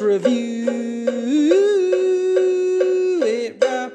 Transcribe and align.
Review 0.00 0.66
It 3.22 3.64
Rob. 3.64 3.92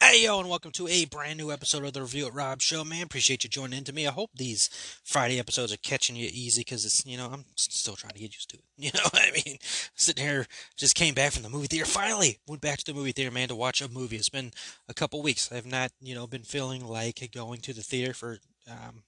Hey 0.00 0.24
yo, 0.24 0.38
and 0.38 0.48
welcome 0.48 0.70
to 0.72 0.86
a 0.86 1.06
brand 1.06 1.38
new 1.38 1.50
episode 1.50 1.84
of 1.84 1.92
the 1.94 2.00
Review 2.02 2.28
It 2.28 2.34
Rob 2.34 2.60
Show, 2.60 2.84
man. 2.84 3.02
Appreciate 3.02 3.42
you 3.42 3.50
joining 3.50 3.78
in 3.78 3.84
to 3.84 3.92
me. 3.92 4.06
I 4.06 4.12
hope 4.12 4.30
these 4.36 4.68
Friday 5.02 5.40
episodes 5.40 5.72
are 5.72 5.78
catching 5.78 6.14
you 6.14 6.28
easy 6.32 6.60
because 6.60 6.84
it's, 6.84 7.04
you 7.04 7.16
know, 7.16 7.28
I'm 7.32 7.44
still 7.56 7.96
trying 7.96 8.12
to 8.12 8.20
get 8.20 8.34
used 8.34 8.50
to 8.50 8.58
it. 8.58 8.64
You 8.76 8.90
know, 8.94 9.08
I 9.14 9.30
mean, 9.32 9.58
sitting 9.96 10.24
here, 10.24 10.46
just 10.76 10.94
came 10.94 11.14
back 11.14 11.32
from 11.32 11.42
the 11.42 11.48
movie 11.48 11.66
theater. 11.66 11.86
Finally, 11.86 12.38
went 12.46 12.62
back 12.62 12.78
to 12.78 12.84
the 12.84 12.94
movie 12.94 13.12
theater, 13.12 13.32
man, 13.32 13.48
to 13.48 13.56
watch 13.56 13.80
a 13.80 13.88
movie. 13.88 14.16
It's 14.16 14.28
been 14.28 14.52
a 14.88 14.94
couple 14.94 15.22
weeks. 15.22 15.50
I've 15.50 15.66
not, 15.66 15.90
you 16.00 16.14
know, 16.14 16.26
been 16.28 16.42
feeling 16.42 16.86
like 16.86 17.28
going 17.32 17.60
to 17.62 17.72
the 17.72 17.82
theater 17.82 18.14
for 18.14 18.38
um, 18.70 19.02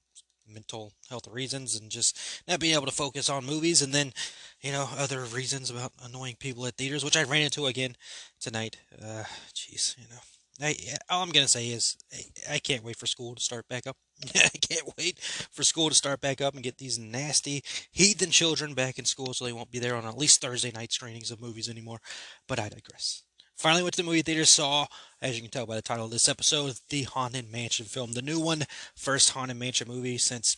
mental 0.54 0.92
health 1.10 1.26
reasons 1.28 1.78
and 1.78 1.90
just 1.90 2.18
not 2.48 2.60
being 2.60 2.74
able 2.74 2.86
to 2.86 2.92
focus 2.92 3.28
on 3.28 3.44
movies 3.44 3.82
and 3.82 3.92
then, 3.92 4.12
you 4.60 4.72
know, 4.72 4.88
other 4.96 5.20
reasons 5.24 5.70
about 5.70 5.92
annoying 6.02 6.36
people 6.38 6.66
at 6.66 6.76
theaters, 6.76 7.04
which 7.04 7.16
I 7.16 7.24
ran 7.24 7.42
into 7.42 7.66
again 7.66 7.96
tonight. 8.40 8.76
Uh, 9.02 9.24
jeez, 9.54 9.98
you 9.98 10.04
know. 10.10 10.20
I, 10.62 10.76
all 11.10 11.22
I'm 11.22 11.30
gonna 11.30 11.48
say 11.48 11.66
is 11.68 11.96
I, 12.12 12.54
I 12.54 12.58
can't 12.60 12.84
wait 12.84 12.96
for 12.96 13.06
school 13.06 13.34
to 13.34 13.42
start 13.42 13.66
back 13.68 13.86
up. 13.88 13.96
I 14.36 14.48
can't 14.48 14.88
wait 14.96 15.18
for 15.18 15.64
school 15.64 15.88
to 15.88 15.94
start 15.94 16.20
back 16.20 16.40
up 16.40 16.54
and 16.54 16.62
get 16.62 16.78
these 16.78 16.98
nasty 16.98 17.64
heathen 17.90 18.30
children 18.30 18.72
back 18.74 18.98
in 18.98 19.04
school, 19.04 19.34
so 19.34 19.44
they 19.44 19.52
won't 19.52 19.72
be 19.72 19.80
there 19.80 19.96
on 19.96 20.06
at 20.06 20.16
least 20.16 20.40
Thursday 20.40 20.70
night 20.70 20.92
screenings 20.92 21.32
of 21.32 21.40
movies 21.40 21.68
anymore. 21.68 21.98
But 22.46 22.60
I 22.60 22.68
digress. 22.68 23.24
Finally 23.56 23.82
went 23.82 23.94
to 23.94 24.02
the 24.02 24.06
movie 24.06 24.22
theater, 24.22 24.44
saw, 24.44 24.86
as 25.22 25.36
you 25.36 25.42
can 25.42 25.50
tell 25.50 25.66
by 25.66 25.76
the 25.76 25.82
title 25.82 26.04
of 26.04 26.10
this 26.10 26.28
episode, 26.28 26.74
the 26.88 27.02
Haunted 27.04 27.50
Mansion 27.50 27.86
film, 27.86 28.12
the 28.12 28.22
new 28.22 28.40
one, 28.40 28.64
first 28.94 29.30
Haunted 29.30 29.56
Mansion 29.56 29.88
movie 29.88 30.18
since 30.18 30.56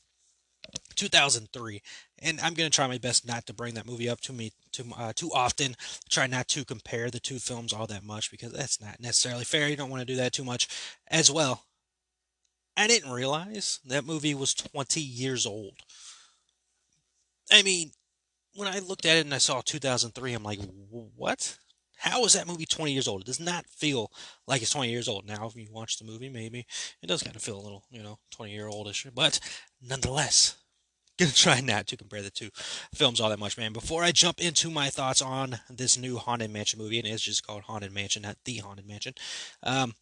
2003 0.94 1.82
and 2.20 2.40
i'm 2.40 2.54
going 2.54 2.68
to 2.68 2.74
try 2.74 2.86
my 2.86 2.98
best 2.98 3.26
not 3.26 3.46
to 3.46 3.52
bring 3.52 3.74
that 3.74 3.86
movie 3.86 4.08
up 4.08 4.20
to 4.20 4.32
me 4.32 4.52
too 4.72 4.84
uh, 4.96 5.12
too 5.14 5.30
often 5.32 5.76
try 6.08 6.26
not 6.26 6.48
to 6.48 6.64
compare 6.64 7.10
the 7.10 7.20
two 7.20 7.38
films 7.38 7.72
all 7.72 7.86
that 7.86 8.02
much 8.02 8.30
because 8.30 8.52
that's 8.52 8.80
not 8.80 9.00
necessarily 9.00 9.44
fair 9.44 9.68
you 9.68 9.76
don't 9.76 9.90
want 9.90 10.00
to 10.00 10.12
do 10.12 10.16
that 10.16 10.32
too 10.32 10.44
much 10.44 10.68
as 11.08 11.30
well. 11.30 11.64
I 12.76 12.86
didn't 12.86 13.10
realize 13.12 13.80
that 13.86 14.04
movie 14.04 14.34
was 14.34 14.52
20 14.52 15.00
years 15.00 15.46
old. 15.46 15.74
I 17.50 17.62
mean 17.62 17.92
when 18.54 18.68
i 18.68 18.78
looked 18.78 19.06
at 19.06 19.18
it 19.18 19.24
and 19.24 19.34
i 19.34 19.38
saw 19.38 19.60
2003 19.60 20.32
i'm 20.32 20.42
like 20.42 20.60
what 20.90 21.58
how 21.96 22.24
is 22.24 22.34
that 22.34 22.46
movie 22.46 22.66
20 22.66 22.92
years 22.92 23.08
old? 23.08 23.22
It 23.22 23.26
does 23.26 23.40
not 23.40 23.66
feel 23.66 24.10
like 24.46 24.62
it's 24.62 24.70
20 24.70 24.90
years 24.90 25.08
old. 25.08 25.26
Now, 25.26 25.46
if 25.46 25.56
you 25.56 25.68
watch 25.70 25.98
the 25.98 26.04
movie, 26.04 26.28
maybe 26.28 26.66
it 27.02 27.06
does 27.06 27.22
kind 27.22 27.36
of 27.36 27.42
feel 27.42 27.58
a 27.58 27.62
little, 27.62 27.84
you 27.90 28.02
know, 28.02 28.18
20 28.30 28.52
year 28.52 28.68
oldish. 28.68 29.06
But 29.14 29.40
nonetheless, 29.82 30.56
gonna 31.18 31.32
try 31.32 31.60
not 31.60 31.86
to 31.86 31.96
compare 31.96 32.22
the 32.22 32.30
two 32.30 32.50
films 32.94 33.20
all 33.20 33.30
that 33.30 33.38
much, 33.38 33.56
man. 33.56 33.72
Before 33.72 34.02
I 34.02 34.12
jump 34.12 34.38
into 34.38 34.70
my 34.70 34.90
thoughts 34.90 35.22
on 35.22 35.60
this 35.70 35.96
new 35.96 36.18
Haunted 36.18 36.50
Mansion 36.50 36.78
movie, 36.78 36.98
and 36.98 37.08
it's 37.08 37.22
just 37.22 37.46
called 37.46 37.62
Haunted 37.62 37.92
Mansion, 37.92 38.22
not 38.22 38.36
The 38.44 38.58
Haunted 38.58 38.86
Mansion. 38.86 39.14
Um, 39.62 39.94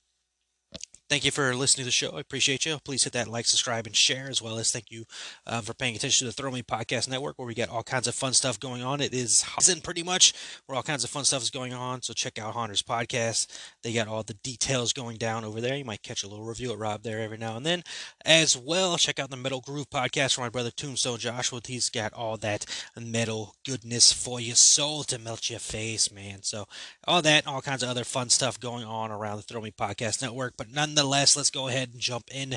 thank 1.08 1.24
you 1.24 1.30
for 1.30 1.54
listening 1.54 1.82
to 1.82 1.88
the 1.88 1.92
show. 1.92 2.10
I 2.16 2.20
appreciate 2.20 2.64
you. 2.64 2.78
Please 2.84 3.04
hit 3.04 3.12
that 3.12 3.28
like, 3.28 3.46
subscribe, 3.46 3.86
and 3.86 3.94
share, 3.96 4.28
as 4.28 4.40
well 4.40 4.58
as 4.58 4.72
thank 4.72 4.90
you 4.90 5.04
uh, 5.46 5.60
for 5.60 5.74
paying 5.74 5.94
attention 5.96 6.26
to 6.26 6.30
the 6.30 6.42
Throw 6.42 6.50
Me 6.50 6.62
Podcast 6.62 7.08
Network, 7.08 7.38
where 7.38 7.46
we 7.46 7.54
got 7.54 7.68
all 7.68 7.82
kinds 7.82 8.08
of 8.08 8.14
fun 8.14 8.32
stuff 8.32 8.58
going 8.58 8.82
on. 8.82 9.00
It 9.00 9.14
is 9.14 9.44
season 9.58 9.80
pretty 9.82 10.02
much 10.02 10.32
where 10.66 10.76
all 10.76 10.82
kinds 10.82 11.04
of 11.04 11.10
fun 11.10 11.24
stuff 11.24 11.42
is 11.42 11.50
going 11.50 11.72
on. 11.72 12.02
So 12.02 12.12
check 12.12 12.38
out 12.38 12.54
Haunter's 12.54 12.82
Podcast. 12.82 13.46
They 13.82 13.92
got 13.92 14.08
all 14.08 14.22
the 14.22 14.34
details 14.34 14.92
going 14.92 15.16
down 15.16 15.44
over 15.44 15.60
there. 15.60 15.76
You 15.76 15.84
might 15.84 16.02
catch 16.02 16.22
a 16.22 16.28
little 16.28 16.44
review 16.44 16.72
at 16.72 16.78
Rob 16.78 17.02
there 17.02 17.20
every 17.20 17.38
now 17.38 17.56
and 17.56 17.64
then. 17.64 17.82
As 18.24 18.56
well, 18.56 18.96
check 18.96 19.18
out 19.18 19.30
the 19.30 19.36
Metal 19.36 19.60
Groove 19.60 19.90
Podcast 19.90 20.34
from 20.34 20.44
my 20.44 20.48
brother 20.50 20.70
Tombstone 20.70 21.18
Joshua. 21.18 21.60
He's 21.66 21.90
got 21.90 22.12
all 22.12 22.36
that 22.38 22.66
metal 22.98 23.54
goodness 23.66 24.12
for 24.12 24.40
your 24.40 24.56
soul 24.56 25.04
to 25.04 25.18
melt 25.18 25.50
your 25.50 25.58
face, 25.58 26.12
man. 26.12 26.42
So 26.42 26.66
all 27.06 27.22
that, 27.22 27.46
all 27.46 27.62
kinds 27.62 27.82
of 27.82 27.88
other 27.88 28.04
fun 28.04 28.30
stuff 28.30 28.58
going 28.58 28.84
on 28.84 29.10
around 29.10 29.36
the 29.36 29.42
Throw 29.42 29.60
Me 29.60 29.70
Podcast 29.70 30.22
Network. 30.22 30.54
But 30.56 30.72
nonetheless, 30.94 31.36
let's 31.36 31.50
go 31.50 31.68
ahead 31.68 31.90
and 31.92 32.00
jump 32.00 32.30
in 32.32 32.56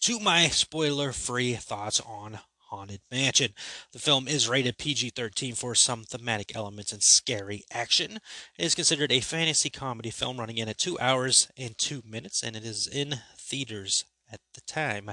to 0.00 0.20
my 0.20 0.48
spoiler-free 0.48 1.54
thoughts 1.54 2.00
on 2.00 2.38
Haunted 2.68 3.00
Mansion. 3.10 3.54
The 3.92 3.98
film 3.98 4.28
is 4.28 4.48
rated 4.48 4.76
PG 4.76 5.10
13 5.10 5.54
for 5.54 5.74
some 5.74 6.04
thematic 6.04 6.54
elements 6.54 6.92
and 6.92 7.02
scary 7.02 7.64
action. 7.72 8.18
It 8.58 8.64
is 8.64 8.74
considered 8.74 9.10
a 9.10 9.20
fantasy 9.20 9.70
comedy 9.70 10.10
film 10.10 10.38
running 10.38 10.58
in 10.58 10.68
at 10.68 10.76
2 10.76 10.98
hours 11.00 11.50
and 11.56 11.78
2 11.78 12.02
minutes, 12.04 12.42
and 12.42 12.54
it 12.56 12.64
is 12.64 12.86
in 12.86 13.20
theaters 13.38 14.04
at 14.30 14.40
the 14.52 14.60
time. 14.60 15.10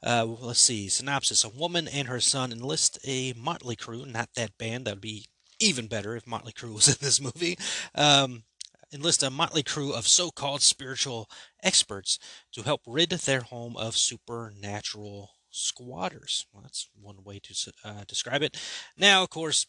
Uh, 0.00 0.24
let's 0.24 0.60
see. 0.60 0.88
Synopsis 0.88 1.42
A 1.42 1.48
woman 1.48 1.88
and 1.88 2.06
her 2.06 2.20
son 2.20 2.52
enlist 2.52 3.00
a 3.04 3.32
motley 3.32 3.74
crew, 3.74 4.06
not 4.06 4.28
that 4.36 4.56
band, 4.58 4.84
that 4.84 4.94
would 4.94 5.00
be 5.00 5.26
even 5.62 5.86
better 5.86 6.16
if 6.16 6.26
Motley 6.26 6.52
Crue 6.52 6.74
was 6.74 6.88
in 6.88 6.96
this 7.00 7.20
movie. 7.20 7.56
Um, 7.94 8.42
enlist 8.92 9.22
a 9.22 9.30
motley 9.30 9.62
crew 9.62 9.92
of 9.92 10.06
so 10.06 10.30
called 10.30 10.62
spiritual 10.62 11.28
experts 11.62 12.18
to 12.52 12.62
help 12.62 12.82
rid 12.86 13.10
their 13.10 13.40
home 13.40 13.76
of 13.76 13.96
supernatural 13.96 15.30
squatters. 15.50 16.46
Well, 16.52 16.62
that's 16.62 16.88
one 17.00 17.24
way 17.24 17.38
to 17.40 17.72
uh, 17.84 18.04
describe 18.06 18.42
it. 18.42 18.56
Now, 18.96 19.22
of 19.22 19.30
course, 19.30 19.66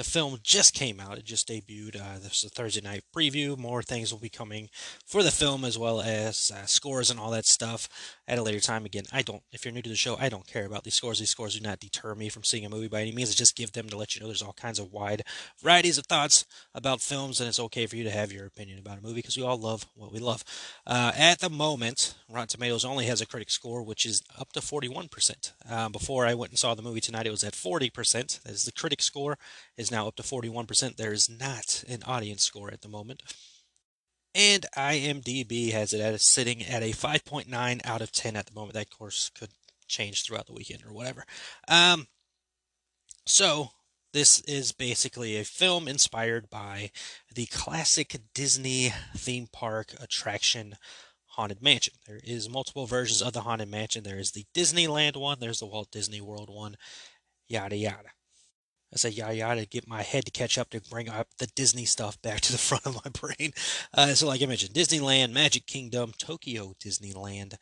the 0.00 0.04
film 0.04 0.38
just 0.42 0.72
came 0.72 0.98
out. 0.98 1.18
It 1.18 1.26
just 1.26 1.46
debuted. 1.46 2.00
Uh, 2.00 2.18
this 2.18 2.38
is 2.38 2.44
a 2.44 2.48
Thursday 2.48 2.80
night 2.80 3.04
preview. 3.14 3.58
More 3.58 3.82
things 3.82 4.10
will 4.10 4.18
be 4.18 4.30
coming 4.30 4.70
for 5.04 5.22
the 5.22 5.30
film 5.30 5.62
as 5.62 5.76
well 5.76 6.00
as 6.00 6.50
uh, 6.50 6.64
scores 6.64 7.10
and 7.10 7.20
all 7.20 7.30
that 7.32 7.44
stuff 7.44 7.86
at 8.26 8.38
a 8.38 8.42
later 8.42 8.60
time. 8.60 8.86
Again, 8.86 9.04
I 9.12 9.20
don't, 9.20 9.42
if 9.52 9.62
you're 9.62 9.74
new 9.74 9.82
to 9.82 9.90
the 9.90 9.96
show, 9.96 10.16
I 10.18 10.30
don't 10.30 10.46
care 10.46 10.64
about 10.64 10.84
these 10.84 10.94
scores. 10.94 11.18
These 11.18 11.28
scores 11.28 11.54
do 11.54 11.60
not 11.60 11.80
deter 11.80 12.14
me 12.14 12.30
from 12.30 12.44
seeing 12.44 12.64
a 12.64 12.70
movie 12.70 12.88
by 12.88 13.02
any 13.02 13.12
means. 13.12 13.30
I 13.30 13.34
just 13.34 13.56
give 13.56 13.72
them 13.72 13.90
to 13.90 13.96
let 13.98 14.14
you 14.14 14.22
know 14.22 14.26
there's 14.28 14.40
all 14.40 14.54
kinds 14.54 14.78
of 14.78 14.90
wide 14.90 15.22
varieties 15.62 15.98
of 15.98 16.06
thoughts 16.06 16.46
about 16.74 17.02
films, 17.02 17.38
and 17.38 17.46
it's 17.46 17.60
okay 17.60 17.84
for 17.84 17.96
you 17.96 18.04
to 18.04 18.10
have 18.10 18.32
your 18.32 18.46
opinion 18.46 18.78
about 18.78 19.00
a 19.00 19.02
movie 19.02 19.16
because 19.16 19.36
we 19.36 19.42
all 19.42 19.58
love 19.58 19.84
what 19.96 20.12
we 20.12 20.18
love. 20.18 20.42
Uh, 20.86 21.12
at 21.14 21.40
the 21.40 21.50
moment, 21.50 22.14
Rotten 22.26 22.48
Tomatoes 22.48 22.86
only 22.86 23.04
has 23.04 23.20
a 23.20 23.26
critic 23.26 23.50
score, 23.50 23.82
which 23.82 24.06
is 24.06 24.22
up 24.38 24.52
to 24.52 24.60
41%. 24.60 25.52
Uh, 25.68 25.90
before 25.90 26.24
I 26.24 26.32
went 26.32 26.52
and 26.52 26.58
saw 26.58 26.74
the 26.74 26.80
movie 26.80 27.02
tonight, 27.02 27.26
it 27.26 27.30
was 27.30 27.44
at 27.44 27.52
40%. 27.52 28.42
That 28.44 28.52
is 28.52 28.64
the 28.64 28.72
critic 28.72 29.02
score 29.02 29.36
is 29.76 29.89
now 29.90 30.08
up 30.08 30.16
to 30.16 30.22
41%. 30.22 30.96
There 30.96 31.12
is 31.12 31.28
not 31.28 31.84
an 31.88 32.02
audience 32.06 32.44
score 32.44 32.70
at 32.72 32.82
the 32.82 32.88
moment. 32.88 33.22
And 34.34 34.66
IMDb 34.76 35.72
has 35.72 35.92
it 35.92 36.00
at 36.00 36.20
sitting 36.20 36.64
at 36.64 36.82
a 36.82 36.92
5.9 36.92 37.80
out 37.84 38.00
of 38.00 38.12
10 38.12 38.36
at 38.36 38.46
the 38.46 38.54
moment. 38.54 38.74
That, 38.74 38.90
course, 38.90 39.30
could 39.30 39.50
change 39.88 40.22
throughout 40.22 40.46
the 40.46 40.52
weekend 40.52 40.84
or 40.84 40.92
whatever. 40.92 41.24
Um, 41.66 42.06
so, 43.26 43.70
this 44.12 44.40
is 44.40 44.72
basically 44.72 45.36
a 45.36 45.44
film 45.44 45.86
inspired 45.86 46.50
by 46.50 46.90
the 47.32 47.46
classic 47.46 48.18
Disney 48.34 48.92
theme 49.16 49.48
park 49.52 49.94
attraction 50.00 50.76
Haunted 51.26 51.62
Mansion. 51.62 51.94
There 52.06 52.20
is 52.22 52.48
multiple 52.48 52.86
versions 52.86 53.22
of 53.22 53.32
the 53.32 53.42
Haunted 53.42 53.68
Mansion. 53.68 54.02
There 54.02 54.18
is 54.18 54.32
the 54.32 54.46
Disneyland 54.54 55.16
one, 55.16 55.38
there's 55.40 55.60
the 55.60 55.66
Walt 55.66 55.90
Disney 55.92 56.20
World 56.20 56.50
one, 56.50 56.76
yada 57.48 57.76
yada. 57.76 58.10
I 58.92 58.96
say 58.96 59.10
yada 59.10 59.34
yada 59.34 59.60
to 59.60 59.66
get 59.66 59.86
my 59.86 60.02
head 60.02 60.24
to 60.24 60.30
catch 60.30 60.58
up 60.58 60.70
to 60.70 60.80
bring 60.80 61.08
up 61.08 61.28
the 61.38 61.46
Disney 61.46 61.84
stuff 61.84 62.20
back 62.22 62.40
to 62.42 62.52
the 62.52 62.58
front 62.70 62.86
of 62.86 62.96
my 63.04 63.10
brain. 63.10 63.52
Uh, 63.94 64.14
so, 64.14 64.26
like 64.26 64.42
I 64.42 64.46
mentioned, 64.46 64.74
Disneyland, 64.74 65.32
Magic 65.32 65.66
Kingdom, 65.66 66.12
Tokyo 66.18 66.74
Disneyland 66.82 67.54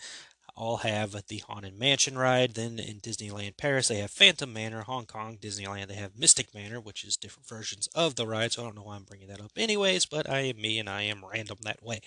all 0.58 0.78
have 0.78 1.12
the 1.28 1.38
Haunted 1.46 1.78
Mansion 1.78 2.18
ride. 2.18 2.54
Then 2.54 2.80
in 2.80 3.00
Disneyland 3.00 3.56
Paris, 3.56 3.88
they 3.88 3.98
have 3.98 4.10
Phantom 4.10 4.52
Manor. 4.52 4.82
Hong 4.82 5.06
Kong 5.06 5.38
Disneyland, 5.40 5.86
they 5.86 5.94
have 5.94 6.18
Mystic 6.18 6.52
Manor, 6.52 6.80
which 6.80 7.04
is 7.04 7.16
different 7.16 7.48
versions 7.48 7.86
of 7.94 8.16
the 8.16 8.26
ride. 8.26 8.52
So 8.52 8.62
I 8.62 8.64
don't 8.64 8.74
know 8.74 8.82
why 8.82 8.96
I'm 8.96 9.04
bringing 9.04 9.28
that 9.28 9.40
up, 9.40 9.52
anyways. 9.56 10.06
But 10.06 10.28
I 10.28 10.40
am 10.40 10.60
me, 10.60 10.80
and 10.80 10.90
I 10.90 11.02
am 11.02 11.24
random 11.24 11.58
that 11.62 11.82
way. 11.82 12.00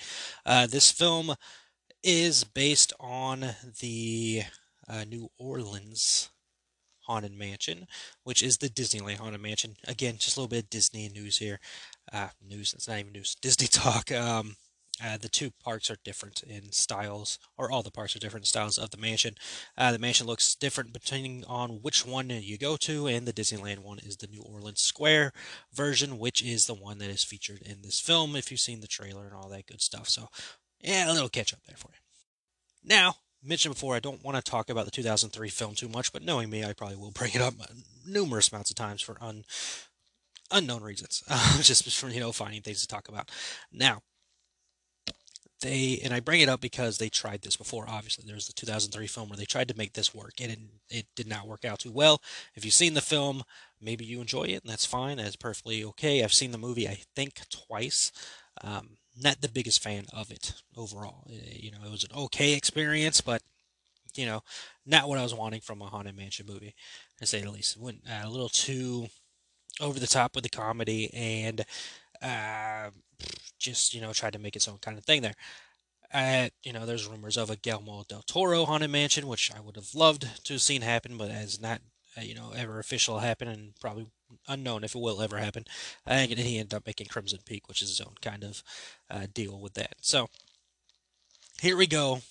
Uh, 0.45 0.67
this 0.67 0.91
film 0.91 1.33
is 2.03 2.43
based 2.43 2.91
on 2.99 3.55
the 3.79 4.43
uh, 4.87 5.05
New 5.05 5.29
Orleans 5.37 6.30
Haunted 7.11 7.37
Mansion, 7.37 7.87
which 8.23 8.41
is 8.41 8.57
the 8.57 8.69
Disneyland 8.69 9.17
Haunted 9.17 9.41
Mansion. 9.41 9.75
Again, 9.85 10.15
just 10.17 10.37
a 10.37 10.39
little 10.39 10.47
bit 10.47 10.63
of 10.63 10.69
Disney 10.69 11.09
news 11.09 11.39
here. 11.39 11.59
Uh, 12.13 12.29
news, 12.41 12.73
it's 12.73 12.87
not 12.87 12.99
even 12.99 13.11
news. 13.11 13.35
Disney 13.41 13.67
talk. 13.67 14.11
Um, 14.11 14.55
Uh, 15.03 15.17
the 15.17 15.29
two 15.29 15.49
parks 15.63 15.89
are 15.89 15.97
different 16.03 16.43
in 16.43 16.71
styles, 16.71 17.39
or 17.57 17.71
all 17.71 17.81
the 17.81 17.89
parks 17.89 18.15
are 18.15 18.19
different 18.19 18.45
styles 18.45 18.77
of 18.77 18.91
the 18.91 18.97
mansion. 18.97 19.33
Uh, 19.75 19.91
the 19.91 19.97
mansion 19.97 20.27
looks 20.27 20.53
different 20.53 20.93
depending 20.93 21.43
on 21.47 21.81
which 21.81 22.05
one 22.05 22.29
you 22.29 22.55
go 22.57 22.77
to, 22.77 23.07
and 23.07 23.25
the 23.25 23.33
Disneyland 23.33 23.79
one 23.79 23.97
is 23.99 24.17
the 24.17 24.27
New 24.27 24.43
Orleans 24.43 24.81
Square 24.81 25.31
version, 25.73 26.19
which 26.19 26.43
is 26.43 26.65
the 26.67 26.75
one 26.75 26.99
that 26.99 27.09
is 27.09 27.23
featured 27.23 27.61
in 27.63 27.81
this 27.81 27.99
film. 27.99 28.35
If 28.35 28.51
you've 28.51 28.59
seen 28.67 28.81
the 28.81 28.95
trailer 28.97 29.25
and 29.25 29.33
all 29.35 29.49
that 29.49 29.65
good 29.65 29.81
stuff, 29.81 30.07
so 30.07 30.27
yeah, 30.83 31.09
a 31.09 31.13
little 31.13 31.29
catch 31.37 31.51
up 31.53 31.63
there 31.65 31.77
for 31.77 31.89
you. 31.93 32.01
Now, 32.83 33.15
mentioned 33.43 33.75
before, 33.75 33.95
I 33.95 33.99
don't 33.99 34.23
want 34.23 34.37
to 34.37 34.51
talk 34.51 34.69
about 34.69 34.85
the 34.85 34.91
2003 34.91 35.49
film 35.49 35.75
too 35.75 35.89
much, 35.89 36.13
but 36.13 36.23
knowing 36.23 36.49
me, 36.49 36.63
I 36.63 36.73
probably 36.73 36.97
will 36.97 37.11
bring 37.11 37.31
it 37.33 37.41
up 37.41 37.53
numerous 38.05 38.51
amounts 38.51 38.69
of 38.69 38.75
times 38.75 39.01
for 39.01 39.17
un, 39.21 39.43
unknown 40.51 40.83
reasons, 40.83 41.23
uh, 41.29 41.61
just 41.61 41.89
for 41.97 42.09
you 42.09 42.19
know 42.19 42.31
finding 42.31 42.61
things 42.61 42.81
to 42.81 42.87
talk 42.87 43.07
about. 43.07 43.31
Now, 43.71 44.01
they 45.61 45.99
and 46.03 46.13
I 46.13 46.19
bring 46.19 46.41
it 46.41 46.49
up 46.49 46.61
because 46.61 46.97
they 46.97 47.09
tried 47.09 47.41
this 47.41 47.55
before. 47.55 47.85
Obviously, 47.87 48.25
there's 48.27 48.47
the 48.47 48.53
2003 48.53 49.07
film 49.07 49.29
where 49.29 49.37
they 49.37 49.45
tried 49.45 49.67
to 49.69 49.77
make 49.77 49.93
this 49.93 50.13
work, 50.13 50.33
and 50.41 50.51
it, 50.51 50.59
it 50.89 51.05
did 51.15 51.27
not 51.27 51.47
work 51.47 51.65
out 51.65 51.79
too 51.79 51.91
well. 51.91 52.21
If 52.55 52.65
you've 52.65 52.73
seen 52.73 52.93
the 52.93 53.01
film, 53.01 53.43
maybe 53.79 54.05
you 54.05 54.21
enjoy 54.21 54.43
it, 54.43 54.63
and 54.63 54.71
that's 54.71 54.85
fine. 54.85 55.17
That's 55.17 55.35
perfectly 55.35 55.83
okay. 55.85 56.23
I've 56.23 56.33
seen 56.33 56.51
the 56.51 56.57
movie, 56.57 56.87
I 56.87 56.99
think, 57.15 57.41
twice. 57.49 58.11
Um, 58.63 58.97
not 59.19 59.41
the 59.41 59.49
biggest 59.49 59.81
fan 59.81 60.05
of 60.13 60.31
it 60.31 60.53
overall. 60.75 61.27
Eh, 61.29 61.57
you 61.59 61.71
know, 61.71 61.79
it 61.85 61.91
was 61.91 62.03
an 62.03 62.11
okay 62.15 62.53
experience, 62.53 63.21
but 63.21 63.41
you 64.15 64.25
know, 64.25 64.43
not 64.85 65.07
what 65.07 65.17
I 65.17 65.23
was 65.23 65.33
wanting 65.33 65.61
from 65.61 65.81
a 65.81 65.85
haunted 65.85 66.15
mansion 66.15 66.45
movie, 66.45 66.75
to 67.19 67.25
say 67.25 67.41
the 67.41 67.51
least. 67.51 67.77
It 67.77 67.81
went 67.81 68.01
uh, 68.09 68.27
a 68.27 68.29
little 68.29 68.49
too 68.49 69.07
over 69.79 69.99
the 69.99 70.07
top 70.07 70.35
with 70.35 70.43
the 70.43 70.49
comedy 70.49 71.11
and 71.13 71.65
uh, 72.21 72.89
just 73.57 73.93
you 73.93 74.01
know 74.01 74.13
tried 74.13 74.33
to 74.33 74.39
make 74.39 74.55
its 74.55 74.67
own 74.67 74.77
kind 74.79 74.97
of 74.97 75.05
thing 75.05 75.21
there. 75.21 75.35
Uh, 76.13 76.49
you 76.63 76.73
know, 76.73 76.85
there's 76.85 77.07
rumors 77.07 77.37
of 77.37 77.49
a 77.49 77.55
Guillermo 77.55 78.03
del 78.07 78.21
Toro 78.23 78.65
haunted 78.65 78.89
mansion, 78.89 79.27
which 79.27 79.49
I 79.55 79.61
would 79.61 79.77
have 79.77 79.95
loved 79.95 80.27
to 80.43 80.53
have 80.53 80.61
seen 80.61 80.81
happen, 80.81 81.17
but 81.17 81.31
has 81.31 81.61
not, 81.61 81.79
uh, 82.17 82.21
you 82.21 82.35
know, 82.35 82.51
ever 82.53 82.79
official 82.79 83.19
happen, 83.19 83.47
and 83.47 83.73
probably 83.79 84.07
unknown 84.47 84.83
if 84.83 84.95
it 84.95 84.99
will 84.99 85.21
ever 85.21 85.37
happen. 85.37 85.65
and 86.05 86.31
he 86.31 86.57
ended 86.57 86.73
up 86.73 86.85
making 86.85 87.07
Crimson 87.07 87.39
Peak, 87.45 87.67
which 87.67 87.81
is 87.81 87.89
his 87.89 88.01
own 88.01 88.15
kind 88.21 88.43
of 88.43 88.63
uh, 89.09 89.27
deal 89.33 89.59
with 89.59 89.73
that. 89.75 89.95
So 90.01 90.29
here 91.61 91.77
we 91.77 91.87
go. 91.87 92.21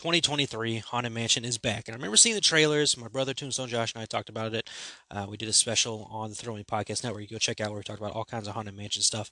2023 0.00 0.78
Haunted 0.78 1.12
Mansion 1.12 1.44
is 1.44 1.58
back. 1.58 1.86
And 1.86 1.94
I 1.94 1.98
remember 1.98 2.16
seeing 2.16 2.34
the 2.34 2.40
trailers. 2.40 2.96
My 2.96 3.08
brother 3.08 3.34
Tombstone 3.34 3.68
Josh 3.68 3.92
and 3.92 4.00
I 4.00 4.06
talked 4.06 4.30
about 4.30 4.54
it. 4.54 4.70
Uh, 5.10 5.26
we 5.28 5.36
did 5.36 5.48
a 5.48 5.52
special 5.52 6.08
on 6.10 6.30
the 6.30 6.52
Me 6.52 6.64
Podcast 6.64 7.04
Network. 7.04 7.22
You 7.22 7.28
go 7.28 7.38
check 7.38 7.60
out 7.60 7.68
where 7.68 7.78
we 7.78 7.82
talked 7.82 8.00
about 8.00 8.12
all 8.12 8.24
kinds 8.24 8.48
of 8.48 8.54
Haunted 8.54 8.74
Mansion 8.74 9.02
stuff. 9.02 9.30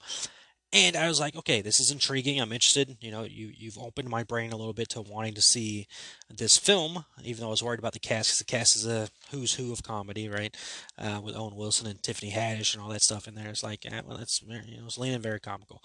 And 0.70 0.96
I 0.96 1.08
was 1.08 1.18
like, 1.18 1.34
okay, 1.34 1.62
this 1.62 1.80
is 1.80 1.90
intriguing. 1.90 2.40
I'm 2.40 2.52
interested. 2.52 2.98
You 3.00 3.10
know, 3.10 3.22
you 3.24 3.50
you've 3.56 3.78
opened 3.78 4.08
my 4.10 4.22
brain 4.22 4.52
a 4.52 4.56
little 4.56 4.74
bit 4.74 4.90
to 4.90 5.00
wanting 5.00 5.32
to 5.34 5.40
see 5.40 5.86
this 6.28 6.58
film, 6.58 7.06
even 7.24 7.40
though 7.40 7.46
I 7.46 7.50
was 7.50 7.62
worried 7.62 7.78
about 7.78 7.94
the 7.94 7.98
cast, 7.98 8.28
because 8.28 8.38
the 8.38 8.44
cast 8.44 8.76
is 8.76 8.86
a 8.86 9.08
who's 9.30 9.54
who 9.54 9.72
of 9.72 9.82
comedy, 9.82 10.28
right? 10.28 10.54
Uh, 10.98 11.20
with 11.22 11.36
Owen 11.36 11.56
Wilson 11.56 11.86
and 11.86 12.02
Tiffany 12.02 12.32
Haddish 12.32 12.74
and 12.74 12.82
all 12.82 12.90
that 12.90 13.00
stuff 13.00 13.26
in 13.26 13.34
there. 13.34 13.48
It's 13.48 13.62
like, 13.62 13.86
eh, 13.86 14.02
well, 14.04 14.18
it's 14.18 14.42
you 14.42 14.76
know, 14.78 14.86
it's 14.86 14.98
leaning 14.98 15.22
very 15.22 15.40
comical. 15.40 15.82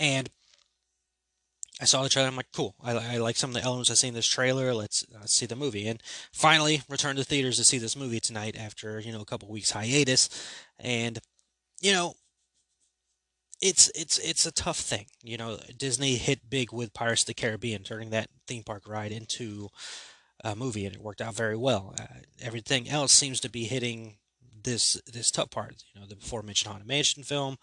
And 0.00 0.28
I 1.80 1.84
saw 1.84 2.02
the 2.02 2.08
trailer. 2.08 2.28
I'm 2.28 2.36
like, 2.36 2.52
cool. 2.52 2.74
I, 2.82 2.92
I 2.92 3.16
like 3.18 3.36
some 3.36 3.50
of 3.50 3.54
the 3.54 3.62
elements 3.62 3.90
I 3.90 3.94
see 3.94 4.08
in 4.08 4.14
this 4.14 4.26
trailer. 4.26 4.74
Let's 4.74 5.04
uh, 5.14 5.26
see 5.26 5.46
the 5.46 5.56
movie. 5.56 5.86
And 5.86 6.02
finally, 6.32 6.82
returned 6.88 7.18
to 7.18 7.24
theaters 7.24 7.56
to 7.58 7.64
see 7.64 7.78
this 7.78 7.96
movie 7.96 8.20
tonight 8.20 8.56
after 8.58 8.98
you 8.98 9.12
know 9.12 9.20
a 9.20 9.24
couple 9.24 9.48
weeks 9.48 9.70
hiatus. 9.70 10.28
And 10.80 11.20
you 11.80 11.92
know, 11.92 12.14
it's 13.60 13.90
it's 13.94 14.18
it's 14.18 14.46
a 14.46 14.52
tough 14.52 14.78
thing. 14.78 15.06
You 15.22 15.36
know, 15.36 15.58
Disney 15.76 16.16
hit 16.16 16.50
big 16.50 16.72
with 16.72 16.94
Pirates 16.94 17.22
of 17.22 17.26
the 17.26 17.34
Caribbean, 17.34 17.82
turning 17.82 18.10
that 18.10 18.28
theme 18.46 18.62
park 18.62 18.88
ride 18.88 19.12
into 19.12 19.68
a 20.42 20.54
movie, 20.54 20.86
and 20.86 20.94
it 20.94 21.02
worked 21.02 21.20
out 21.20 21.34
very 21.34 21.56
well. 21.56 21.94
Uh, 21.98 22.06
everything 22.40 22.88
else 22.88 23.12
seems 23.12 23.40
to 23.40 23.50
be 23.50 23.64
hitting 23.64 24.16
this 24.62 25.00
this 25.12 25.30
tough 25.30 25.50
part. 25.50 25.82
You 25.94 26.00
know, 26.00 26.06
the 26.06 26.16
before 26.16 26.42
mentioned 26.42 26.70
Haunted 26.70 26.88
Mansion 26.88 27.22
film, 27.22 27.56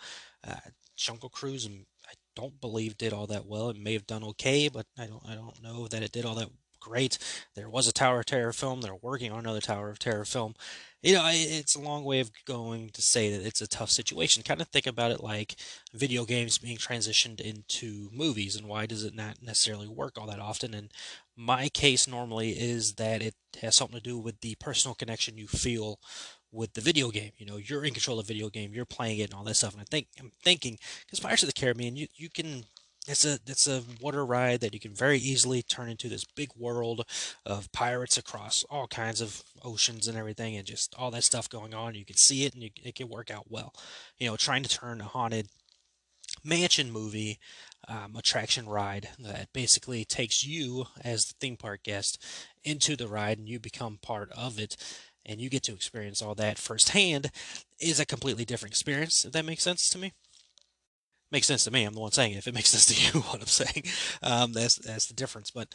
uh, 0.48 0.56
Jungle 0.96 1.30
Cruise, 1.30 1.68
I 2.08 2.14
don't 2.36 2.60
believe 2.62 2.98
did 2.98 3.14
all 3.14 3.28
that 3.28 3.46
well. 3.46 3.70
It 3.70 3.78
may 3.78 3.94
have 3.94 4.08
done 4.08 4.24
okay, 4.24 4.70
but 4.70 4.86
I 4.98 5.06
don't 5.08 5.24
I 5.28 5.36
don't 5.36 5.62
know 5.62 5.88
that 5.88 6.04
it 6.04 6.12
did 6.12 6.26
all 6.26 6.36
that 6.36 6.50
great. 6.82 7.18
There 7.56 7.70
was 7.70 7.88
a 7.88 7.94
Tower 7.94 8.20
of 8.20 8.26
Terror 8.26 8.52
film. 8.52 8.82
They're 8.82 8.96
working 8.96 9.32
on 9.32 9.40
another 9.40 9.62
Tower 9.62 9.90
of 9.90 10.00
Terror 10.00 10.26
film. 10.26 10.56
You 11.02 11.14
know, 11.14 11.24
it's 11.32 11.76
a 11.76 11.82
long 11.82 12.04
way 12.04 12.20
of 12.20 12.32
going 12.46 12.90
to 12.90 13.02
say 13.02 13.32
that 13.32 13.46
it's 13.46 13.62
a 13.62 13.68
tough 13.68 13.90
situation. 13.90 14.44
Kind 14.44 14.62
of 14.62 14.68
think 14.68 14.86
about 14.86 15.12
it 15.12 15.24
like 15.24 15.56
video 15.94 16.26
games 16.26 16.58
being 16.60 16.78
transitioned 16.78 17.40
into 17.40 18.10
movies, 18.12 18.56
and 18.56 18.68
why 18.68 18.86
does 18.86 19.04
it 19.04 19.16
not 19.16 19.42
necessarily 19.42 19.88
work 19.88 20.18
all 20.18 20.28
that 20.28 20.40
often? 20.40 20.76
And 20.76 20.92
my 21.36 21.70
case 21.70 22.08
normally 22.08 22.52
is 22.52 22.96
that 22.96 23.22
it 23.24 23.36
has 23.62 23.76
something 23.76 23.98
to 23.98 24.04
do 24.04 24.20
with 24.20 24.42
the 24.42 24.56
personal 24.60 24.94
connection 24.94 25.38
you 25.38 25.48
feel 25.48 26.00
with 26.52 26.74
the 26.74 26.82
video 26.82 27.10
game. 27.10 27.32
You 27.38 27.46
know, 27.46 27.58
you're 27.58 27.86
in 27.86 27.94
control 27.94 28.20
of 28.20 28.28
the 28.28 28.34
video 28.34 28.50
game, 28.50 28.74
you're 28.74 28.86
playing 28.86 29.20
it, 29.20 29.32
and 29.32 29.34
all 29.34 29.44
that 29.46 29.56
stuff. 29.56 29.74
And 29.74 29.82
I 29.82 29.86
think 29.90 30.08
I'm 30.20 30.32
thinking 30.44 30.78
because 31.06 31.20
Pirates 31.20 31.44
of 31.44 31.48
the 31.48 31.60
Caribbean, 31.60 31.96
you 31.96 32.08
you 32.16 32.30
can 32.30 32.66
it's 33.08 33.26
a 33.26 33.40
it's 33.48 33.68
a 33.68 33.84
water 34.00 34.26
ride 34.26 34.62
that 34.62 34.74
you 34.74 34.80
can 34.80 34.94
very 34.94 35.18
easily 35.18 35.64
turn 35.64 35.90
into 35.90 36.08
this 36.08 36.24
big 36.24 36.50
world 36.56 37.06
of 37.46 37.72
pirates 37.72 38.18
across 38.18 38.64
all 38.70 38.88
kinds 38.88 39.22
of 39.22 39.44
oceans 39.64 40.08
and 40.08 40.18
everything, 40.18 40.56
and 40.56 40.68
just 40.68 40.94
all 40.98 41.10
that 41.12 41.24
stuff 41.24 41.50
going 41.50 41.74
on. 41.74 41.96
You 41.96 42.06
can 42.06 42.18
see 42.18 42.46
it, 42.46 42.54
and 42.54 42.64
you, 42.64 42.70
it 42.84 42.96
can 42.96 43.10
work 43.10 43.32
out 43.32 43.50
well. 43.50 43.74
You 44.20 44.30
know, 44.30 44.38
trying 44.38 44.64
to 44.64 44.70
turn 44.70 45.02
a 45.02 45.06
haunted 45.06 45.48
mansion 46.44 46.92
movie 46.92 47.40
um, 47.88 48.16
attraction 48.16 48.70
ride 48.70 49.10
that 49.20 49.52
basically 49.52 50.06
takes 50.06 50.46
you 50.46 50.86
as 51.04 51.26
the 51.26 51.34
theme 51.40 51.58
park 51.58 51.84
guest 51.84 52.24
into 52.64 52.96
the 52.96 53.08
ride, 53.08 53.40
and 53.40 53.50
you 53.50 53.60
become 53.60 53.98
part 54.02 54.32
of 54.32 54.60
it. 54.60 54.78
And 55.24 55.40
you 55.40 55.52
get 55.52 55.62
to 55.64 55.74
experience 55.74 56.20
all 56.24 56.34
that 56.36 56.58
firsthand 56.58 57.30
is 57.80 58.00
a 58.00 58.08
completely 58.08 58.44
different 58.44 58.74
experience, 58.74 59.24
if 59.24 59.32
that 59.34 59.46
makes 59.46 59.62
sense 59.62 59.88
to 59.90 60.00
me 60.00 60.14
makes 61.32 61.48
sense 61.48 61.64
to 61.66 61.72
me. 61.72 61.84
I'm 61.84 61.94
the 61.94 62.00
one 62.00 62.12
saying 62.12 62.34
it. 62.34 62.38
If 62.38 62.48
it 62.48 62.54
makes 62.56 62.70
sense 62.70 62.86
to 62.88 62.96
you, 62.96 63.24
what 63.24 63.42
I'm 63.42 63.48
saying, 63.48 63.84
um, 64.24 64.54
that's 64.54 64.76
that's 64.76 65.08
the 65.08 65.14
difference. 65.14 65.52
But 65.52 65.74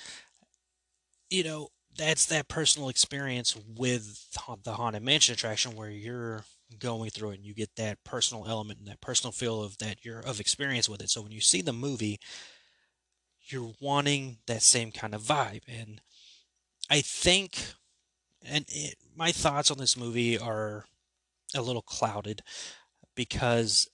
you 1.30 1.44
know, 1.44 1.68
that's 1.96 2.26
that 2.26 2.48
personal 2.48 2.88
experience 2.88 3.56
with 3.76 4.28
the 4.64 4.72
haunted 4.72 5.02
mansion 5.02 5.32
attraction 5.32 5.74
where 5.74 5.90
you're 5.90 6.44
going 6.78 7.10
through 7.10 7.30
it 7.30 7.36
and 7.36 7.44
you 7.44 7.54
get 7.54 7.74
that 7.76 8.02
personal 8.04 8.46
element 8.46 8.78
and 8.80 8.88
that 8.88 9.00
personal 9.00 9.32
feel 9.32 9.62
of 9.62 9.78
that 9.78 10.04
you're 10.04 10.20
of 10.20 10.40
experience 10.40 10.88
with 10.88 11.00
it. 11.00 11.10
So 11.10 11.22
when 11.22 11.32
you 11.32 11.40
see 11.40 11.62
the 11.62 11.72
movie, 11.72 12.18
you're 13.48 13.72
wanting 13.80 14.38
that 14.46 14.62
same 14.62 14.90
kind 14.90 15.14
of 15.14 15.22
vibe. 15.22 15.62
And 15.68 16.00
I 16.90 17.00
think, 17.00 17.58
and 18.44 18.64
it, 18.68 18.96
my 19.16 19.32
thoughts 19.32 19.70
on 19.70 19.78
this 19.78 19.96
movie 19.96 20.38
are 20.38 20.84
a 21.54 21.62
little 21.62 21.82
clouded 21.82 22.42
because 23.14 23.88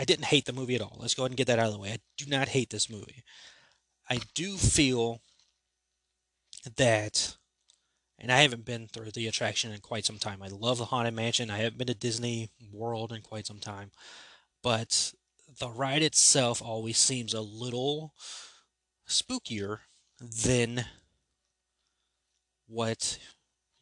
I 0.00 0.04
didn't 0.04 0.24
hate 0.24 0.46
the 0.46 0.54
movie 0.54 0.74
at 0.74 0.80
all. 0.80 0.96
Let's 0.98 1.14
go 1.14 1.24
ahead 1.24 1.32
and 1.32 1.36
get 1.36 1.46
that 1.48 1.58
out 1.58 1.66
of 1.66 1.74
the 1.74 1.78
way. 1.78 1.90
I 1.90 1.98
do 2.16 2.24
not 2.26 2.48
hate 2.48 2.70
this 2.70 2.88
movie. 2.88 3.22
I 4.08 4.18
do 4.34 4.56
feel 4.56 5.20
that, 6.76 7.36
and 8.18 8.32
I 8.32 8.40
haven't 8.40 8.64
been 8.64 8.88
through 8.88 9.10
the 9.10 9.26
attraction 9.26 9.72
in 9.72 9.80
quite 9.80 10.06
some 10.06 10.16
time. 10.16 10.42
I 10.42 10.48
love 10.48 10.78
the 10.78 10.86
Haunted 10.86 11.12
Mansion. 11.12 11.50
I 11.50 11.58
haven't 11.58 11.76
been 11.76 11.86
to 11.88 11.94
Disney 11.94 12.48
World 12.72 13.12
in 13.12 13.20
quite 13.20 13.46
some 13.46 13.58
time. 13.58 13.90
But 14.62 15.12
the 15.58 15.68
ride 15.68 16.02
itself 16.02 16.62
always 16.62 16.96
seems 16.96 17.34
a 17.34 17.42
little 17.42 18.14
spookier 19.06 19.80
than 20.18 20.86
what 22.66 23.18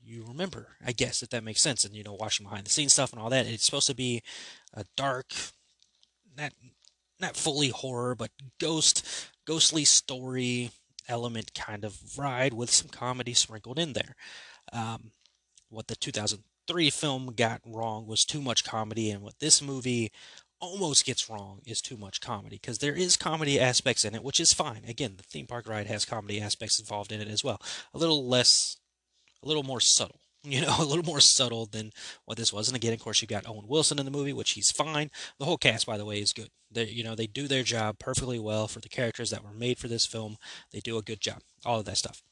you 0.03 0.25
remember, 0.27 0.71
I 0.85 0.91
guess, 0.91 1.23
if 1.23 1.29
that 1.31 1.45
makes 1.45 1.61
sense. 1.61 1.85
And, 1.85 1.95
you 1.95 2.03
know, 2.03 2.17
watching 2.19 2.45
behind 2.45 2.67
the 2.67 2.71
scenes 2.71 2.93
stuff 2.93 3.13
and 3.13 3.23
all 3.23 3.31
that, 3.31 3.47
it's 3.47 3.65
supposed 3.65 3.87
to 3.87 3.95
be 3.95 4.25
a 4.75 4.85
dark, 4.97 5.33
not 6.39 6.53
not 7.21 7.37
fully 7.37 7.69
horror, 7.69 8.15
but 8.15 8.31
ghost 8.61 9.07
ghostly 9.45 9.85
story 9.85 10.71
element 11.09 11.55
kind 11.55 11.85
of 11.85 12.19
ride 12.19 12.55
with 12.55 12.71
some 12.71 12.89
comedy 12.89 13.35
sprinkled 13.35 13.79
in 13.79 13.95
there. 13.95 14.15
Um, 14.73 15.13
what 15.71 15.89
the 15.89 15.97
2003 15.97 16.91
film 16.91 17.33
got 17.35 17.61
wrong 17.67 18.07
was 18.07 18.25
too 18.25 18.41
much 18.41 18.65
comedy, 18.65 19.11
and 19.11 19.23
what 19.23 19.41
this 19.41 19.61
movie 19.61 20.13
almost 20.61 21.05
gets 21.05 21.31
wrong 21.31 21.61
is 21.67 21.81
too 21.81 21.97
much 21.97 22.21
comedy 22.21 22.57
because 22.61 22.79
there 22.79 22.95
is 22.95 23.17
comedy 23.17 23.61
aspects 23.61 24.05
in 24.05 24.15
it, 24.15 24.25
which 24.25 24.41
is 24.41 24.53
fine. 24.53 24.83
Again, 24.87 25.15
the 25.17 25.23
theme 25.23 25.47
park 25.47 25.69
ride 25.69 25.87
has 25.87 26.05
comedy 26.05 26.41
aspects 26.41 26.79
involved 26.79 27.13
in 27.13 27.21
it 27.21 27.29
as 27.29 27.45
well. 27.45 27.61
A 27.95 27.99
little 27.99 28.27
less, 28.27 28.77
a 29.43 29.49
little 29.49 29.63
more 29.63 29.81
subtle 29.81 30.21
you 30.53 30.63
know, 30.63 30.75
a 30.79 30.85
little 30.85 31.05
more 31.05 31.21
subtle 31.21 31.67
than 31.67 31.93
what 32.25 32.37
this 32.39 32.53
was. 32.53 32.69
And 32.69 32.77
again, 32.77 32.93
of 32.93 33.01
course, 33.01 33.21
you've 33.21 33.29
got 33.29 33.49
Owen 33.49 33.69
Wilson 33.69 33.99
in 33.99 34.05
the 34.05 34.11
movie, 34.11 34.33
which 34.33 34.53
he's 34.53 34.71
fine. 34.71 35.11
The 35.39 35.45
whole 35.45 35.59
cast, 35.59 35.87
by 35.87 35.97
the 35.97 36.05
way, 36.05 36.21
is 36.21 36.33
good. 36.33 36.51
They, 36.71 36.87
you 36.87 37.05
know, 37.05 37.15
they 37.15 37.27
do 37.27 37.49
their 37.49 37.63
job 37.63 37.99
perfectly 37.99 38.39
well 38.39 38.69
for 38.69 38.81
the 38.81 38.89
characters 38.89 39.31
that 39.31 39.45
were 39.45 39.53
made 39.53 39.79
for 39.79 39.89
this 39.89 40.07
film. 40.07 40.37
They 40.73 40.81
do 40.81 40.99
a 40.99 41.03
good 41.03 41.21
job. 41.21 41.41
All 41.65 41.79
of 41.79 41.85
that 41.87 41.97
stuff. 41.97 42.23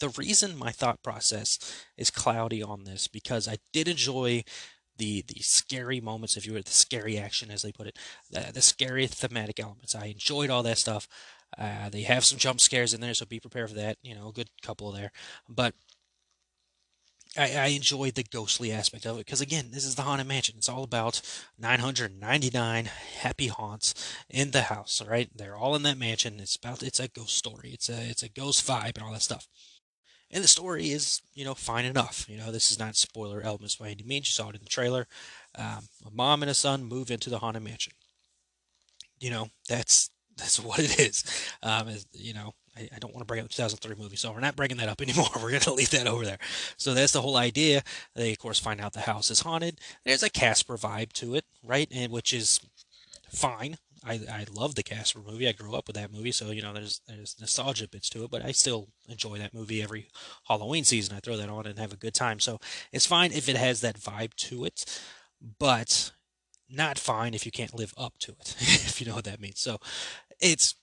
The 0.00 0.10
reason 0.10 0.56
my 0.56 0.70
thought 0.70 1.02
process 1.02 1.58
is 1.96 2.10
cloudy 2.10 2.62
on 2.62 2.84
this 2.84 3.08
because 3.08 3.48
I 3.48 3.56
did 3.72 3.88
enjoy 3.88 4.44
the 4.96 5.24
the 5.26 5.40
scary 5.40 6.00
moments, 6.00 6.36
if 6.36 6.46
you 6.46 6.52
were 6.52 6.62
the 6.62 6.70
scary 6.70 7.16
action, 7.18 7.50
as 7.50 7.62
they 7.62 7.72
put 7.72 7.86
it, 7.86 7.98
the, 8.30 8.50
the 8.52 8.60
scary 8.60 9.06
thematic 9.06 9.58
elements. 9.58 9.94
I 9.94 10.06
enjoyed 10.06 10.50
all 10.50 10.62
that 10.64 10.78
stuff. 10.78 11.08
Uh, 11.56 11.88
they 11.88 12.02
have 12.02 12.24
some 12.24 12.38
jump 12.38 12.60
scares 12.60 12.92
in 12.92 13.00
there, 13.00 13.14
so 13.14 13.24
be 13.24 13.40
prepared 13.40 13.70
for 13.70 13.76
that. 13.76 13.96
You 14.02 14.14
know, 14.14 14.28
a 14.28 14.32
good 14.32 14.50
couple 14.60 14.92
there. 14.92 15.12
But 15.48 15.74
I, 17.36 17.54
I 17.54 17.66
enjoyed 17.68 18.14
the 18.14 18.24
ghostly 18.24 18.72
aspect 18.72 19.06
of 19.06 19.16
it 19.16 19.26
because 19.26 19.40
again, 19.40 19.68
this 19.70 19.84
is 19.84 19.94
the 19.94 20.02
haunted 20.02 20.26
mansion. 20.26 20.54
It's 20.56 20.68
all 20.68 20.82
about 20.82 21.20
999 21.58 22.86
happy 23.20 23.48
haunts 23.48 23.94
in 24.30 24.52
the 24.52 24.62
house. 24.62 25.00
All 25.00 25.08
right, 25.08 25.28
they're 25.34 25.56
all 25.56 25.76
in 25.76 25.82
that 25.82 25.98
mansion. 25.98 26.40
It's 26.40 26.56
about 26.56 26.82
it's 26.82 27.00
a 27.00 27.08
ghost 27.08 27.36
story. 27.36 27.70
It's 27.72 27.88
a 27.88 28.08
it's 28.08 28.22
a 28.22 28.28
ghost 28.28 28.66
vibe 28.66 28.96
and 28.96 29.02
all 29.02 29.12
that 29.12 29.22
stuff. 29.22 29.46
And 30.30 30.44
the 30.44 30.48
story 30.48 30.90
is, 30.90 31.22
you 31.34 31.44
know, 31.44 31.54
fine 31.54 31.86
enough. 31.86 32.26
You 32.28 32.36
know, 32.36 32.52
this 32.52 32.70
is 32.70 32.78
not 32.78 32.96
spoiler 32.96 33.40
elements 33.40 33.76
by 33.76 33.88
any 33.88 34.02
means. 34.02 34.28
You 34.28 34.32
saw 34.32 34.50
it 34.50 34.56
in 34.56 34.62
the 34.62 34.68
trailer. 34.68 35.06
Um, 35.56 35.88
a 36.06 36.10
mom 36.12 36.42
and 36.42 36.50
a 36.50 36.54
son 36.54 36.84
move 36.84 37.10
into 37.10 37.30
the 37.30 37.38
haunted 37.38 37.62
mansion. 37.62 37.94
You 39.20 39.30
know, 39.30 39.48
that's 39.68 40.10
that's 40.48 40.60
what 40.60 40.78
it 40.78 40.98
is. 41.00 41.24
Um, 41.62 41.88
you 42.12 42.32
know, 42.32 42.54
I, 42.76 42.88
I 42.94 42.98
don't 42.98 43.12
want 43.12 43.20
to 43.20 43.26
bring 43.26 43.40
up 43.40 43.48
the 43.48 43.54
2003 43.54 43.96
movie, 44.00 44.16
so 44.16 44.32
we're 44.32 44.40
not 44.40 44.56
bringing 44.56 44.76
that 44.78 44.88
up 44.88 45.00
anymore. 45.02 45.28
We're 45.36 45.50
going 45.50 45.60
to 45.60 45.74
leave 45.74 45.90
that 45.90 46.06
over 46.06 46.24
there. 46.24 46.38
So 46.76 46.94
that's 46.94 47.12
the 47.12 47.22
whole 47.22 47.36
idea. 47.36 47.82
They, 48.14 48.32
of 48.32 48.38
course, 48.38 48.58
find 48.58 48.80
out 48.80 48.92
the 48.92 49.00
house 49.00 49.30
is 49.30 49.40
haunted. 49.40 49.80
There's 50.04 50.22
a 50.22 50.30
Casper 50.30 50.76
vibe 50.76 51.12
to 51.14 51.34
it, 51.34 51.44
right? 51.62 51.88
And 51.92 52.12
which 52.12 52.32
is 52.32 52.60
fine. 53.30 53.78
I, 54.04 54.12
I 54.30 54.46
love 54.52 54.76
the 54.76 54.84
Casper 54.84 55.20
movie. 55.26 55.48
I 55.48 55.52
grew 55.52 55.74
up 55.74 55.88
with 55.88 55.96
that 55.96 56.12
movie, 56.12 56.30
so 56.30 56.52
you 56.52 56.62
know 56.62 56.72
there's 56.72 57.00
there's 57.08 57.36
nostalgia 57.40 57.88
bits 57.88 58.08
to 58.10 58.22
it. 58.22 58.30
But 58.30 58.44
I 58.44 58.52
still 58.52 58.88
enjoy 59.08 59.38
that 59.38 59.52
movie 59.52 59.82
every 59.82 60.08
Halloween 60.44 60.84
season. 60.84 61.16
I 61.16 61.20
throw 61.20 61.36
that 61.36 61.48
on 61.48 61.66
and 61.66 61.78
have 61.80 61.92
a 61.92 61.96
good 61.96 62.14
time. 62.14 62.38
So 62.38 62.60
it's 62.92 63.06
fine 63.06 63.32
if 63.32 63.48
it 63.48 63.56
has 63.56 63.80
that 63.80 63.98
vibe 63.98 64.34
to 64.34 64.64
it, 64.64 65.00
but 65.58 66.12
not 66.70 66.98
fine 66.98 67.34
if 67.34 67.46
you 67.46 67.52
can't 67.52 67.74
live 67.74 67.94
up 67.96 68.18
to 68.18 68.32
it. 68.32 68.56
if 68.60 69.00
you 69.00 69.06
know 69.06 69.14
what 69.14 69.24
that 69.24 69.40
means. 69.40 69.60
So 69.60 69.78
it's 70.40 70.74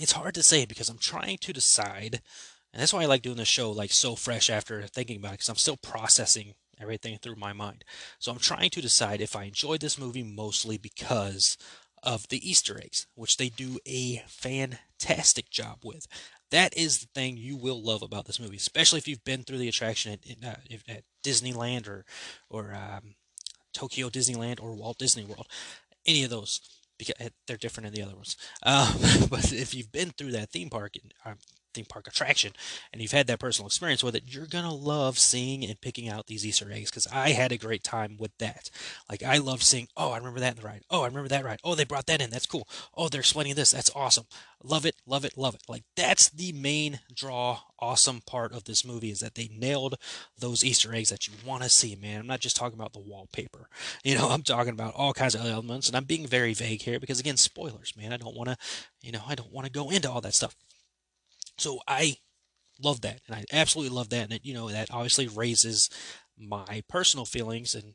it's 0.00 0.12
hard 0.12 0.34
to 0.34 0.42
say 0.42 0.64
because 0.64 0.88
I'm 0.88 0.98
trying 0.98 1.38
to 1.38 1.52
decide, 1.52 2.20
and 2.72 2.80
that's 2.80 2.92
why 2.92 3.02
I 3.02 3.06
like 3.06 3.22
doing 3.22 3.36
the 3.36 3.44
show 3.44 3.70
like 3.70 3.92
so 3.92 4.16
fresh 4.16 4.50
after 4.50 4.82
thinking 4.82 5.18
about 5.18 5.30
it 5.30 5.32
because 5.34 5.48
I'm 5.48 5.56
still 5.56 5.76
processing 5.76 6.54
everything 6.80 7.18
through 7.18 7.36
my 7.36 7.52
mind. 7.52 7.84
So 8.18 8.32
I'm 8.32 8.38
trying 8.38 8.70
to 8.70 8.80
decide 8.80 9.20
if 9.20 9.36
I 9.36 9.44
enjoyed 9.44 9.80
this 9.80 9.98
movie 9.98 10.24
mostly 10.24 10.78
because 10.78 11.56
of 12.02 12.28
the 12.28 12.48
Easter 12.48 12.78
eggs, 12.78 13.06
which 13.14 13.36
they 13.36 13.48
do 13.48 13.78
a 13.86 14.22
fantastic 14.26 15.48
job 15.50 15.78
with. 15.84 16.06
That 16.50 16.76
is 16.76 16.98
the 16.98 17.06
thing 17.14 17.36
you 17.36 17.56
will 17.56 17.82
love 17.82 18.02
about 18.02 18.26
this 18.26 18.38
movie, 18.38 18.56
especially 18.56 18.98
if 18.98 19.08
you've 19.08 19.24
been 19.24 19.42
through 19.42 19.58
the 19.58 19.68
attraction 19.68 20.12
at, 20.12 20.46
uh, 20.46 20.76
at 20.88 21.04
Disneyland 21.24 21.88
or 21.88 22.04
or 22.50 22.74
um, 22.74 23.14
Tokyo 23.72 24.08
Disneyland 24.08 24.62
or 24.62 24.74
Walt 24.74 24.98
Disney 24.98 25.24
World, 25.24 25.48
any 26.06 26.22
of 26.22 26.30
those 26.30 26.60
because 26.98 27.14
they're 27.46 27.56
different 27.56 27.86
than 27.86 27.94
the 27.94 28.02
other 28.02 28.16
ones. 28.16 28.36
Um, 28.62 29.28
but 29.30 29.52
if 29.52 29.74
you've 29.74 29.92
been 29.92 30.10
through 30.10 30.32
that 30.32 30.50
theme 30.50 30.70
park, 30.70 30.94
uh, 31.24 31.34
theme 31.74 31.84
park 31.84 32.06
attraction 32.06 32.52
and 32.92 33.02
you've 33.02 33.12
had 33.12 33.26
that 33.26 33.40
personal 33.40 33.66
experience 33.66 34.02
with 34.02 34.14
it, 34.14 34.24
you're 34.26 34.46
going 34.46 34.64
to 34.64 34.72
love 34.72 35.18
seeing 35.18 35.64
and 35.64 35.80
picking 35.80 36.08
out 36.08 36.26
these 36.26 36.46
Easter 36.46 36.70
eggs 36.70 36.90
because 36.90 37.06
I 37.12 37.30
had 37.30 37.52
a 37.52 37.58
great 37.58 37.84
time 37.84 38.16
with 38.18 38.36
that. 38.38 38.70
Like, 39.10 39.22
I 39.22 39.38
love 39.38 39.62
seeing, 39.62 39.88
oh, 39.96 40.12
I 40.12 40.18
remember 40.18 40.40
that 40.40 40.56
in 40.56 40.62
the 40.62 40.66
ride. 40.66 40.82
Oh, 40.90 41.02
I 41.02 41.06
remember 41.06 41.28
that 41.28 41.44
ride. 41.44 41.60
Oh, 41.64 41.74
they 41.74 41.84
brought 41.84 42.06
that 42.06 42.20
in. 42.20 42.30
That's 42.30 42.46
cool. 42.46 42.68
Oh, 42.96 43.08
they're 43.08 43.20
explaining 43.20 43.54
this. 43.54 43.72
That's 43.72 43.90
awesome. 43.94 44.24
Love 44.62 44.86
it, 44.86 44.96
love 45.06 45.26
it, 45.26 45.36
love 45.36 45.54
it. 45.54 45.62
Like, 45.68 45.84
that's 45.94 46.30
the 46.30 46.52
main 46.52 47.00
draw, 47.14 47.60
awesome 47.78 48.22
part 48.26 48.52
of 48.52 48.64
this 48.64 48.84
movie 48.84 49.10
is 49.10 49.20
that 49.20 49.34
they 49.34 49.50
nailed 49.54 49.96
those 50.38 50.64
Easter 50.64 50.94
eggs 50.94 51.10
that 51.10 51.26
you 51.28 51.34
want 51.44 51.62
to 51.62 51.68
see, 51.68 51.94
man. 51.96 52.20
I'm 52.20 52.26
not 52.26 52.40
just 52.40 52.56
talking 52.56 52.78
about 52.78 52.92
the 52.92 53.00
wallpaper. 53.00 53.68
You 54.02 54.16
know, 54.16 54.28
I'm 54.28 54.42
talking 54.42 54.72
about 54.72 54.94
all 54.94 55.14
kinds 55.14 55.34
of 55.34 55.46
elements, 55.46 55.88
and 55.88 55.96
I'm 55.96 56.04
being 56.04 56.26
very 56.26 56.52
vague 56.52 56.82
here 56.82 57.00
because, 57.00 57.20
again, 57.20 57.38
spoilers, 57.38 57.94
man. 57.96 58.12
I 58.12 58.18
don't 58.18 58.36
want 58.36 58.50
to, 58.50 58.56
you 59.00 59.12
know, 59.12 59.22
I 59.26 59.34
don't 59.34 59.52
want 59.52 59.66
to 59.66 59.72
go 59.72 59.88
into 59.88 60.10
all 60.10 60.20
that 60.20 60.34
stuff. 60.34 60.54
So 61.58 61.80
I 61.86 62.16
love 62.82 63.00
that, 63.02 63.20
and 63.26 63.36
I 63.36 63.44
absolutely 63.52 63.94
love 63.94 64.10
that, 64.10 64.24
and 64.24 64.32
it, 64.32 64.44
you 64.44 64.54
know 64.54 64.68
that 64.68 64.90
obviously 64.90 65.28
raises 65.28 65.88
my 66.36 66.82
personal 66.88 67.24
feelings 67.24 67.74
and 67.74 67.94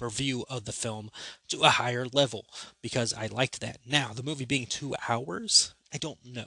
review 0.00 0.44
of 0.48 0.64
the 0.64 0.72
film 0.72 1.10
to 1.48 1.60
a 1.62 1.68
higher 1.68 2.06
level 2.12 2.46
because 2.82 3.12
I 3.12 3.26
liked 3.26 3.60
that. 3.60 3.80
Now, 3.86 4.12
the 4.14 4.22
movie 4.22 4.44
being 4.44 4.66
two 4.66 4.94
hours, 5.08 5.74
I 5.92 5.98
don't 5.98 6.18
know. 6.24 6.46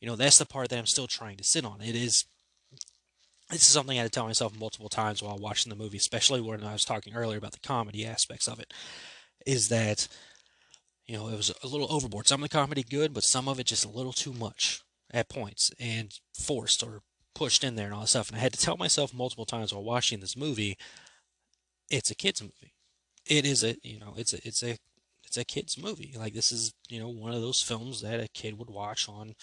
You 0.00 0.08
know, 0.08 0.16
that's 0.16 0.38
the 0.38 0.46
part 0.46 0.70
that 0.70 0.78
I'm 0.78 0.86
still 0.86 1.06
trying 1.06 1.36
to 1.36 1.44
sit 1.44 1.64
on. 1.64 1.80
It 1.80 1.94
is. 1.94 2.24
This 3.50 3.62
is 3.62 3.68
something 3.68 3.96
I 3.96 4.02
had 4.02 4.10
to 4.10 4.14
tell 4.14 4.26
myself 4.26 4.58
multiple 4.58 4.88
times 4.88 5.22
while 5.22 5.38
watching 5.38 5.70
the 5.70 5.76
movie, 5.76 5.98
especially 5.98 6.40
when 6.40 6.64
I 6.64 6.72
was 6.72 6.84
talking 6.84 7.14
earlier 7.14 7.38
about 7.38 7.52
the 7.52 7.60
comedy 7.60 8.04
aspects 8.04 8.48
of 8.48 8.58
it. 8.58 8.74
Is 9.46 9.68
that, 9.68 10.08
you 11.06 11.16
know, 11.16 11.28
it 11.28 11.36
was 11.36 11.52
a 11.62 11.68
little 11.68 11.86
overboard. 11.92 12.26
Some 12.26 12.42
of 12.42 12.50
the 12.50 12.56
comedy 12.56 12.82
good, 12.82 13.14
but 13.14 13.22
some 13.22 13.46
of 13.46 13.60
it 13.60 13.66
just 13.66 13.84
a 13.84 13.88
little 13.88 14.12
too 14.12 14.32
much 14.32 14.82
at 15.12 15.28
points 15.28 15.70
and 15.78 16.18
forced 16.34 16.82
or 16.82 17.02
pushed 17.34 17.62
in 17.64 17.76
there 17.76 17.86
and 17.86 17.94
all 17.94 18.00
that 18.02 18.08
stuff. 18.08 18.28
And 18.28 18.38
I 18.38 18.40
had 18.40 18.52
to 18.52 18.60
tell 18.60 18.76
myself 18.76 19.14
multiple 19.14 19.46
times 19.46 19.72
while 19.72 19.84
watching 19.84 20.20
this 20.20 20.36
movie, 20.36 20.76
it's 21.90 22.10
a 22.10 22.14
kids 22.14 22.42
movie. 22.42 22.74
It 23.26 23.44
is 23.44 23.64
a 23.64 23.76
you 23.82 23.98
know 23.98 24.14
it's 24.16 24.32
a 24.32 24.46
it's 24.46 24.62
a 24.62 24.78
it's 25.24 25.36
a 25.36 25.44
kids 25.44 25.76
movie. 25.76 26.14
Like 26.16 26.34
this 26.34 26.52
is 26.52 26.72
you 26.88 27.00
know 27.00 27.08
one 27.08 27.32
of 27.32 27.40
those 27.40 27.62
films 27.62 28.00
that 28.02 28.20
a 28.20 28.28
kid 28.28 28.58
would 28.58 28.70
watch 28.70 29.08
on, 29.08 29.34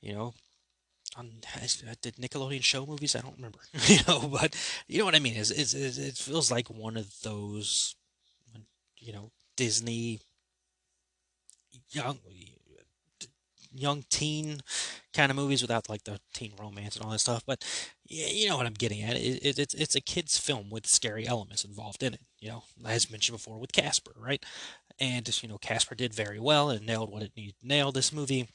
you 0.00 0.12
know, 0.12 0.34
on 1.16 1.30
did 2.02 2.16
Nickelodeon 2.16 2.62
show 2.62 2.84
movies. 2.86 3.16
I 3.16 3.20
don't 3.20 3.36
remember, 3.36 3.60
you 3.86 3.98
know, 4.06 4.28
but 4.28 4.56
you 4.86 4.98
know 4.98 5.04
what 5.04 5.14
I 5.14 5.20
mean. 5.20 5.36
Is 5.36 5.50
it 5.50 6.16
feels 6.16 6.50
like 6.50 6.68
one 6.68 6.96
of 6.96 7.20
those, 7.22 7.94
you 8.98 9.12
know, 9.12 9.30
Disney 9.56 10.20
young 11.90 12.18
young 13.78 14.04
teen 14.10 14.60
kind 15.14 15.30
of 15.30 15.36
movies 15.36 15.62
without 15.62 15.88
like 15.88 16.04
the 16.04 16.20
teen 16.34 16.52
romance 16.58 16.96
and 16.96 17.04
all 17.04 17.10
that 17.12 17.18
stuff. 17.20 17.42
But 17.46 17.64
you 18.06 18.48
know 18.48 18.56
what 18.56 18.66
I'm 18.66 18.74
getting 18.74 19.02
at. 19.02 19.16
It, 19.16 19.44
it, 19.44 19.58
it's 19.58 19.74
it's 19.74 19.96
a 19.96 20.00
kids 20.00 20.38
film 20.38 20.70
with 20.70 20.86
scary 20.86 21.26
elements 21.26 21.64
involved 21.64 22.02
in 22.02 22.14
it. 22.14 22.20
You 22.40 22.50
know, 22.50 22.64
as 22.86 23.10
mentioned 23.10 23.36
before 23.38 23.58
with 23.58 23.72
Casper, 23.72 24.12
right? 24.16 24.44
And 25.00 25.24
just 25.24 25.42
you 25.42 25.48
know, 25.48 25.58
Casper 25.58 25.94
did 25.94 26.14
very 26.14 26.38
well 26.40 26.70
and 26.70 26.86
nailed 26.86 27.10
what 27.10 27.22
it 27.22 27.32
needed 27.36 27.54
to 27.60 27.66
nail. 27.66 27.92
This 27.92 28.12
movie 28.12 28.48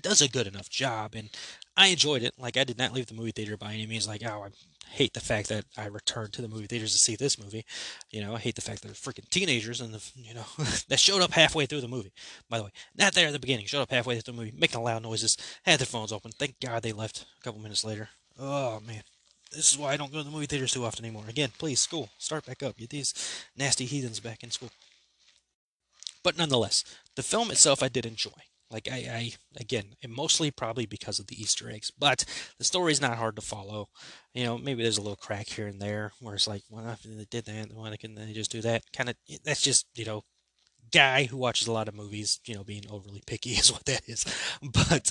does 0.00 0.22
a 0.22 0.28
good 0.28 0.46
enough 0.46 0.70
job, 0.70 1.14
and 1.14 1.30
I 1.76 1.88
enjoyed 1.88 2.22
it. 2.22 2.34
Like 2.38 2.56
I 2.56 2.64
did 2.64 2.78
not 2.78 2.92
leave 2.92 3.06
the 3.06 3.14
movie 3.14 3.32
theater 3.32 3.56
by 3.56 3.74
any 3.74 3.86
means 3.86 4.08
like, 4.08 4.22
oh, 4.24 4.44
I 4.44 4.48
hate 4.88 5.14
the 5.14 5.20
fact 5.20 5.48
that 5.48 5.64
I 5.76 5.86
returned 5.86 6.32
to 6.34 6.42
the 6.42 6.48
movie 6.48 6.66
theaters 6.66 6.92
to 6.92 6.98
see 6.98 7.16
this 7.16 7.38
movie. 7.38 7.64
You 8.10 8.20
know, 8.22 8.34
I 8.34 8.38
hate 8.38 8.54
the 8.54 8.62
fact 8.62 8.82
that 8.82 8.88
they're 8.88 8.94
freaking 8.94 9.28
teenagers 9.30 9.80
and 9.80 9.92
the 9.92 10.02
you 10.14 10.34
know 10.34 10.44
that 10.88 10.98
showed 10.98 11.22
up 11.22 11.32
halfway 11.32 11.66
through 11.66 11.80
the 11.80 11.88
movie. 11.88 12.12
By 12.48 12.58
the 12.58 12.64
way, 12.64 12.70
not 12.96 13.14
there 13.14 13.26
at 13.26 13.32
the 13.32 13.38
beginning. 13.38 13.66
Showed 13.66 13.82
up 13.82 13.90
halfway 13.90 14.14
through 14.18 14.32
the 14.32 14.38
movie, 14.38 14.54
making 14.56 14.82
loud 14.82 15.02
noises, 15.02 15.36
had 15.64 15.80
their 15.80 15.86
phones 15.86 16.12
open. 16.12 16.32
Thank 16.32 16.60
God 16.60 16.82
they 16.82 16.92
left 16.92 17.26
a 17.40 17.42
couple 17.42 17.60
minutes 17.60 17.84
later. 17.84 18.08
Oh 18.38 18.80
man. 18.80 19.02
This 19.52 19.72
is 19.72 19.78
why 19.78 19.92
I 19.92 19.96
don't 19.96 20.12
go 20.12 20.18
to 20.18 20.24
the 20.24 20.30
movie 20.30 20.46
theaters 20.46 20.72
too 20.72 20.84
often 20.84 21.04
anymore. 21.04 21.24
Again, 21.28 21.50
please, 21.56 21.80
school, 21.80 22.10
start 22.18 22.44
back 22.44 22.62
up. 22.62 22.76
Get 22.76 22.90
these 22.90 23.14
nasty 23.56 23.84
heathens 23.84 24.18
back 24.18 24.42
in 24.42 24.50
school. 24.50 24.70
But 26.22 26.36
nonetheless, 26.36 26.84
the 27.14 27.22
film 27.22 27.52
itself 27.52 27.82
I 27.82 27.88
did 27.88 28.04
enjoy. 28.04 28.32
Like 28.70 28.88
I, 28.90 28.96
I 28.96 29.32
again, 29.60 29.94
mostly 30.08 30.50
probably 30.50 30.86
because 30.86 31.18
of 31.18 31.26
the 31.28 31.40
Easter 31.40 31.70
eggs, 31.70 31.90
but 31.96 32.24
the 32.58 32.64
story's 32.64 33.00
not 33.00 33.18
hard 33.18 33.36
to 33.36 33.42
follow. 33.42 33.88
You 34.34 34.44
know, 34.44 34.58
maybe 34.58 34.82
there's 34.82 34.98
a 34.98 35.02
little 35.02 35.16
crack 35.16 35.48
here 35.48 35.66
and 35.66 35.80
there 35.80 36.12
where 36.20 36.34
it's 36.34 36.48
like, 36.48 36.62
well, 36.70 36.86
after 36.86 37.08
they 37.08 37.26
did 37.30 37.44
that, 37.46 37.72
why 37.72 37.96
can 37.96 38.14
they 38.14 38.32
just 38.32 38.50
do 38.52 38.60
that? 38.62 38.82
Kind 38.92 39.08
of, 39.08 39.16
that's 39.44 39.62
just 39.62 39.86
you 39.94 40.04
know, 40.04 40.24
guy 40.92 41.24
who 41.24 41.36
watches 41.36 41.66
a 41.66 41.72
lot 41.72 41.88
of 41.88 41.94
movies, 41.94 42.40
you 42.46 42.54
know, 42.54 42.64
being 42.64 42.84
overly 42.90 43.22
picky 43.26 43.50
is 43.52 43.72
what 43.72 43.84
that 43.86 44.02
is. 44.08 44.24
But 44.62 45.10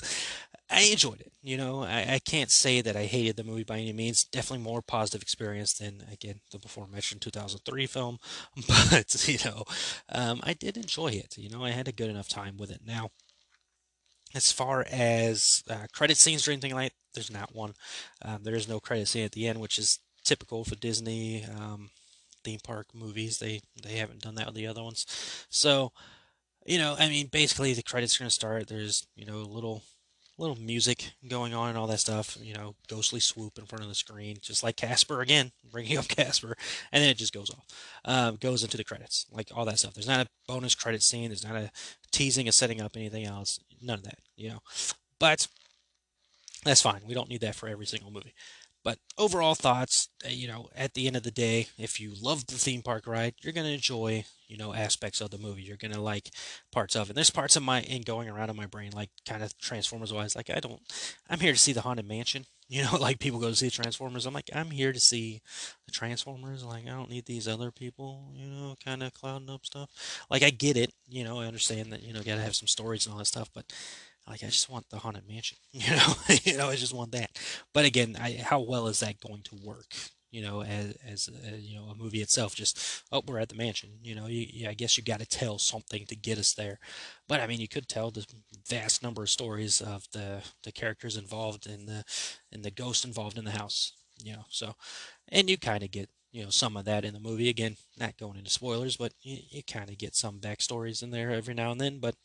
I 0.70 0.82
enjoyed 0.82 1.20
it. 1.20 1.32
You 1.42 1.56
know, 1.56 1.82
I, 1.82 2.14
I 2.14 2.18
can't 2.24 2.50
say 2.50 2.80
that 2.80 2.96
I 2.96 3.04
hated 3.04 3.36
the 3.36 3.44
movie 3.44 3.64
by 3.64 3.78
any 3.78 3.92
means. 3.92 4.24
Definitely 4.24 4.64
more 4.64 4.82
positive 4.82 5.22
experience 5.22 5.74
than 5.74 6.04
again 6.12 6.40
the 6.50 6.58
before 6.58 6.86
mentioned 6.88 7.20
2003 7.22 7.86
film. 7.86 8.18
But 8.68 9.28
you 9.28 9.38
know, 9.44 9.64
um, 10.08 10.40
I 10.42 10.54
did 10.54 10.76
enjoy 10.76 11.08
it. 11.08 11.36
You 11.38 11.50
know, 11.50 11.64
I 11.64 11.70
had 11.70 11.88
a 11.88 11.92
good 11.92 12.10
enough 12.10 12.28
time 12.28 12.56
with 12.56 12.70
it. 12.70 12.80
Now 12.84 13.10
as 14.36 14.52
far 14.52 14.84
as 14.92 15.64
uh, 15.70 15.86
credit 15.92 16.18
scenes 16.18 16.46
or 16.46 16.52
anything 16.52 16.74
like, 16.74 16.92
there's 17.14 17.30
not 17.30 17.54
one. 17.54 17.74
Um, 18.22 18.42
there 18.42 18.54
is 18.54 18.68
no 18.68 18.78
credit 18.80 19.08
scene 19.08 19.24
at 19.24 19.32
the 19.32 19.48
end, 19.48 19.60
which 19.60 19.78
is 19.78 20.00
typical 20.24 20.64
for 20.64 20.76
Disney 20.76 21.44
um, 21.44 21.90
theme 22.44 22.60
park 22.62 22.88
movies. 22.94 23.38
They 23.38 23.62
they 23.82 23.96
haven't 23.96 24.22
done 24.22 24.34
that 24.36 24.46
with 24.46 24.54
the 24.54 24.66
other 24.66 24.82
ones. 24.82 25.06
So, 25.48 25.92
you 26.66 26.78
know, 26.78 26.96
I 26.98 27.08
mean, 27.08 27.28
basically 27.32 27.72
the 27.74 27.82
credits 27.82 28.16
are 28.16 28.20
gonna 28.20 28.30
start. 28.30 28.68
There's 28.68 29.06
you 29.16 29.24
know 29.24 29.38
a 29.38 29.54
little 29.56 29.82
little 30.38 30.56
music 30.56 31.12
going 31.28 31.54
on 31.54 31.70
and 31.70 31.78
all 31.78 31.86
that 31.86 32.00
stuff. 32.00 32.36
You 32.40 32.54
know, 32.54 32.74
ghostly 32.88 33.20
swoop 33.20 33.58
in 33.58 33.66
front 33.66 33.82
of 33.82 33.88
the 33.88 33.94
screen, 33.94 34.38
just 34.40 34.62
like 34.62 34.76
Casper 34.76 35.20
again, 35.20 35.52
bringing 35.70 35.98
up 35.98 36.08
Casper, 36.08 36.56
and 36.92 37.02
then 37.02 37.10
it 37.10 37.16
just 37.16 37.32
goes 37.32 37.50
off, 37.50 37.64
uh, 38.04 38.30
goes 38.32 38.62
into 38.62 38.76
the 38.76 38.84
credits, 38.84 39.26
like 39.30 39.50
all 39.54 39.64
that 39.64 39.78
stuff. 39.78 39.94
There's 39.94 40.08
not 40.08 40.26
a 40.26 40.30
bonus 40.46 40.74
credit 40.74 41.02
scene. 41.02 41.30
There's 41.30 41.46
not 41.46 41.56
a 41.56 41.70
teasing 42.12 42.48
or 42.48 42.52
setting 42.52 42.80
up 42.80 42.96
anything 42.96 43.24
else. 43.24 43.60
None 43.80 43.98
of 43.98 44.04
that, 44.04 44.18
you 44.36 44.50
know. 44.50 44.60
But 45.18 45.48
that's 46.64 46.82
fine. 46.82 47.02
We 47.06 47.14
don't 47.14 47.28
need 47.28 47.40
that 47.42 47.54
for 47.54 47.68
every 47.68 47.86
single 47.86 48.10
movie. 48.10 48.34
But 48.86 49.00
overall 49.18 49.56
thoughts, 49.56 50.10
uh, 50.24 50.28
you 50.28 50.46
know, 50.46 50.68
at 50.72 50.94
the 50.94 51.08
end 51.08 51.16
of 51.16 51.24
the 51.24 51.32
day, 51.32 51.66
if 51.76 51.98
you 51.98 52.12
love 52.22 52.46
the 52.46 52.54
theme 52.54 52.82
park 52.82 53.08
ride, 53.08 53.34
you're 53.42 53.52
gonna 53.52 53.70
enjoy, 53.70 54.24
you 54.46 54.56
know, 54.56 54.72
aspects 54.72 55.20
of 55.20 55.30
the 55.30 55.38
movie. 55.38 55.64
You're 55.64 55.76
gonna 55.76 56.00
like 56.00 56.30
parts 56.70 56.94
of 56.94 57.08
it. 57.08 57.10
And 57.10 57.16
There's 57.16 57.30
parts 57.30 57.56
of 57.56 57.64
my 57.64 57.80
in 57.80 58.02
going 58.02 58.28
around 58.28 58.48
in 58.48 58.54
my 58.54 58.66
brain, 58.66 58.92
like 58.94 59.10
kind 59.28 59.42
of 59.42 59.58
Transformers 59.58 60.12
wise. 60.12 60.36
Like 60.36 60.50
I 60.50 60.60
don't, 60.60 60.80
I'm 61.28 61.40
here 61.40 61.52
to 61.52 61.58
see 61.58 61.72
the 61.72 61.80
haunted 61.80 62.06
mansion. 62.06 62.46
You 62.68 62.82
know, 62.82 62.96
like 62.96 63.20
people 63.20 63.38
go 63.38 63.48
to 63.48 63.54
see 63.54 63.70
Transformers. 63.70 64.26
I'm 64.26 64.34
like, 64.34 64.50
I'm 64.52 64.72
here 64.72 64.92
to 64.92 64.98
see 64.98 65.40
the 65.86 65.92
Transformers. 65.92 66.64
Like 66.64 66.84
I 66.86 66.90
don't 66.90 67.08
need 67.08 67.24
these 67.26 67.46
other 67.46 67.70
people. 67.70 68.32
You 68.34 68.48
know, 68.48 68.74
kind 68.84 69.04
of 69.04 69.14
clouding 69.14 69.48
up 69.48 69.64
stuff. 69.64 69.88
Like 70.28 70.42
I 70.42 70.50
get 70.50 70.76
it. 70.76 70.92
You 71.08 71.22
know, 71.22 71.38
I 71.38 71.46
understand 71.46 71.92
that. 71.92 72.02
You 72.02 72.12
know, 72.12 72.24
gotta 72.24 72.40
have 72.40 72.56
some 72.56 72.66
stories 72.66 73.06
and 73.06 73.12
all 73.12 73.20
that 73.20 73.26
stuff, 73.26 73.50
but 73.54 73.72
like 74.28 74.42
I 74.42 74.46
just 74.46 74.68
want 74.68 74.88
the 74.90 74.98
haunted 74.98 75.28
mansion, 75.28 75.58
you 75.72 75.90
know, 75.90 76.14
you 76.44 76.56
know, 76.56 76.68
I 76.68 76.76
just 76.76 76.94
want 76.94 77.12
that. 77.12 77.30
But 77.72 77.84
again, 77.84 78.16
I, 78.20 78.32
how 78.42 78.60
well 78.60 78.86
is 78.88 79.00
that 79.00 79.20
going 79.20 79.42
to 79.44 79.56
work? 79.62 79.94
You 80.30 80.42
know, 80.42 80.62
as 80.62 80.96
as 81.06 81.28
uh, 81.28 81.56
you 81.56 81.76
know, 81.76 81.84
a 81.84 81.94
movie 81.94 82.20
itself, 82.20 82.54
just 82.54 83.04
oh, 83.12 83.22
we're 83.26 83.38
at 83.38 83.48
the 83.48 83.54
mansion. 83.54 83.90
You 84.02 84.14
know, 84.16 84.26
you, 84.26 84.68
I 84.68 84.74
guess 84.74 84.98
you 84.98 85.04
got 85.04 85.20
to 85.20 85.26
tell 85.26 85.58
something 85.58 86.04
to 86.06 86.16
get 86.16 86.36
us 86.38 86.52
there. 86.52 86.78
But 87.28 87.40
I 87.40 87.46
mean, 87.46 87.60
you 87.60 87.68
could 87.68 87.88
tell 87.88 88.10
the 88.10 88.26
vast 88.68 89.02
number 89.02 89.22
of 89.22 89.30
stories 89.30 89.80
of 89.80 90.04
the 90.12 90.42
the 90.64 90.72
characters 90.72 91.16
involved 91.16 91.66
in 91.66 91.86
the 91.86 92.04
in 92.52 92.62
the 92.62 92.70
ghost 92.72 93.04
involved 93.04 93.38
in 93.38 93.44
the 93.44 93.52
house. 93.52 93.92
You 94.22 94.32
know, 94.32 94.44
so 94.50 94.74
and 95.28 95.48
you 95.48 95.56
kind 95.58 95.84
of 95.84 95.90
get 95.90 96.10
you 96.32 96.42
know 96.42 96.50
some 96.50 96.76
of 96.76 96.84
that 96.86 97.04
in 97.04 97.14
the 97.14 97.20
movie. 97.20 97.48
Again, 97.48 97.76
not 97.98 98.18
going 98.18 98.36
into 98.36 98.50
spoilers, 98.50 98.96
but 98.96 99.12
you, 99.22 99.38
you 99.48 99.62
kind 99.62 99.88
of 99.88 99.96
get 99.96 100.16
some 100.16 100.40
backstories 100.40 101.02
in 101.02 101.10
there 101.12 101.30
every 101.30 101.54
now 101.54 101.70
and 101.70 101.80
then. 101.80 101.98
But 102.00 102.16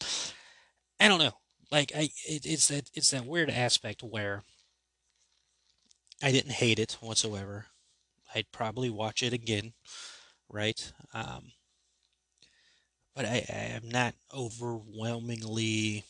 I 1.00 1.08
don't 1.08 1.20
know 1.20 1.34
like 1.72 1.92
I 1.96 2.10
it, 2.28 2.46
it's 2.46 2.68
that 2.68 2.90
it's 2.94 3.12
that 3.12 3.26
weird 3.26 3.50
aspect 3.50 4.04
where 4.04 4.44
I 6.22 6.32
didn't 6.32 6.54
hate 6.54 6.80
it 6.80 6.94
whatsoever. 7.00 7.68
I'd 8.36 8.52
probably 8.52 8.90
watch 8.90 9.24
it 9.24 9.34
again, 9.34 9.74
right? 10.50 10.94
Um, 11.14 11.54
but 13.16 13.26
I, 13.26 13.46
I 13.50 13.60
am 13.76 13.90
not 13.90 14.16
overwhelmingly 14.34 16.04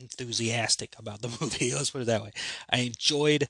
enthusiastic 0.00 0.94
about 0.98 1.22
the 1.22 1.28
movie. 1.40 1.74
Let's 1.74 1.90
put 1.90 2.02
it 2.02 2.06
that 2.06 2.22
way. 2.22 2.32
I 2.70 2.78
enjoyed 2.80 3.48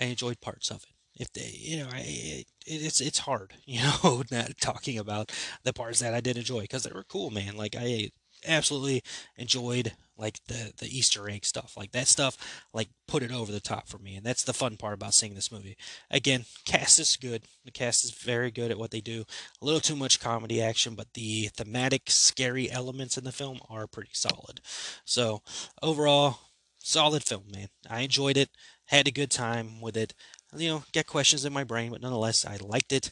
I 0.00 0.06
enjoyed 0.06 0.40
parts 0.40 0.70
of 0.70 0.82
it. 0.84 0.94
If 1.22 1.32
they, 1.32 1.50
you 1.50 1.78
know, 1.84 1.90
I, 1.92 2.00
it, 2.00 2.46
it's 2.66 3.00
it's 3.00 3.18
hard, 3.20 3.54
you 3.66 3.80
know, 3.82 4.22
not 4.30 4.56
talking 4.60 4.98
about 4.98 5.32
the 5.64 5.72
parts 5.72 6.00
that 6.00 6.14
I 6.14 6.20
did 6.20 6.36
enjoy 6.36 6.62
because 6.62 6.84
they 6.84 6.92
were 6.92 7.04
cool, 7.04 7.30
man. 7.30 7.56
Like 7.56 7.76
I 7.78 8.10
absolutely 8.46 9.02
enjoyed 9.36 9.92
like 10.20 10.38
the 10.46 10.72
the 10.78 10.96
Easter 10.96 11.28
egg 11.28 11.44
stuff. 11.44 11.76
Like 11.76 11.92
that 11.92 12.06
stuff 12.06 12.36
like 12.72 12.88
put 13.08 13.22
it 13.22 13.32
over 13.32 13.50
the 13.50 13.60
top 13.60 13.88
for 13.88 13.98
me. 13.98 14.16
And 14.16 14.24
that's 14.24 14.44
the 14.44 14.52
fun 14.52 14.76
part 14.76 14.94
about 14.94 15.14
seeing 15.14 15.34
this 15.34 15.50
movie. 15.50 15.76
Again, 16.10 16.44
cast 16.64 17.00
is 17.00 17.16
good. 17.16 17.44
The 17.64 17.70
cast 17.70 18.04
is 18.04 18.10
very 18.10 18.50
good 18.50 18.70
at 18.70 18.78
what 18.78 18.90
they 18.90 19.00
do. 19.00 19.24
A 19.60 19.64
little 19.64 19.80
too 19.80 19.96
much 19.96 20.20
comedy 20.20 20.62
action, 20.62 20.94
but 20.94 21.14
the 21.14 21.48
thematic 21.54 22.10
scary 22.10 22.70
elements 22.70 23.16
in 23.16 23.24
the 23.24 23.32
film 23.32 23.58
are 23.68 23.86
pretty 23.86 24.10
solid. 24.12 24.60
So, 25.04 25.42
overall, 25.82 26.38
solid 26.78 27.24
film, 27.24 27.44
man. 27.52 27.68
I 27.88 28.02
enjoyed 28.02 28.36
it. 28.36 28.50
Had 28.86 29.08
a 29.08 29.12
good 29.12 29.30
time 29.30 29.80
with 29.80 29.96
it. 29.96 30.14
You 30.56 30.68
know, 30.68 30.84
get 30.92 31.06
questions 31.06 31.44
in 31.44 31.52
my 31.52 31.64
brain, 31.64 31.92
but 31.92 32.02
nonetheless, 32.02 32.44
I 32.44 32.56
liked 32.56 32.92
it. 32.92 33.10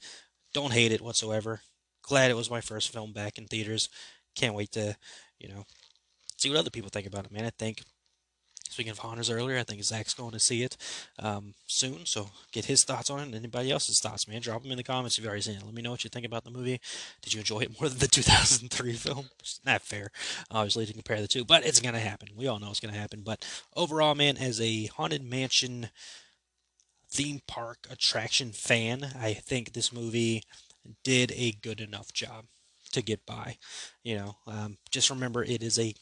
Don't 0.52 0.72
hate 0.72 0.92
it 0.92 1.00
whatsoever. 1.00 1.60
Glad 2.02 2.30
it 2.30 2.36
was 2.36 2.50
my 2.50 2.60
first 2.60 2.90
film 2.90 3.12
back 3.12 3.38
in 3.38 3.46
theaters 3.46 3.88
can't 4.34 4.54
wait 4.54 4.72
to, 4.72 4.96
you 5.38 5.48
know, 5.48 5.64
see 6.36 6.48
what 6.48 6.58
other 6.58 6.70
people 6.70 6.90
think 6.90 7.06
about 7.06 7.24
it, 7.24 7.32
man. 7.32 7.44
I 7.44 7.50
think, 7.50 7.82
speaking 8.70 8.90
of 8.90 8.98
Haunters 8.98 9.30
earlier, 9.30 9.58
I 9.58 9.64
think 9.64 9.82
Zach's 9.82 10.14
going 10.14 10.30
to 10.32 10.38
see 10.38 10.62
it 10.62 10.76
um, 11.18 11.54
soon, 11.66 12.06
so 12.06 12.30
get 12.52 12.66
his 12.66 12.84
thoughts 12.84 13.10
on 13.10 13.20
it 13.20 13.24
and 13.24 13.34
anybody 13.34 13.70
else's 13.70 14.00
thoughts, 14.00 14.28
man. 14.28 14.40
Drop 14.40 14.62
them 14.62 14.70
in 14.70 14.76
the 14.76 14.84
comments 14.84 15.18
if 15.18 15.22
you've 15.22 15.28
already 15.28 15.42
seen 15.42 15.56
it. 15.56 15.64
Let 15.64 15.74
me 15.74 15.82
know 15.82 15.90
what 15.90 16.04
you 16.04 16.10
think 16.10 16.26
about 16.26 16.44
the 16.44 16.50
movie. 16.50 16.80
Did 17.22 17.34
you 17.34 17.40
enjoy 17.40 17.60
it 17.60 17.80
more 17.80 17.88
than 17.88 17.98
the 17.98 18.06
2003 18.08 18.92
film? 18.94 19.30
It's 19.40 19.60
not 19.66 19.82
fair, 19.82 20.10
obviously, 20.50 20.86
to 20.86 20.92
compare 20.92 21.20
the 21.20 21.28
two, 21.28 21.44
but 21.44 21.66
it's 21.66 21.80
going 21.80 21.94
to 21.94 22.00
happen. 22.00 22.28
We 22.36 22.46
all 22.46 22.60
know 22.60 22.70
it's 22.70 22.80
going 22.80 22.94
to 22.94 23.00
happen. 23.00 23.22
But 23.24 23.44
overall, 23.76 24.14
man, 24.14 24.36
as 24.36 24.60
a 24.60 24.86
Haunted 24.86 25.24
Mansion 25.24 25.90
theme 27.10 27.40
park 27.46 27.86
attraction 27.90 28.52
fan, 28.52 29.12
I 29.18 29.32
think 29.32 29.72
this 29.72 29.92
movie 29.92 30.42
did 31.02 31.32
a 31.32 31.52
good 31.52 31.80
enough 31.80 32.12
job 32.12 32.44
to 32.90 33.02
get 33.02 33.24
by. 33.26 33.56
You 34.02 34.16
know, 34.16 34.36
um, 34.46 34.78
just 34.90 35.10
remember 35.10 35.42
it 35.44 35.62
is 35.62 35.78
a 35.78 35.94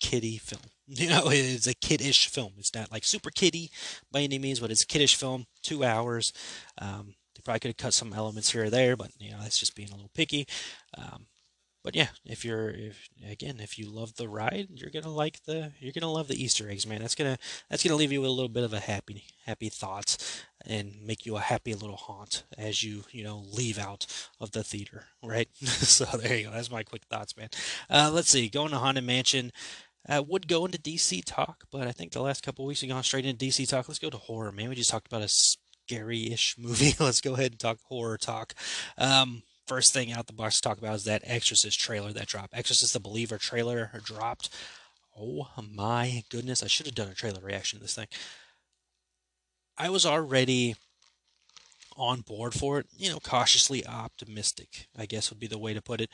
kiddie 0.00 0.38
film. 0.38 0.62
You 0.94 1.08
know, 1.08 1.28
it 1.30 1.38
is 1.38 1.66
a 1.66 1.74
kiddish 1.74 2.26
film. 2.26 2.52
It's 2.58 2.74
not 2.74 2.92
like 2.92 3.04
super 3.04 3.30
kiddie 3.30 3.70
by 4.10 4.20
any 4.20 4.38
means, 4.38 4.60
but 4.60 4.70
it's 4.70 4.82
a 4.82 4.86
kiddish 4.86 5.14
film. 5.14 5.46
Two 5.62 5.84
hours. 5.84 6.34
Um, 6.76 7.14
they 7.34 7.40
probably 7.42 7.60
could 7.60 7.68
have 7.68 7.76
cut 7.78 7.94
some 7.94 8.12
elements 8.12 8.50
here 8.50 8.64
or 8.64 8.70
there, 8.70 8.94
but 8.94 9.10
you 9.18 9.30
know 9.30 9.38
that's 9.40 9.58
just 9.58 9.74
being 9.74 9.88
a 9.88 9.94
little 9.94 10.10
picky. 10.12 10.46
Um, 10.98 11.26
but 11.82 11.96
yeah, 11.96 12.08
if 12.24 12.44
you're 12.44 12.70
if 12.70 13.08
again 13.28 13.58
if 13.60 13.78
you 13.78 13.88
love 13.88 14.14
the 14.14 14.28
ride, 14.28 14.68
you're 14.74 14.90
gonna 14.90 15.12
like 15.12 15.44
the 15.44 15.72
you're 15.80 15.92
gonna 15.92 16.12
love 16.12 16.28
the 16.28 16.42
Easter 16.42 16.70
eggs, 16.70 16.86
man. 16.86 17.00
That's 17.00 17.14
gonna 17.16 17.38
that's 17.68 17.82
gonna 17.82 17.96
leave 17.96 18.12
you 18.12 18.20
with 18.20 18.30
a 18.30 18.32
little 18.32 18.48
bit 18.48 18.62
of 18.62 18.72
a 18.72 18.80
happy 18.80 19.24
happy 19.46 19.68
thoughts 19.68 20.44
and 20.64 20.94
make 21.04 21.26
you 21.26 21.36
a 21.36 21.40
happy 21.40 21.74
little 21.74 21.96
haunt 21.96 22.44
as 22.56 22.84
you 22.84 23.04
you 23.10 23.24
know 23.24 23.42
leave 23.50 23.78
out 23.78 24.06
of 24.40 24.52
the 24.52 24.62
theater, 24.62 25.06
right? 25.22 25.48
so 25.56 26.04
there 26.16 26.36
you 26.36 26.44
go. 26.44 26.52
That's 26.52 26.70
my 26.70 26.84
quick 26.84 27.04
thoughts, 27.04 27.36
man. 27.36 27.48
Uh, 27.90 28.10
let's 28.12 28.30
see. 28.30 28.48
Going 28.48 28.70
to 28.70 28.78
Haunted 28.78 29.04
Mansion. 29.04 29.52
Uh, 30.08 30.20
would 30.26 30.48
go 30.48 30.64
into 30.64 30.78
DC 30.78 31.22
talk, 31.24 31.62
but 31.70 31.86
I 31.86 31.92
think 31.92 32.10
the 32.10 32.20
last 32.20 32.42
couple 32.42 32.66
weeks 32.66 32.82
we've 32.82 32.90
gone 32.90 33.04
straight 33.04 33.24
into 33.24 33.46
DC 33.46 33.68
talk. 33.68 33.88
Let's 33.88 34.00
go 34.00 34.10
to 34.10 34.16
horror, 34.16 34.50
man. 34.50 34.68
We 34.68 34.74
just 34.74 34.90
talked 34.90 35.06
about 35.06 35.22
a 35.22 35.28
scary-ish 35.28 36.56
movie. 36.58 36.94
Let's 36.98 37.20
go 37.20 37.34
ahead 37.34 37.52
and 37.52 37.60
talk 37.60 37.78
horror 37.84 38.18
talk. 38.18 38.54
Um, 38.98 39.44
first 39.66 39.92
thing 39.92 40.12
out 40.12 40.26
the 40.26 40.32
box 40.32 40.56
to 40.56 40.68
talk 40.68 40.78
about 40.78 40.94
is 40.94 41.04
that 41.04 41.22
Exorcist 41.24 41.78
trailer 41.78 42.12
that 42.12 42.26
dropped. 42.26 42.54
Exorcist 42.54 42.92
the 42.92 43.00
Believer 43.00 43.38
trailer 43.38 43.90
uh, 43.94 43.98
dropped. 44.02 44.50
Oh 45.18 45.48
my 45.70 46.24
goodness, 46.30 46.62
I 46.62 46.66
should 46.66 46.86
have 46.86 46.94
done 46.94 47.08
a 47.08 47.14
trailer 47.14 47.40
reaction 47.40 47.78
to 47.78 47.84
this 47.84 47.94
thing. 47.94 48.08
I 49.78 49.90
was 49.90 50.04
already 50.04 50.74
on 51.96 52.20
board 52.20 52.54
for 52.54 52.78
it, 52.78 52.86
you 52.96 53.10
know, 53.10 53.18
cautiously 53.18 53.86
optimistic, 53.86 54.86
I 54.96 55.06
guess 55.06 55.30
would 55.30 55.40
be 55.40 55.46
the 55.46 55.58
way 55.58 55.74
to 55.74 55.82
put 55.82 56.00
it, 56.00 56.10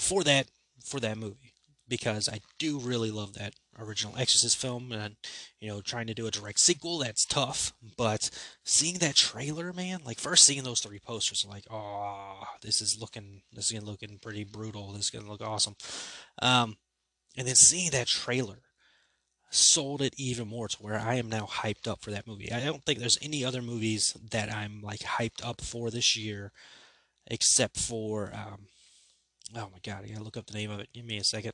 for 0.00 0.24
that 0.24 0.48
for 0.84 1.00
that 1.00 1.16
movie 1.16 1.53
because 1.88 2.28
I 2.28 2.40
do 2.58 2.78
really 2.78 3.10
love 3.10 3.34
that 3.34 3.54
original 3.78 4.16
Exorcist 4.16 4.56
film 4.56 4.92
and 4.92 5.16
you 5.60 5.68
know 5.68 5.80
trying 5.80 6.06
to 6.06 6.14
do 6.14 6.26
a 6.26 6.30
direct 6.30 6.60
sequel 6.60 6.98
that's 6.98 7.24
tough 7.24 7.72
but 7.96 8.30
seeing 8.64 8.98
that 8.98 9.16
trailer 9.16 9.72
man 9.72 10.00
like 10.04 10.18
first 10.18 10.44
seeing 10.44 10.62
those 10.62 10.80
three 10.80 10.98
posters 10.98 11.46
like 11.48 11.64
oh 11.70 12.42
this 12.62 12.80
is 12.80 13.00
looking 13.00 13.42
this 13.52 13.66
is 13.66 13.72
gonna 13.72 13.90
looking 13.90 14.18
pretty 14.18 14.44
brutal 14.44 14.92
this 14.92 15.06
is 15.06 15.10
gonna 15.10 15.30
look 15.30 15.42
awesome. 15.42 15.76
Um 16.40 16.76
and 17.36 17.48
then 17.48 17.56
seeing 17.56 17.90
that 17.90 18.06
trailer 18.06 18.58
sold 19.50 20.02
it 20.02 20.14
even 20.16 20.48
more 20.48 20.68
to 20.68 20.76
where 20.78 20.98
I 20.98 21.14
am 21.14 21.28
now 21.28 21.46
hyped 21.46 21.86
up 21.86 22.00
for 22.00 22.10
that 22.10 22.26
movie. 22.26 22.50
I 22.50 22.60
don't 22.64 22.84
think 22.84 22.98
there's 22.98 23.18
any 23.22 23.44
other 23.44 23.62
movies 23.62 24.16
that 24.30 24.52
I'm 24.52 24.80
like 24.82 25.00
hyped 25.00 25.44
up 25.44 25.60
for 25.60 25.90
this 25.90 26.16
year 26.16 26.52
except 27.26 27.78
for 27.78 28.32
um 28.34 28.66
oh 29.56 29.68
my 29.72 29.78
god 29.84 30.04
I 30.04 30.08
gotta 30.08 30.24
look 30.24 30.36
up 30.36 30.46
the 30.46 30.58
name 30.58 30.70
of 30.70 30.80
it 30.80 30.88
give 30.92 31.04
me 31.04 31.18
a 31.18 31.24
second 31.24 31.52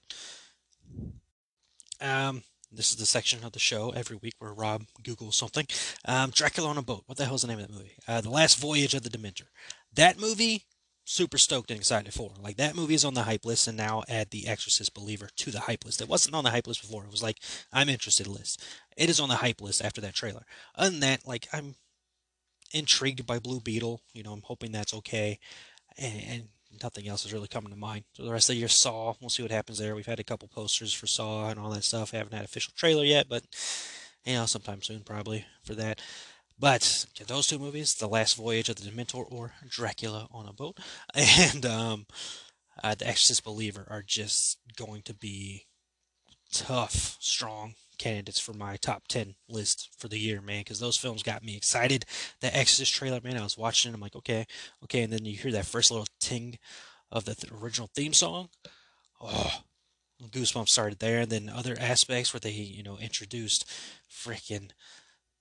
um, 2.01 2.43
this 2.73 2.91
is 2.91 2.97
the 2.97 3.07
section 3.07 3.45
of 3.45 3.53
the 3.53 3.59
show 3.59 3.91
every 3.91 4.17
week 4.17 4.35
where 4.39 4.53
Rob 4.53 4.85
Googles 5.03 5.35
something. 5.35 5.67
Um, 6.05 6.31
Dracula 6.31 6.71
on 6.71 6.79
a 6.79 6.83
boat. 6.83 7.03
What 7.07 7.19
the 7.19 7.25
hell 7.25 7.35
is 7.35 7.43
the 7.43 7.49
name 7.49 7.59
of 7.59 7.67
that 7.67 7.75
movie? 7.75 7.97
Uh, 8.07 8.21
the 8.21 8.31
Last 8.31 8.59
Voyage 8.59 8.95
of 8.95 9.03
the 9.03 9.11
Demeter. 9.11 9.47
That 9.93 10.21
movie, 10.21 10.65
super 11.05 11.37
stoked 11.37 11.71
and 11.71 11.81
excited 11.81 12.15
for. 12.15 12.31
Like 12.41 12.57
that 12.59 12.77
movie 12.77 12.95
is 12.95 13.05
on 13.05 13.15
the 13.15 13.25
hype 13.25 13.45
list, 13.45 13.67
and 13.67 13.77
now 13.77 14.05
add 14.09 14.31
the 14.31 14.47
Exorcist 14.47 14.95
Believer 14.95 15.29
to 15.37 15.51
the 15.51 15.61
hype 15.61 15.85
list. 15.85 16.01
It 16.01 16.09
wasn't 16.09 16.37
on 16.37 16.45
the 16.45 16.51
hype 16.51 16.69
list 16.69 16.83
before. 16.83 17.05
It 17.05 17.11
was 17.11 17.23
like 17.23 17.39
I'm 17.73 17.89
interested 17.89 18.27
list. 18.27 18.65
It 18.97 19.11
is 19.11 19.19
on 19.19 19.29
the 19.29 19.37
hype 19.37 19.61
list 19.61 19.85
after 19.85 20.01
that 20.03 20.15
trailer. 20.15 20.45
Other 20.77 20.91
than 20.91 21.01
that, 21.01 21.27
like 21.27 21.49
I'm 21.53 21.75
intrigued 22.73 23.27
by 23.27 23.41
Blue 23.41 23.61
Beetle. 23.61 24.01
You 24.13 24.23
know, 24.23 24.33
I'm 24.33 24.43
hoping 24.43 24.71
that's 24.71 24.95
okay. 24.95 25.41
And, 25.99 26.23
and 26.29 26.49
nothing 26.83 27.09
else 27.09 27.25
is 27.25 27.33
really 27.33 27.49
coming 27.49 27.73
to 27.73 27.79
mind. 27.79 28.05
So 28.13 28.25
the 28.25 28.33
rest 28.33 28.49
of 28.49 28.55
the 28.55 28.61
year, 28.61 28.69
Saw. 28.69 29.15
We'll 29.21 29.31
see 29.31 29.43
what 29.43 29.51
happens 29.51 29.79
there. 29.79 29.95
We've 29.95 30.07
had 30.07 30.21
a 30.21 30.25
couple 30.25 30.49
posters 30.49 30.93
for 30.93 31.07
Saw 31.07 31.49
and 31.49 31.59
all 31.59 31.71
that 31.71 31.85
stuff. 31.85 32.11
Haven't 32.11 32.35
had 32.35 32.45
official 32.45 32.73
trailer 32.77 33.05
yet, 33.05 33.29
but 33.29 33.45
you 34.25 34.35
know, 34.35 34.47
sometime 34.47 34.83
soon 34.83 35.01
probably 35.01 35.47
for 35.65 35.75
that. 35.75 36.01
But 36.59 37.07
those 37.27 37.47
two 37.47 37.59
movies, 37.59 37.95
The 37.95 38.09
Last 38.09 38.37
Voyage 38.37 38.69
of 38.69 38.77
the 38.77 38.91
Demeter 38.91 39.19
or 39.19 39.55
Dracula 39.67 40.29
on 40.31 40.47
a 40.47 40.53
Boat, 40.53 40.79
and 41.15 41.65
um, 41.65 42.07
uh, 42.83 42.95
The 42.95 43.09
Exorcist 43.09 43.45
Believer 43.45 43.87
are 43.89 44.03
just 44.03 44.59
going 44.77 45.03
to 45.03 45.15
be 45.15 45.67
tough, 46.53 47.17
strong 47.19 47.75
candidates 48.01 48.41
for 48.41 48.55
my 48.55 48.77
top 48.77 49.07
10 49.09 49.35
list 49.49 49.91
for 49.97 50.09
the 50.09 50.19
year, 50.19 50.41
man, 50.41 50.61
because 50.61 50.81
those 50.81 50.97
films 50.97 51.23
got 51.23 51.45
me 51.45 51.57
excited. 51.57 52.07
The 52.41 52.57
Exorcist 52.57 52.95
trailer, 52.95 53.21
man, 53.23 53.37
I 53.37 53.43
was 53.43 53.59
watching 53.59 53.93
it, 53.93 53.95
I'm 53.95 54.01
like, 54.01 54.17
okay, 54.17 54.47
okay, 54.85 55.03
and 55.03 55.13
then 55.13 55.25
you 55.25 55.37
hear 55.37 55.53
that 55.53 55.67
first 55.67 55.91
little 55.91 56.07
ting 56.19 56.59
of 57.13 57.27
the 57.27 57.35
th- 57.35 57.53
original 57.53 57.91
theme 57.95 58.15
song. 58.15 58.49
Oh, 59.21 59.61
goosebumps 60.31 60.71
started 60.71 60.99
there. 60.99 61.21
And 61.21 61.31
then 61.31 61.51
other 61.51 61.77
aspects 61.79 62.33
where 62.33 62.41
they, 62.41 62.51
you 62.51 62.83
know, 62.83 62.97
introduced 62.97 63.71
freaking 64.11 64.71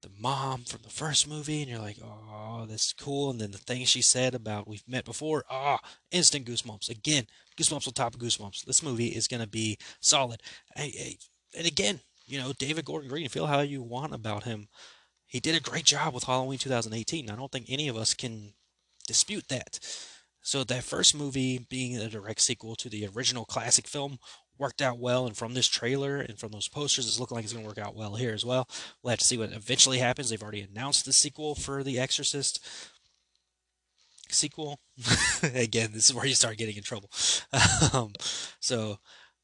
the 0.02 0.10
mom 0.17 0.63
from 0.63 0.82
the 0.84 0.89
first 0.89 1.28
movie, 1.28 1.62
and 1.62 1.69
you're 1.69 1.80
like, 1.80 1.98
oh, 2.04 2.65
this 2.67 2.88
is 2.88 2.93
cool. 2.93 3.32
And 3.32 3.39
then 3.39 3.52
the 3.52 3.58
things 3.58 3.89
she 3.89 4.02
said 4.02 4.34
about 4.34 4.67
we've 4.67 4.88
met 4.88 5.06
before, 5.06 5.43
ah, 5.50 5.80
oh, 5.82 5.88
instant 6.12 6.45
goosebumps. 6.45 6.89
Again, 6.89 7.26
goosebumps 7.58 7.88
on 7.88 7.93
top 7.93 8.13
of 8.13 8.19
goosebumps. 8.19 8.65
This 8.65 8.84
movie 8.84 9.08
is 9.08 9.28
gonna 9.28 9.48
be 9.48 9.78
solid. 10.00 10.41
I, 10.76 11.17
and 11.58 11.67
again, 11.67 12.00
you 12.30 12.39
know, 12.39 12.54
David 12.54 12.86
Gordon 12.86 13.10
Green, 13.10 13.28
feel 13.30 13.48
how 13.48 13.62
you 13.62 13.82
want 13.82 14.13
about 14.13 14.44
him. 14.44 14.68
He 15.26 15.39
did 15.39 15.56
a 15.56 15.62
great 15.62 15.86
job 15.86 16.13
with 16.13 16.24
Halloween 16.24 16.60
2018. 16.60 17.30
I 17.30 17.36
don't 17.36 17.52
think 17.52 17.65
any 17.70 17.88
of 17.88 17.98
us 17.98 18.13
can 18.13 18.54
dispute 19.08 19.48
that. 19.50 19.80
So 20.42 20.63
that 20.63 20.84
first 20.84 21.15
movie 21.15 21.65
being 21.70 21.98
a 21.98 22.10
direct 22.10 22.42
sequel 22.42 22.76
to 22.78 22.89
the 22.89 23.08
original 23.15 23.46
classic 23.46 23.88
film 23.88 24.20
worked 24.58 24.82
out 24.82 25.00
well, 25.00 25.26
and 25.26 25.36
from 25.36 25.54
this 25.54 25.68
trailer 25.68 26.20
and 26.20 26.38
from 26.38 26.52
those 26.52 26.68
posters, 26.68 27.08
it's 27.08 27.20
looking 27.20 27.36
like 27.36 27.44
it's 27.44 27.54
going 27.54 27.63
to 27.63 27.68
work 27.68 27.78
out 27.78 27.96
well 27.96 28.15
here 28.15 28.34
as 28.34 28.46
well. 28.46 28.68
We'll 29.02 29.12
have 29.12 29.20
to 29.20 29.26
see 29.26 29.38
what 29.38 29.52
eventually 29.52 30.00
happens. 30.00 30.30
They've 30.30 30.42
already 30.42 30.62
announced 30.62 31.06
the 31.06 31.13
sequel 31.13 31.56
for 31.56 31.84
The 31.84 32.00
Exorcist 32.00 32.65
sequel. 34.30 34.80
Again, 35.44 35.92
this 35.94 36.06
is 36.06 36.13
where 36.13 36.26
you 36.26 36.36
start 36.36 36.58
getting 36.58 36.78
in 36.78 36.84
trouble. 36.84 37.10
Um, 37.94 38.13
so 38.60 39.00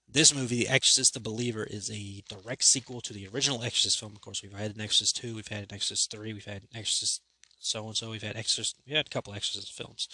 this 0.08 0.34
movie, 0.34 0.58
The 0.58 0.70
Exorcist 0.70 1.14
the 1.14 1.20
Believer, 1.20 1.64
is 1.64 1.90
a 1.92 2.24
direct 2.30 2.64
sequel 2.64 3.02
to 3.02 3.14
the 3.14 3.28
original 3.28 3.64
Exorcist 3.64 4.00
film. 4.00 4.14
Of 4.14 4.22
course, 4.22 4.42
we've 4.42 4.54
had 4.54 4.76
an 4.76 4.82
Exorcist 4.82 5.18
2, 5.18 5.36
we've 5.36 5.48
had 5.48 5.64
an 5.64 5.74
Exorcist 5.74 6.12
3, 6.12 6.34
we've 6.34 6.46
had 6.46 6.64
an 6.64 6.70
Exorcist 6.76 7.22
so 7.60 7.88
and 7.88 7.98
so, 7.98 8.12
we've 8.12 8.22
had 8.22 8.36
Exorcist, 8.36 8.76
we 8.86 8.94
had 8.94 9.08
a 9.08 9.10
couple 9.10 9.34
Exorcist 9.34 9.74
films 9.74 10.08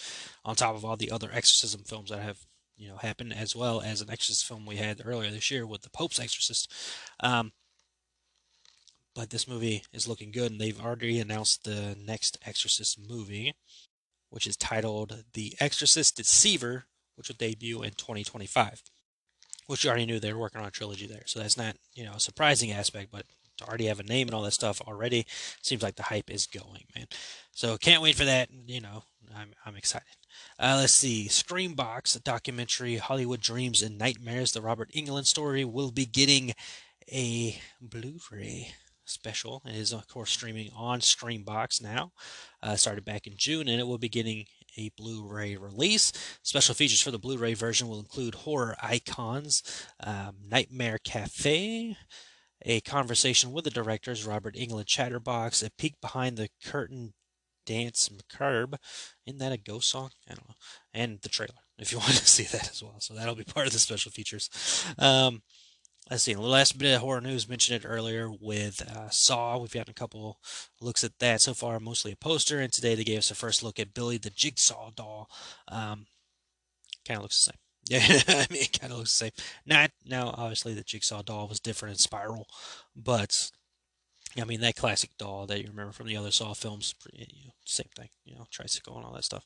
on 0.44 0.56
top 0.56 0.74
of 0.74 0.84
all 0.84 0.96
the 0.96 1.10
other 1.10 1.28
exorcism 1.32 1.82
films 1.82 2.10
that 2.10 2.22
have 2.22 2.46
you 2.76 2.88
know 2.88 2.96
happen, 2.96 3.32
as 3.32 3.54
well 3.54 3.80
as 3.80 4.00
an 4.00 4.10
Exorcist 4.10 4.46
film 4.46 4.66
we 4.66 4.76
had 4.76 5.02
earlier 5.04 5.30
this 5.30 5.50
year 5.50 5.66
with 5.66 5.82
the 5.82 5.90
Pope's 5.90 6.18
Exorcist. 6.18 6.72
Um, 7.20 7.52
but 9.14 9.30
this 9.30 9.46
movie 9.46 9.84
is 9.92 10.08
looking 10.08 10.32
good, 10.32 10.50
and 10.50 10.60
they've 10.60 10.80
already 10.80 11.20
announced 11.20 11.64
the 11.64 11.96
next 12.02 12.38
Exorcist 12.46 12.98
movie, 12.98 13.54
which 14.30 14.46
is 14.46 14.56
titled 14.56 15.24
The 15.34 15.54
Exorcist 15.60 16.16
Deceiver, 16.16 16.86
which 17.16 17.28
will 17.28 17.36
debut 17.36 17.82
in 17.82 17.90
2025. 17.90 18.82
Which 19.66 19.84
you 19.84 19.90
already 19.90 20.06
knew 20.06 20.18
they 20.18 20.32
were 20.32 20.40
working 20.40 20.60
on 20.60 20.66
a 20.66 20.70
trilogy 20.70 21.06
there, 21.06 21.22
so 21.26 21.40
that's 21.40 21.56
not 21.56 21.76
you 21.94 22.04
know 22.04 22.12
a 22.14 22.20
surprising 22.20 22.72
aspect, 22.72 23.10
but 23.10 23.24
to 23.58 23.68
already 23.68 23.86
have 23.86 24.00
a 24.00 24.04
name 24.04 24.28
and 24.28 24.34
all 24.34 24.42
that 24.42 24.52
stuff 24.52 24.80
already 24.82 25.26
seems 25.62 25.82
like 25.82 25.96
the 25.96 26.02
hype 26.04 26.30
is 26.30 26.46
going, 26.46 26.84
man. 26.94 27.06
So 27.52 27.76
can't 27.76 28.02
wait 28.02 28.16
for 28.16 28.24
that. 28.24 28.48
You 28.66 28.80
know, 28.80 29.04
I'm 29.36 29.52
I'm 29.64 29.76
excited. 29.76 30.16
Uh, 30.58 30.76
let's 30.80 30.94
see. 30.94 31.28
Screambox, 31.28 32.16
a 32.16 32.20
documentary, 32.20 32.96
Hollywood 32.96 33.40
Dreams 33.40 33.82
and 33.82 33.98
Nightmares, 33.98 34.52
the 34.52 34.62
Robert 34.62 34.90
Englund 34.92 35.26
story, 35.26 35.64
will 35.64 35.90
be 35.90 36.06
getting 36.06 36.54
a 37.10 37.58
Blu-ray 37.80 38.74
special. 39.04 39.62
It 39.66 39.76
is, 39.76 39.92
of 39.92 40.08
course, 40.08 40.30
streaming 40.30 40.70
on 40.74 41.00
Screambox 41.00 41.82
now. 41.82 42.12
Uh, 42.62 42.76
started 42.76 43.04
back 43.04 43.26
in 43.26 43.34
June, 43.36 43.68
and 43.68 43.80
it 43.80 43.86
will 43.86 43.98
be 43.98 44.08
getting 44.08 44.46
a 44.76 44.90
Blu-ray 44.96 45.56
release. 45.56 46.12
Special 46.42 46.74
features 46.74 47.00
for 47.00 47.10
the 47.10 47.18
Blu-ray 47.18 47.54
version 47.54 47.88
will 47.88 47.98
include 47.98 48.34
horror 48.34 48.76
icons, 48.82 49.62
um, 50.00 50.36
Nightmare 50.48 50.98
Cafe, 50.98 51.96
a 52.64 52.80
conversation 52.82 53.52
with 53.52 53.64
the 53.64 53.70
directors 53.70 54.26
Robert 54.26 54.54
Englund 54.54 54.86
Chatterbox, 54.86 55.62
a 55.62 55.70
peek 55.70 56.00
behind 56.00 56.36
the 56.36 56.48
curtain 56.64 57.14
Danse 57.66 58.10
Macabre. 58.10 58.78
Isn't 59.26 59.38
that 59.38 59.52
a 59.52 59.56
ghost 59.56 59.88
song? 59.88 60.10
I 60.28 60.34
don't 60.34 60.48
know. 60.48 60.54
And 60.92 61.20
the 61.22 61.28
trailer, 61.28 61.54
if 61.78 61.92
you 61.92 61.98
want 62.00 62.12
to 62.12 62.26
see 62.26 62.44
that 62.44 62.70
as 62.70 62.82
well. 62.82 62.96
So 62.98 63.14
that'll 63.14 63.34
be 63.34 63.44
part 63.44 63.66
of 63.66 63.72
the 63.72 63.78
special 63.78 64.10
features. 64.10 64.50
Um, 64.98 65.42
let's 66.10 66.24
see. 66.24 66.34
The 66.34 66.40
last 66.40 66.78
bit 66.78 66.94
of 66.94 67.00
horror 67.00 67.20
news 67.20 67.48
mentioned 67.48 67.84
it 67.84 67.88
earlier 67.88 68.30
with 68.30 68.82
uh, 68.82 69.08
Saw. 69.10 69.58
We've 69.58 69.72
gotten 69.72 69.90
a 69.90 69.94
couple 69.94 70.38
looks 70.80 71.04
at 71.04 71.18
that 71.20 71.40
so 71.40 71.54
far, 71.54 71.80
mostly 71.80 72.12
a 72.12 72.16
poster. 72.16 72.60
And 72.60 72.72
today 72.72 72.94
they 72.94 73.04
gave 73.04 73.18
us 73.18 73.30
a 73.30 73.34
first 73.34 73.62
look 73.62 73.78
at 73.78 73.94
Billy 73.94 74.18
the 74.18 74.30
Jigsaw 74.30 74.90
doll. 74.90 75.30
Um, 75.68 76.06
kind 77.06 77.18
of 77.18 77.22
looks 77.22 77.44
the 77.44 77.52
same. 77.52 77.58
Yeah, 77.88 77.98
I 78.28 78.46
mean, 78.48 78.62
it 78.62 78.78
kind 78.80 78.92
of 78.92 79.00
looks 79.00 79.18
the 79.18 79.24
same. 79.24 79.32
Not 79.66 79.90
now. 80.06 80.32
Obviously, 80.36 80.72
the 80.72 80.84
Jigsaw 80.84 81.22
doll 81.22 81.48
was 81.48 81.58
different 81.58 81.94
in 81.94 81.98
Spiral, 81.98 82.46
but 82.94 83.50
I 84.40 84.44
mean, 84.44 84.60
that 84.60 84.76
classic 84.76 85.10
doll 85.18 85.46
that 85.46 85.60
you 85.60 85.68
remember 85.68 85.92
from 85.92 86.06
the 86.06 86.16
other 86.16 86.30
Saw 86.30 86.54
films, 86.54 86.94
you 87.12 87.26
know, 87.44 87.52
same 87.64 87.88
thing, 87.96 88.08
you 88.24 88.36
know, 88.36 88.46
tricycle 88.52 88.96
and 88.96 89.04
all 89.04 89.12
that 89.14 89.24
stuff. 89.24 89.44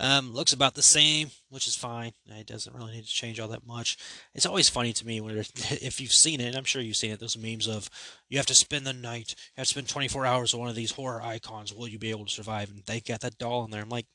Um, 0.00 0.32
looks 0.32 0.52
about 0.52 0.74
the 0.74 0.82
same, 0.82 1.30
which 1.50 1.66
is 1.66 1.74
fine. 1.74 2.12
It 2.26 2.46
doesn't 2.46 2.74
really 2.74 2.92
need 2.92 3.04
to 3.04 3.12
change 3.12 3.40
all 3.40 3.48
that 3.48 3.66
much. 3.66 3.98
It's 4.32 4.46
always 4.46 4.68
funny 4.68 4.92
to 4.92 5.06
me 5.06 5.20
when 5.20 5.36
if 5.56 6.00
you've 6.00 6.12
seen 6.12 6.40
it, 6.40 6.54
I'm 6.54 6.64
sure 6.64 6.80
you've 6.80 6.96
seen 6.96 7.10
it. 7.10 7.18
Those 7.18 7.36
memes 7.36 7.66
of 7.66 7.90
you 8.28 8.38
have 8.38 8.46
to 8.46 8.54
spend 8.54 8.86
the 8.86 8.92
night, 8.92 9.34
you 9.36 9.60
have 9.60 9.66
to 9.66 9.70
spend 9.70 9.88
24 9.88 10.24
hours 10.24 10.54
on 10.54 10.60
one 10.60 10.68
of 10.68 10.76
these 10.76 10.92
horror 10.92 11.20
icons. 11.20 11.74
Will 11.74 11.88
you 11.88 11.98
be 11.98 12.10
able 12.10 12.26
to 12.26 12.32
survive? 12.32 12.70
And 12.70 12.84
they 12.86 13.00
got 13.00 13.20
that 13.22 13.38
doll 13.38 13.64
in 13.64 13.72
there. 13.72 13.82
I'm 13.82 13.88
like, 13.88 14.06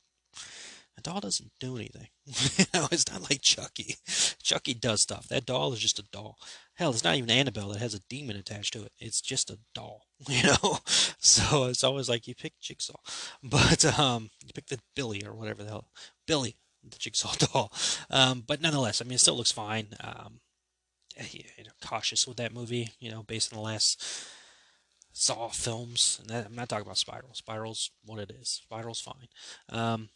a 0.96 1.00
doll 1.02 1.20
doesn't 1.20 1.52
do 1.60 1.76
anything. 1.76 2.08
you 2.26 2.64
know, 2.72 2.88
it's 2.90 3.10
not 3.12 3.28
like 3.28 3.42
Chucky. 3.42 3.96
Chucky 4.42 4.74
does 4.74 5.02
stuff. 5.02 5.28
That 5.28 5.44
doll 5.44 5.72
is 5.72 5.80
just 5.80 5.98
a 5.98 6.04
doll. 6.12 6.38
Hell, 6.74 6.90
it's 6.90 7.04
not 7.04 7.16
even 7.16 7.30
Annabelle 7.30 7.68
that 7.70 7.80
has 7.80 7.94
a 7.94 8.02
demon 8.08 8.36
attached 8.36 8.72
to 8.74 8.84
it. 8.84 8.92
It's 8.98 9.20
just 9.20 9.50
a 9.50 9.58
doll. 9.74 10.06
You 10.28 10.42
know, 10.44 10.78
so 11.18 11.64
it's 11.66 11.84
always 11.84 12.08
like 12.08 12.26
you 12.26 12.34
pick 12.34 12.54
Jigsaw, 12.60 12.98
but 13.42 13.84
um, 13.98 14.30
you 14.44 14.52
pick 14.54 14.66
the 14.66 14.78
Billy 14.94 15.24
or 15.24 15.34
whatever 15.34 15.62
the 15.62 15.70
hell 15.70 15.88
Billy, 16.26 16.56
the 16.82 16.98
Jigsaw 16.98 17.34
doll. 17.38 17.72
Um, 18.10 18.42
but 18.46 18.60
nonetheless, 18.60 19.00
I 19.00 19.04
mean, 19.04 19.14
it 19.14 19.20
still 19.20 19.36
looks 19.36 19.52
fine. 19.52 19.88
Um, 20.00 20.40
eh, 21.16 21.26
you 21.32 21.64
know, 21.64 21.72
cautious 21.84 22.26
with 22.26 22.36
that 22.38 22.54
movie. 22.54 22.90
You 22.98 23.10
know, 23.10 23.22
based 23.22 23.52
on 23.52 23.58
the 23.58 23.64
last 23.64 24.02
Saw 25.12 25.48
films, 25.48 26.18
and 26.20 26.30
that, 26.30 26.46
I'm 26.46 26.56
not 26.56 26.68
talking 26.68 26.86
about 26.86 26.98
Spiral. 26.98 27.34
Spiral's 27.34 27.90
what 28.04 28.18
it 28.18 28.30
is. 28.30 28.60
Spiral's 28.64 29.00
fine. 29.00 29.28
Um, 29.68 30.08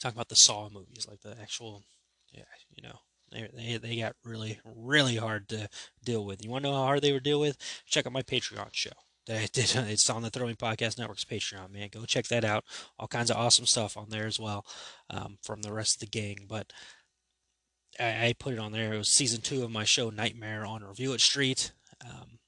talking 0.00 0.16
about 0.16 0.28
the 0.28 0.36
Saw 0.36 0.68
movies, 0.70 1.06
like 1.08 1.20
the 1.20 1.40
actual, 1.40 1.84
yeah, 2.32 2.42
you 2.74 2.82
know, 2.82 2.98
they, 3.34 3.76
they, 3.76 3.96
got 3.96 4.16
really, 4.24 4.60
really 4.64 5.16
hard 5.16 5.48
to 5.50 5.68
deal 6.04 6.24
with. 6.24 6.44
You 6.44 6.50
want 6.50 6.64
to 6.64 6.70
know 6.70 6.76
how 6.76 6.84
hard 6.84 7.02
they 7.02 7.12
were 7.12 7.20
deal 7.20 7.40
with? 7.40 7.56
Check 7.86 8.06
out 8.06 8.12
my 8.12 8.22
Patreon 8.22 8.68
show. 8.72 8.90
It's 9.28 10.10
on 10.10 10.22
the 10.22 10.28
Throwing 10.28 10.56
Podcast 10.56 10.98
Network's 10.98 11.24
Patreon, 11.24 11.70
man. 11.70 11.88
Go 11.90 12.04
check 12.04 12.26
that 12.26 12.44
out. 12.44 12.64
All 12.98 13.08
kinds 13.08 13.30
of 13.30 13.38
awesome 13.38 13.64
stuff 13.64 13.96
on 13.96 14.10
there 14.10 14.26
as 14.26 14.38
well 14.38 14.66
um, 15.08 15.38
from 15.42 15.62
the 15.62 15.72
rest 15.72 15.96
of 15.96 16.00
the 16.00 16.18
gang. 16.18 16.44
But 16.46 16.72
I, 17.98 18.26
I, 18.26 18.34
put 18.38 18.52
it 18.52 18.58
on 18.58 18.72
there. 18.72 18.92
It 18.92 18.98
was 18.98 19.08
season 19.08 19.40
two 19.40 19.64
of 19.64 19.70
my 19.70 19.84
show, 19.84 20.10
Nightmare 20.10 20.66
on 20.66 20.84
Review 20.84 21.14
It 21.14 21.22
Street. 21.22 21.72
Um, 22.04 22.38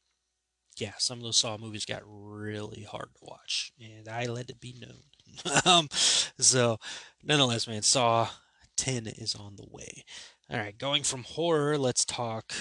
yeah, 0.77 0.93
some 0.99 1.19
of 1.19 1.25
those 1.25 1.39
Saw 1.39 1.57
movies 1.57 1.87
got 1.87 2.03
really 2.05 2.83
hard 2.83 3.09
to 3.15 3.25
watch, 3.25 3.73
and 3.81 4.09
I 4.09 4.27
let 4.27 4.51
it 4.51 4.61
be 4.61 4.75
known. 4.79 5.53
um, 5.65 5.89
so, 5.91 6.79
nonetheless, 7.23 7.67
man, 7.67 7.83
Saw 7.83 8.29
10 8.77 9.07
is 9.07 9.35
on 9.35 9.57
the 9.57 9.67
way. 9.71 10.05
All 10.49 10.59
right, 10.59 10.79
going 10.79 11.03
from 11.03 11.25
horror, 11.25 11.77
let's 11.77 12.05
talk 12.05 12.53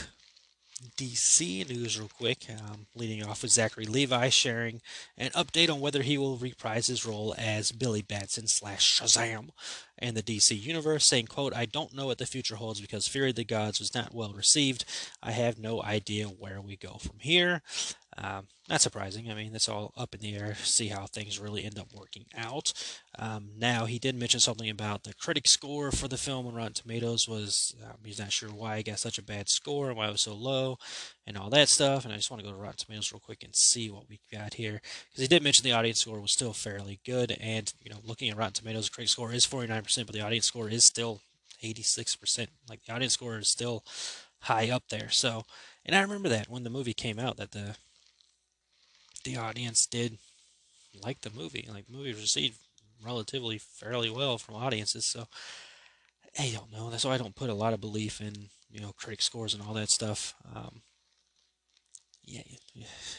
DC 0.97 1.69
news 1.69 1.99
real 1.99 2.09
quick. 2.09 2.47
Um, 2.49 2.87
leading 2.95 3.23
off 3.23 3.43
with 3.43 3.51
Zachary 3.51 3.85
Levi 3.85 4.29
sharing 4.29 4.81
an 5.19 5.29
update 5.31 5.69
on 5.69 5.79
whether 5.79 6.01
he 6.01 6.17
will 6.17 6.37
reprise 6.37 6.87
his 6.87 7.05
role 7.05 7.35
as 7.37 7.71
Billy 7.71 8.01
Batson 8.01 8.47
slash 8.47 8.99
Shazam 8.99 9.49
in 9.99 10.15
the 10.15 10.23
DC 10.23 10.59
universe, 10.59 11.05
saying, 11.05 11.27
"quote 11.27 11.55
I 11.55 11.65
don't 11.65 11.93
know 11.93 12.07
what 12.07 12.17
the 12.17 12.25
future 12.25 12.55
holds 12.55 12.81
because 12.81 13.07
Fury 13.07 13.29
of 13.29 13.35
the 13.35 13.45
Gods 13.45 13.79
was 13.79 13.93
not 13.93 14.15
well 14.15 14.33
received. 14.33 14.83
I 15.21 15.31
have 15.31 15.59
no 15.59 15.83
idea 15.83 16.25
where 16.25 16.59
we 16.59 16.77
go 16.77 16.97
from 16.99 17.19
here." 17.19 17.61
Um, 18.17 18.47
not 18.69 18.81
surprising. 18.81 19.29
I 19.29 19.35
mean, 19.35 19.53
it's 19.53 19.67
all 19.67 19.93
up 19.97 20.15
in 20.15 20.21
the 20.21 20.35
air. 20.35 20.55
See 20.55 20.87
how 20.87 21.05
things 21.05 21.37
really 21.37 21.65
end 21.65 21.77
up 21.77 21.89
working 21.93 22.25
out. 22.35 22.71
Um, 23.19 23.49
now, 23.57 23.85
he 23.85 23.99
did 23.99 24.15
mention 24.15 24.39
something 24.39 24.69
about 24.69 25.03
the 25.03 25.13
critic 25.13 25.47
score 25.47 25.91
for 25.91 26.07
the 26.07 26.17
film 26.17 26.47
on 26.47 26.55
Rotten 26.55 26.73
Tomatoes 26.73 27.27
was 27.27 27.75
um, 27.83 27.97
he's 28.05 28.19
not 28.19 28.31
sure 28.31 28.49
why 28.49 28.77
it 28.77 28.85
got 28.85 28.99
such 28.99 29.17
a 29.17 29.23
bad 29.23 29.49
score 29.49 29.89
and 29.89 29.97
why 29.97 30.07
it 30.07 30.11
was 30.11 30.21
so 30.21 30.33
low 30.33 30.79
and 31.27 31.37
all 31.37 31.49
that 31.49 31.67
stuff. 31.67 32.05
And 32.05 32.13
I 32.13 32.17
just 32.17 32.31
want 32.31 32.41
to 32.41 32.49
go 32.49 32.55
to 32.55 32.61
Rotten 32.61 32.77
Tomatoes 32.77 33.11
real 33.11 33.19
quick 33.19 33.43
and 33.43 33.55
see 33.55 33.89
what 33.89 34.09
we 34.09 34.19
got 34.31 34.53
here 34.53 34.81
because 35.09 35.21
he 35.21 35.27
did 35.27 35.43
mention 35.43 35.63
the 35.63 35.73
audience 35.73 35.99
score 35.99 36.21
was 36.21 36.31
still 36.31 36.53
fairly 36.53 36.99
good. 37.05 37.37
And 37.39 37.71
you 37.83 37.91
know, 37.91 37.99
looking 38.03 38.29
at 38.29 38.37
Rotten 38.37 38.53
Tomatoes, 38.53 38.85
the 38.85 38.95
critic 38.95 39.09
score 39.09 39.33
is 39.33 39.45
49%, 39.45 40.05
but 40.05 40.15
the 40.15 40.21
audience 40.21 40.45
score 40.45 40.69
is 40.69 40.85
still 40.85 41.19
86%. 41.61 42.47
Like 42.69 42.83
the 42.85 42.93
audience 42.93 43.13
score 43.13 43.37
is 43.37 43.49
still 43.49 43.83
high 44.41 44.69
up 44.69 44.83
there. 44.89 45.09
So, 45.09 45.43
and 45.85 45.95
I 45.95 46.01
remember 46.01 46.29
that 46.29 46.49
when 46.49 46.63
the 46.63 46.69
movie 46.69 46.93
came 46.93 47.19
out 47.19 47.37
that 47.37 47.51
the 47.51 47.75
the 49.25 49.37
audience 49.37 49.87
did 49.87 50.19
like 51.03 51.21
the 51.21 51.31
movie. 51.31 51.67
Like 51.71 51.89
movie 51.89 52.13
received 52.13 52.59
relatively 53.03 53.57
fairly 53.57 54.09
well 54.09 54.37
from 54.37 54.55
audiences. 54.55 55.05
So 55.05 55.27
I 56.37 56.51
don't 56.53 56.71
know. 56.71 56.89
That's 56.89 57.05
why 57.05 57.13
I 57.13 57.17
don't 57.17 57.35
put 57.35 57.49
a 57.49 57.53
lot 57.53 57.73
of 57.73 57.81
belief 57.81 58.21
in 58.21 58.49
you 58.69 58.81
know 58.81 58.93
critic 58.93 59.21
scores 59.21 59.53
and 59.53 59.63
all 59.63 59.73
that 59.73 59.89
stuff. 59.89 60.33
Um, 60.53 60.81
yeah, 62.23 62.41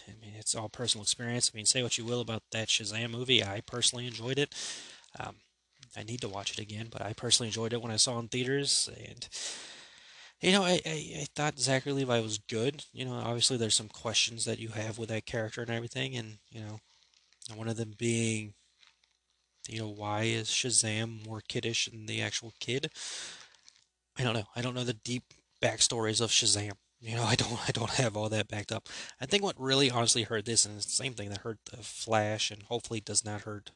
I 0.08 0.12
mean 0.20 0.34
it's 0.38 0.54
all 0.54 0.68
personal 0.68 1.02
experience. 1.02 1.50
I 1.52 1.56
mean, 1.56 1.66
say 1.66 1.82
what 1.82 1.96
you 1.96 2.04
will 2.04 2.20
about 2.20 2.42
that 2.52 2.68
Shazam 2.68 3.10
movie. 3.10 3.42
I 3.42 3.60
personally 3.64 4.06
enjoyed 4.06 4.38
it. 4.38 4.54
Um, 5.18 5.36
I 5.96 6.02
need 6.02 6.20
to 6.22 6.28
watch 6.28 6.52
it 6.52 6.58
again, 6.58 6.88
but 6.90 7.02
I 7.02 7.12
personally 7.12 7.48
enjoyed 7.48 7.72
it 7.72 7.80
when 7.82 7.92
I 7.92 7.96
saw 7.96 8.16
it 8.16 8.20
in 8.22 8.28
theaters, 8.28 8.90
and 9.08 9.28
You 10.40 10.52
know, 10.52 10.64
I, 10.64 10.80
I, 10.84 11.12
I 11.20 11.26
thought 11.34 11.58
Zachary 11.58 11.92
Levi 11.92 12.20
was 12.20 12.38
good. 12.38 12.84
You 12.92 13.06
know, 13.06 13.14
obviously 13.14 13.56
there's 13.56 13.74
some 13.74 13.88
questions 13.88 14.44
that 14.44 14.58
you 14.58 14.68
have 14.68 14.98
with 14.98 15.08
that 15.08 15.26
character 15.26 15.62
and 15.62 15.70
everything, 15.70 16.14
and 16.14 16.38
you 16.50 16.60
know, 16.60 16.78
one 17.54 17.68
of 17.68 17.76
them 17.76 17.94
being, 17.96 18.54
you 19.68 19.80
know, 19.80 19.88
why 19.88 20.24
is 20.24 20.48
Shazam 20.48 21.26
more 21.26 21.40
kiddish 21.48 21.86
than 21.86 22.06
the 22.06 22.20
actual 22.20 22.52
kid? 22.60 22.90
I 24.18 24.22
don't 24.22 24.34
know. 24.34 24.46
I 24.54 24.60
don't 24.60 24.74
know 24.74 24.84
the 24.84 24.92
deep 24.94 25.24
backstories 25.62 26.20
of 26.20 26.30
Shazam. 26.30 26.72
You 27.00 27.16
know, 27.16 27.24
I 27.26 27.34
don't 27.34 27.58
I 27.68 27.72
don't 27.72 27.90
have 27.90 28.16
all 28.16 28.28
that 28.28 28.48
backed 28.48 28.72
up. 28.72 28.88
I 29.20 29.26
think 29.26 29.42
what 29.42 29.58
really 29.60 29.90
honestly 29.90 30.22
hurt 30.24 30.44
this, 30.44 30.64
and 30.64 30.76
it's 30.76 30.86
the 30.86 30.92
same 30.92 31.14
thing 31.14 31.30
that 31.30 31.38
hurt 31.38 31.58
the 31.70 31.78
Flash, 31.78 32.50
and 32.50 32.62
hopefully 32.64 33.00
does 33.00 33.24
not 33.24 33.42
hurt 33.42 33.70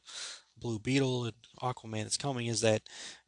Blue 0.57 0.79
Beetle 0.79 1.25
and 1.25 1.33
Aquaman 1.61 2.03
that's 2.03 2.17
coming, 2.17 2.47
is 2.47 2.61
that 2.61 2.83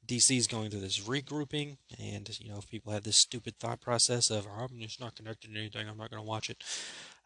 DC 0.08 0.38
is 0.38 0.48
going 0.48 0.70
through 0.70 0.82
this 0.82 1.00
regrouping, 1.00 1.78
and 2.00 2.30
you 2.40 2.50
know, 2.50 2.58
if 2.58 2.70
people 2.70 2.92
have 2.92 3.04
this 3.04 3.18
stupid 3.18 3.58
thought 3.58 3.82
process 3.82 4.30
of 4.30 4.48
I'm 4.48 4.80
just 4.80 5.00
not 5.00 5.16
connected 5.16 5.54
to 5.54 5.60
anything, 5.60 5.88
I'm 5.88 5.98
not 5.98 6.10
going 6.10 6.22
to 6.22 6.28
watch 6.28 6.50
it. 6.50 6.64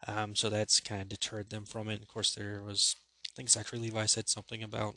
Um, 0.06 0.34
so 0.34 0.48
that's 0.48 0.80
kind 0.80 1.02
of 1.02 1.08
deterred 1.08 1.50
them 1.50 1.64
from 1.64 1.88
it. 1.88 2.00
Of 2.00 2.08
course, 2.08 2.34
there 2.34 2.62
was, 2.64 2.96
I 3.32 3.34
think 3.34 3.48
Zachary 3.48 3.80
Levi 3.80 4.06
said 4.06 4.28
something 4.28 4.62
about 4.62 4.96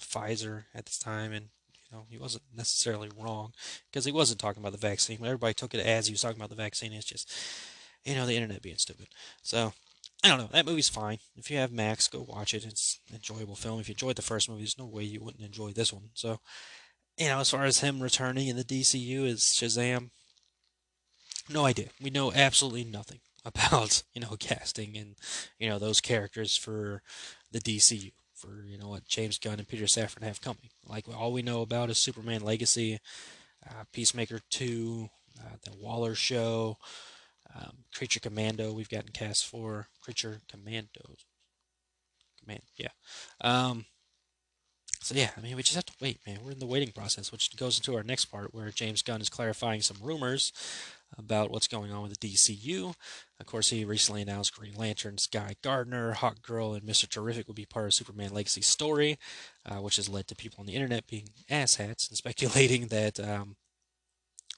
Pfizer 0.00 0.64
at 0.74 0.86
this 0.86 0.98
time, 0.98 1.32
and 1.32 1.46
you 1.90 1.96
know, 1.96 2.06
he 2.08 2.18
wasn't 2.18 2.44
necessarily 2.54 3.10
wrong 3.16 3.52
because 3.90 4.04
he 4.04 4.12
wasn't 4.12 4.40
talking 4.40 4.62
about 4.62 4.72
the 4.72 4.78
vaccine. 4.78 5.18
But 5.20 5.26
everybody 5.26 5.54
took 5.54 5.74
it 5.74 5.84
as 5.84 6.06
he 6.06 6.12
was 6.12 6.22
talking 6.22 6.38
about 6.38 6.50
the 6.50 6.56
vaccine. 6.56 6.92
It's 6.92 7.04
just, 7.04 7.30
you 8.04 8.14
know, 8.14 8.26
the 8.26 8.36
internet 8.36 8.62
being 8.62 8.76
stupid. 8.76 9.08
So 9.42 9.72
I 10.24 10.28
don't 10.28 10.38
know. 10.38 10.48
That 10.52 10.66
movie's 10.66 10.88
fine. 10.88 11.18
If 11.36 11.50
you 11.50 11.58
have 11.58 11.72
Max, 11.72 12.08
go 12.08 12.26
watch 12.28 12.52
it. 12.52 12.64
It's 12.64 13.00
an 13.08 13.16
enjoyable 13.16 13.54
film. 13.54 13.80
If 13.80 13.88
you 13.88 13.92
enjoyed 13.92 14.16
the 14.16 14.22
first 14.22 14.48
movie, 14.48 14.62
there's 14.62 14.78
no 14.78 14.86
way 14.86 15.04
you 15.04 15.20
wouldn't 15.20 15.44
enjoy 15.44 15.72
this 15.72 15.92
one. 15.92 16.10
So, 16.14 16.40
you 17.18 17.26
know, 17.26 17.40
as 17.40 17.50
far 17.50 17.64
as 17.64 17.80
him 17.80 18.00
returning 18.00 18.48
in 18.48 18.56
the 18.56 18.64
DCU 18.64 19.26
as 19.26 19.40
Shazam, 19.40 20.10
no 21.48 21.64
idea. 21.64 21.88
We 22.00 22.10
know 22.10 22.32
absolutely 22.32 22.84
nothing 22.84 23.20
about 23.44 24.02
you 24.14 24.20
know 24.20 24.36
casting 24.38 24.96
and 24.96 25.16
you 25.58 25.68
know 25.68 25.78
those 25.78 26.00
characters 26.00 26.56
for 26.56 27.02
the 27.50 27.60
DCU 27.60 28.12
for 28.34 28.64
you 28.66 28.78
know 28.78 28.88
what 28.88 29.06
James 29.06 29.38
Gunn 29.38 29.58
and 29.58 29.68
Peter 29.68 29.84
Safran 29.84 30.22
have 30.22 30.40
coming. 30.40 30.70
Like 30.86 31.06
all 31.08 31.32
we 31.32 31.42
know 31.42 31.62
about 31.62 31.90
is 31.90 31.98
Superman 31.98 32.42
Legacy, 32.42 32.98
uh, 33.68 33.84
Peacemaker 33.92 34.40
two, 34.50 35.08
uh, 35.40 35.56
the 35.64 35.76
Waller 35.76 36.14
Show, 36.14 36.78
um, 37.54 37.84
Creature 37.94 38.20
Commando. 38.20 38.72
We've 38.72 38.88
gotten 38.88 39.10
cast 39.12 39.46
for 39.46 39.88
Creature 40.00 40.40
Commandos. 40.48 41.24
Command, 42.40 42.62
yeah. 42.76 42.88
Um, 43.40 43.86
so 45.00 45.14
yeah, 45.14 45.30
I 45.36 45.40
mean, 45.40 45.56
we 45.56 45.62
just 45.62 45.76
have 45.76 45.86
to 45.86 45.92
wait, 46.00 46.18
man. 46.26 46.40
We're 46.44 46.52
in 46.52 46.58
the 46.58 46.66
waiting 46.66 46.92
process, 46.92 47.30
which 47.32 47.56
goes 47.56 47.78
into 47.78 47.96
our 47.96 48.02
next 48.02 48.26
part 48.26 48.52
where 48.52 48.70
James 48.70 49.02
Gunn 49.02 49.20
is 49.20 49.28
clarifying 49.28 49.80
some 49.80 49.96
rumors 50.02 50.52
about 51.16 51.50
what's 51.50 51.68
going 51.68 51.92
on 51.92 52.02
with 52.02 52.18
the 52.18 52.28
DCU. 52.28 52.94
Of 53.40 53.46
course, 53.46 53.70
he 53.70 53.84
recently 53.84 54.22
announced 54.22 54.54
Green 54.54 54.74
Lantern, 54.74 55.16
Guy 55.32 55.54
Gardner, 55.62 56.14
Hawkgirl, 56.14 56.76
and 56.76 56.86
Mr. 56.86 57.08
Terrific 57.08 57.46
will 57.46 57.54
be 57.54 57.64
part 57.64 57.86
of 57.86 57.94
Superman 57.94 58.34
Legacy 58.34 58.60
story, 58.60 59.18
uh, 59.64 59.76
which 59.76 59.96
has 59.96 60.08
led 60.08 60.26
to 60.28 60.34
people 60.34 60.60
on 60.60 60.66
the 60.66 60.74
internet 60.74 61.06
being 61.06 61.30
asshats 61.50 62.08
and 62.08 62.16
speculating 62.18 62.88
that 62.88 63.18
um, 63.20 63.56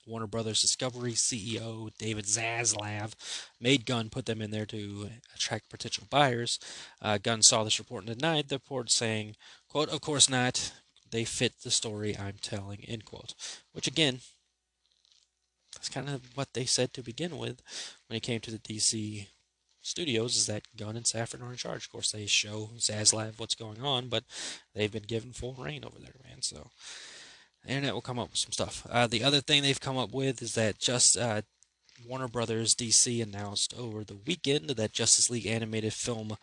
Warner 0.06 0.26
Brothers 0.26 0.60
Discovery 0.60 1.12
CEO 1.12 1.90
David 1.98 2.24
Zaslav 2.24 3.14
made 3.60 3.86
Gunn 3.86 4.10
put 4.10 4.26
them 4.26 4.40
in 4.42 4.50
there 4.50 4.66
to 4.66 5.10
attract 5.34 5.70
potential 5.70 6.06
buyers. 6.10 6.58
Uh, 7.00 7.18
Gunn 7.18 7.42
saw 7.42 7.64
this 7.64 7.78
report 7.78 8.06
and 8.06 8.18
denied 8.18 8.48
the 8.48 8.56
report, 8.56 8.90
saying, 8.90 9.36
"quote 9.68 9.88
Of 9.88 10.00
course 10.00 10.28
not. 10.28 10.72
They 11.10 11.24
fit 11.24 11.60
the 11.62 11.70
story 11.70 12.16
I'm 12.16 12.38
telling." 12.40 12.84
End 12.84 13.04
quote. 13.04 13.34
Which 13.72 13.86
again, 13.86 14.20
that's 15.74 15.88
kind 15.88 16.08
of 16.08 16.36
what 16.36 16.54
they 16.54 16.64
said 16.64 16.92
to 16.94 17.02
begin 17.02 17.38
with 17.38 17.62
when 18.06 18.16
it 18.16 18.22
came 18.22 18.40
to 18.40 18.50
the 18.50 18.58
DC 18.58 19.28
studios 19.82 20.36
is 20.36 20.46
that 20.46 20.76
Gunn 20.76 20.96
and 20.96 21.06
Safran 21.06 21.42
are 21.42 21.52
in 21.52 21.56
charge. 21.56 21.86
Of 21.86 21.92
course, 21.92 22.12
they 22.12 22.26
show 22.26 22.70
Zaslav 22.76 23.38
what's 23.38 23.54
going 23.54 23.80
on, 23.80 24.08
but 24.08 24.24
they've 24.74 24.92
been 24.92 25.04
given 25.04 25.32
full 25.32 25.54
reign 25.54 25.84
over 25.84 25.98
there, 25.98 26.14
man. 26.24 26.42
So 26.42 26.70
the 27.64 27.70
internet 27.70 27.94
will 27.94 28.00
come 28.00 28.18
up 28.18 28.30
with 28.30 28.38
some 28.38 28.52
stuff. 28.52 28.86
Uh, 28.90 29.06
the 29.06 29.24
other 29.24 29.40
thing 29.40 29.62
they've 29.62 29.80
come 29.80 29.98
up 29.98 30.12
with 30.12 30.42
is 30.42 30.54
that 30.54 30.78
just 30.78 31.16
uh, 31.16 31.42
Warner 32.06 32.28
Brothers 32.28 32.74
DC 32.74 33.22
announced 33.22 33.74
over 33.78 34.04
the 34.04 34.18
weekend 34.26 34.70
that 34.70 34.92
Justice 34.92 35.30
League 35.30 35.46
animated 35.46 35.92
film 35.92 36.36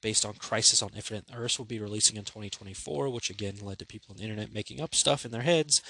based 0.00 0.24
on 0.24 0.34
Crisis 0.34 0.82
on 0.82 0.90
Infinite 0.94 1.26
Earths 1.34 1.58
will 1.58 1.66
be 1.66 1.80
releasing 1.80 2.16
in 2.16 2.24
2024, 2.24 3.08
which 3.08 3.30
again 3.30 3.56
led 3.60 3.78
to 3.78 3.86
people 3.86 4.12
on 4.12 4.16
the 4.16 4.22
internet 4.22 4.52
making 4.52 4.80
up 4.80 4.94
stuff 4.94 5.24
in 5.24 5.30
their 5.30 5.42
heads, 5.42 5.82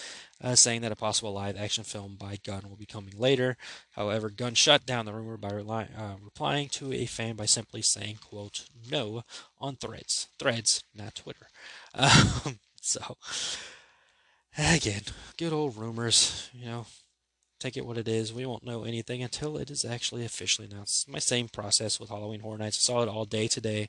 uh, 0.42 0.54
saying 0.54 0.82
that 0.82 0.92
a 0.92 0.96
possible 0.96 1.32
live 1.32 1.56
action 1.56 1.84
film 1.84 2.16
by 2.18 2.38
Gunn 2.44 2.68
will 2.68 2.76
be 2.76 2.86
coming 2.86 3.14
later. 3.16 3.56
However, 3.90 4.30
Gunn 4.30 4.54
shut 4.54 4.86
down 4.86 5.06
the 5.06 5.12
rumor 5.12 5.36
by 5.36 5.50
rely, 5.50 5.88
uh, 5.96 6.16
replying 6.22 6.68
to 6.70 6.92
a 6.92 7.06
fan 7.06 7.36
by 7.36 7.46
simply 7.46 7.82
saying, 7.82 8.18
quote, 8.22 8.66
no 8.90 9.22
on 9.58 9.76
threads. 9.76 10.28
Threads, 10.38 10.84
not 10.94 11.14
Twitter. 11.14 11.48
Um, 11.94 12.60
so, 12.82 13.16
again, 14.56 15.02
good 15.36 15.52
old 15.52 15.76
rumors, 15.76 16.50
you 16.52 16.66
know, 16.66 16.86
take 17.58 17.76
it 17.76 17.86
what 17.86 17.98
it 17.98 18.08
is. 18.08 18.32
We 18.32 18.46
won't 18.46 18.64
know 18.64 18.84
anything 18.84 19.22
until 19.22 19.56
it 19.56 19.70
is 19.70 19.84
actually 19.84 20.24
officially 20.24 20.68
announced. 20.70 21.08
My 21.08 21.18
same 21.18 21.48
process 21.48 21.98
with 21.98 22.10
Halloween 22.10 22.40
Horror 22.40 22.58
Nights. 22.58 22.78
I 22.78 22.92
saw 22.92 23.02
it 23.02 23.08
all 23.08 23.24
day 23.24 23.48
today. 23.48 23.88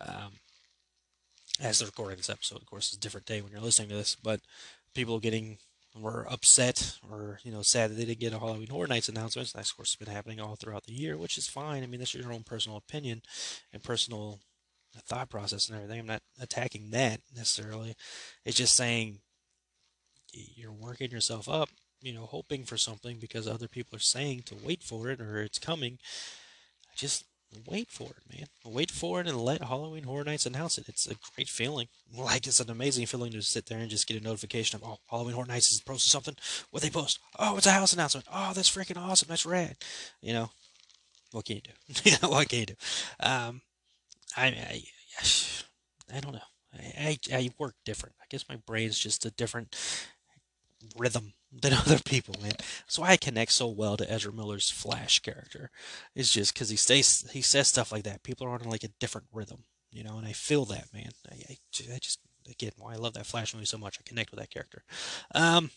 Um, 0.00 0.40
as 1.60 1.78
they're 1.78 1.86
recording 1.86 2.18
this 2.18 2.30
episode, 2.30 2.60
of 2.60 2.66
course, 2.66 2.88
it's 2.88 2.96
a 2.96 3.00
different 3.00 3.26
day 3.26 3.40
when 3.40 3.50
you're 3.50 3.60
listening 3.60 3.88
to 3.88 3.96
this, 3.96 4.14
but 4.14 4.40
people 4.94 5.18
getting 5.18 5.58
were 6.00 6.26
upset 6.30 6.96
or 7.10 7.40
you 7.42 7.50
know 7.50 7.62
sad 7.62 7.90
that 7.90 7.94
they 7.94 8.04
didn't 8.04 8.20
get 8.20 8.32
a 8.32 8.38
Halloween 8.38 8.68
Horror 8.68 8.86
Nights 8.86 9.08
announcement. 9.08 9.52
That's 9.52 9.70
of 9.70 9.76
course 9.76 9.96
been 9.96 10.08
happening 10.08 10.40
all 10.40 10.56
throughout 10.56 10.84
the 10.84 10.92
year, 10.92 11.16
which 11.16 11.38
is 11.38 11.48
fine. 11.48 11.82
I 11.82 11.86
mean, 11.86 11.98
that's 11.98 12.14
your 12.14 12.32
own 12.32 12.44
personal 12.44 12.78
opinion 12.78 13.22
and 13.72 13.82
personal 13.82 14.38
thought 15.02 15.30
process 15.30 15.68
and 15.68 15.76
everything. 15.76 16.00
I'm 16.00 16.06
not 16.06 16.22
attacking 16.40 16.90
that 16.90 17.20
necessarily. 17.34 17.94
It's 18.44 18.56
just 18.56 18.74
saying 18.74 19.18
you're 20.32 20.72
working 20.72 21.10
yourself 21.10 21.48
up 21.48 21.70
you 22.00 22.12
know, 22.12 22.26
hoping 22.26 22.64
for 22.64 22.76
something 22.76 23.18
because 23.18 23.48
other 23.48 23.68
people 23.68 23.96
are 23.96 24.00
saying 24.00 24.42
to 24.46 24.54
wait 24.54 24.82
for 24.82 25.08
it 25.08 25.20
or 25.20 25.42
it's 25.42 25.58
coming. 25.58 25.98
Just 26.96 27.24
wait 27.66 27.88
for 27.90 28.04
it, 28.10 28.36
man. 28.36 28.46
Wait 28.64 28.90
for 28.90 29.20
it 29.20 29.26
and 29.26 29.38
let 29.38 29.62
Halloween 29.62 30.04
Horror 30.04 30.24
Nights 30.24 30.46
announce 30.46 30.78
it. 30.78 30.88
It's 30.88 31.06
a 31.06 31.14
great 31.34 31.48
feeling. 31.48 31.88
Like 32.16 32.46
it's 32.46 32.60
an 32.60 32.70
amazing 32.70 33.06
feeling 33.06 33.32
to 33.32 33.42
sit 33.42 33.66
there 33.66 33.78
and 33.78 33.90
just 33.90 34.06
get 34.06 34.20
a 34.20 34.24
notification 34.24 34.76
of 34.76 34.88
oh 34.88 34.98
Halloween 35.10 35.34
Horror 35.34 35.46
Nights 35.46 35.72
is 35.72 35.80
posting 35.80 36.10
something. 36.10 36.36
What 36.70 36.82
they 36.82 36.90
post? 36.90 37.18
Oh, 37.38 37.56
it's 37.56 37.66
a 37.66 37.72
house 37.72 37.92
announcement. 37.92 38.26
Oh, 38.32 38.52
that's 38.54 38.70
freaking 38.70 39.00
awesome. 39.00 39.28
That's 39.28 39.46
rad. 39.46 39.76
You 40.20 40.34
know, 40.34 40.50
what 41.32 41.44
can 41.44 41.56
you 41.56 41.62
do? 41.62 42.10
what 42.28 42.48
can 42.48 42.60
you 42.60 42.66
do? 42.66 42.74
Um, 43.20 43.60
I, 44.36 44.46
I, 44.46 44.82
I 46.14 46.20
don't 46.20 46.32
know. 46.32 46.40
I, 46.74 47.18
I, 47.32 47.36
I 47.36 47.50
work 47.58 47.74
different. 47.84 48.14
I 48.20 48.24
guess 48.28 48.44
my 48.48 48.56
brain's 48.56 48.98
just 48.98 49.24
a 49.26 49.30
different 49.30 49.74
rhythm 50.96 51.32
than 51.52 51.72
other 51.72 51.98
people, 51.98 52.34
man. 52.42 52.52
That's 52.58 52.98
why 52.98 53.10
I 53.10 53.16
connect 53.16 53.52
so 53.52 53.68
well 53.68 53.96
to 53.96 54.10
Ezra 54.10 54.32
Miller's 54.32 54.70
Flash 54.70 55.20
character. 55.20 55.70
It's 56.14 56.32
just 56.32 56.52
because 56.54 56.68
he 56.68 56.76
stays, 56.76 57.28
he 57.32 57.40
says 57.42 57.68
stuff 57.68 57.90
like 57.90 58.04
that. 58.04 58.22
People 58.22 58.46
are 58.46 58.50
on 58.50 58.68
like 58.68 58.84
a 58.84 58.92
different 59.00 59.26
rhythm, 59.32 59.64
you 59.90 60.04
know, 60.04 60.18
and 60.18 60.26
I 60.26 60.32
feel 60.32 60.64
that, 60.66 60.86
man. 60.92 61.10
I, 61.30 61.34
I, 61.50 61.58
I 61.94 61.98
just 61.98 62.20
again 62.50 62.72
why 62.78 62.94
I 62.94 62.96
love 62.96 63.14
that 63.14 63.26
Flash 63.26 63.54
movie 63.54 63.66
so 63.66 63.78
much. 63.78 63.98
I 63.98 64.08
connect 64.08 64.30
with 64.30 64.40
that 64.40 64.50
character. 64.50 64.82
Um, 65.34 65.70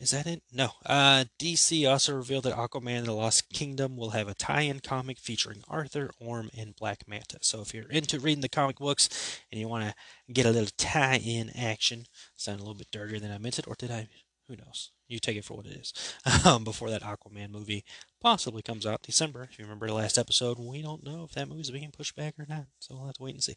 is 0.00 0.12
that 0.12 0.26
it? 0.26 0.42
No. 0.50 0.70
Uh, 0.86 1.26
DC 1.38 1.88
also 1.88 2.14
revealed 2.14 2.44
that 2.44 2.56
Aquaman 2.56 2.98
and 2.98 3.06
the 3.06 3.12
Lost 3.12 3.50
Kingdom 3.50 3.98
will 3.98 4.10
have 4.10 4.28
a 4.28 4.34
tie-in 4.34 4.80
comic 4.80 5.18
featuring 5.18 5.62
Arthur, 5.68 6.10
Orm, 6.18 6.48
and 6.56 6.74
Black 6.74 7.06
Manta. 7.06 7.38
So 7.42 7.60
if 7.60 7.74
you're 7.74 7.90
into 7.90 8.18
reading 8.18 8.40
the 8.40 8.48
comic 8.48 8.78
books 8.78 9.10
and 9.52 9.60
you 9.60 9.68
want 9.68 9.84
to 9.84 10.32
get 10.32 10.46
a 10.46 10.50
little 10.50 10.70
tie-in 10.78 11.50
action, 11.50 12.06
sound 12.34 12.60
a 12.60 12.62
little 12.62 12.74
bit 12.74 12.90
dirtier 12.90 13.20
than 13.20 13.30
I 13.30 13.36
meant 13.36 13.58
it, 13.58 13.68
or 13.68 13.74
did 13.78 13.90
I? 13.90 14.08
Who 14.48 14.56
knows? 14.56 14.90
You 15.06 15.18
take 15.18 15.36
it 15.36 15.44
for 15.44 15.54
what 15.58 15.66
it 15.66 15.76
is. 15.76 15.92
Um, 16.46 16.64
before 16.64 16.88
that 16.88 17.02
Aquaman 17.02 17.50
movie 17.50 17.84
possibly 18.22 18.62
comes 18.62 18.86
out 18.86 19.02
December. 19.02 19.42
If 19.50 19.58
you 19.58 19.66
remember 19.66 19.86
the 19.86 19.94
last 19.94 20.16
episode, 20.16 20.58
we 20.58 20.80
don't 20.80 21.04
know 21.04 21.24
if 21.24 21.32
that 21.32 21.48
movie's 21.48 21.70
being 21.70 21.90
pushed 21.90 22.16
back 22.16 22.34
or 22.38 22.46
not. 22.48 22.64
So 22.78 22.96
we'll 22.96 23.06
have 23.06 23.16
to 23.16 23.22
wait 23.22 23.34
and 23.34 23.42
see. 23.42 23.56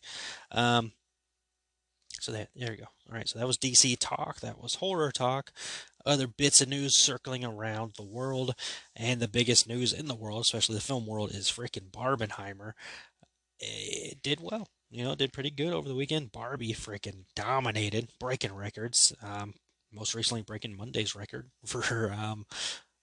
Um, 0.51 0.91
so 2.19 2.31
that 2.31 2.49
there 2.55 2.71
you 2.71 2.77
go. 2.77 2.87
All 3.09 3.15
right, 3.15 3.27
so 3.27 3.39
that 3.39 3.47
was 3.47 3.57
DC 3.57 3.97
talk. 3.99 4.39
That 4.39 4.61
was 4.61 4.75
horror 4.75 5.11
talk. 5.11 5.51
Other 6.05 6.27
bits 6.27 6.61
of 6.61 6.69
news 6.69 6.95
circling 6.95 7.45
around 7.45 7.93
the 7.95 8.03
world, 8.03 8.55
and 8.95 9.21
the 9.21 9.27
biggest 9.27 9.67
news 9.67 9.93
in 9.93 10.07
the 10.07 10.15
world, 10.15 10.41
especially 10.41 10.75
the 10.75 10.81
film 10.81 11.05
world, 11.05 11.31
is 11.31 11.51
freaking 11.51 11.91
Barbenheimer. 11.91 12.73
It 13.59 14.21
did 14.21 14.39
well. 14.41 14.67
You 14.91 15.03
know, 15.03 15.15
did 15.15 15.33
pretty 15.33 15.49
good 15.49 15.73
over 15.73 15.87
the 15.87 15.95
weekend. 15.95 16.31
Barbie 16.31 16.73
freaking 16.73 17.25
dominated, 17.35 18.09
breaking 18.19 18.53
records. 18.53 19.13
Um, 19.23 19.53
most 19.91 20.13
recently, 20.13 20.41
breaking 20.41 20.75
Monday's 20.75 21.15
record 21.15 21.49
for 21.65 22.11
um, 22.11 22.45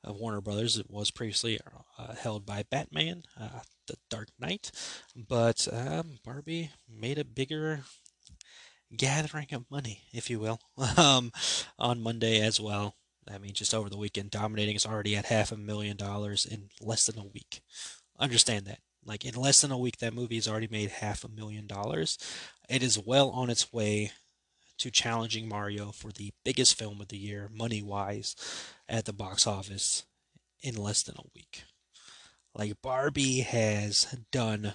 uh, 0.06 0.12
Warner 0.12 0.40
Brothers. 0.40 0.78
It 0.78 0.90
was 0.90 1.10
previously 1.10 1.58
uh, 1.98 2.14
held 2.14 2.46
by 2.46 2.64
Batman, 2.70 3.24
uh, 3.38 3.60
The 3.86 3.96
Dark 4.08 4.28
Knight, 4.38 4.70
but 5.16 5.66
um, 5.72 6.18
Barbie 6.24 6.70
made 6.88 7.18
a 7.18 7.24
bigger 7.24 7.80
gathering 8.96 9.48
of 9.52 9.70
money, 9.70 10.02
if 10.12 10.30
you 10.30 10.38
will, 10.40 10.60
um, 10.96 11.32
on 11.78 12.02
Monday 12.02 12.40
as 12.40 12.60
well. 12.60 12.94
I 13.32 13.38
mean, 13.38 13.52
just 13.52 13.74
over 13.74 13.88
the 13.88 13.98
weekend, 13.98 14.30
dominating 14.30 14.76
is 14.76 14.86
already 14.86 15.16
at 15.16 15.26
half 15.26 15.52
a 15.52 15.56
million 15.56 15.96
dollars 15.96 16.46
in 16.46 16.70
less 16.80 17.06
than 17.06 17.18
a 17.18 17.26
week. 17.26 17.60
Understand 18.18 18.66
that. 18.66 18.80
Like 19.04 19.24
in 19.24 19.34
less 19.34 19.60
than 19.60 19.70
a 19.70 19.78
week, 19.78 19.98
that 19.98 20.14
movie 20.14 20.34
has 20.34 20.48
already 20.48 20.68
made 20.68 20.90
half 20.90 21.24
a 21.24 21.28
million 21.28 21.66
dollars. 21.66 22.18
It 22.68 22.82
is 22.82 22.98
well 22.98 23.30
on 23.30 23.48
its 23.48 23.72
way 23.72 24.12
to 24.78 24.90
challenging 24.90 25.48
Mario 25.48 25.92
for 25.92 26.10
the 26.10 26.32
biggest 26.44 26.78
film 26.78 27.00
of 27.00 27.08
the 27.08 27.18
year, 27.18 27.50
money 27.52 27.82
wise, 27.82 28.34
at 28.88 29.04
the 29.04 29.12
box 29.12 29.46
office 29.46 30.04
in 30.62 30.76
less 30.76 31.02
than 31.02 31.16
a 31.18 31.28
week. 31.34 31.64
Like 32.54 32.82
Barbie 32.82 33.40
has 33.40 34.14
done 34.32 34.74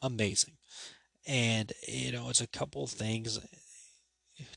amazing. 0.00 0.54
And, 1.26 1.72
you 1.86 2.12
know, 2.12 2.28
it's 2.28 2.40
a 2.40 2.46
couple 2.46 2.86
things 2.86 3.38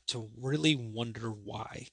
to 0.08 0.30
really 0.40 0.74
wonder 0.74 1.28
why. 1.28 1.88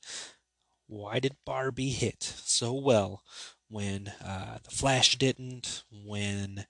Why 0.87 1.19
did 1.19 1.35
Barbie 1.45 1.91
hit 1.91 2.23
so 2.23 2.73
well 2.73 3.23
when 3.69 4.11
uh, 4.23 4.57
The 4.63 4.71
Flash 4.71 5.17
didn't, 5.17 5.83
when 5.91 6.65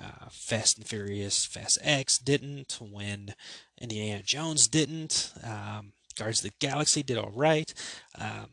uh, 0.00 0.28
Fast 0.30 0.78
and 0.78 0.86
Furious 0.86 1.44
Fast 1.44 1.78
X 1.82 2.18
didn't, 2.18 2.78
when 2.80 3.34
Indiana 3.80 4.22
Jones 4.22 4.68
didn't, 4.68 5.32
um, 5.42 5.92
Guardians 6.16 6.44
of 6.44 6.50
the 6.50 6.66
Galaxy 6.66 7.02
did 7.02 7.18
all 7.18 7.32
right. 7.34 7.72
Um, 8.18 8.48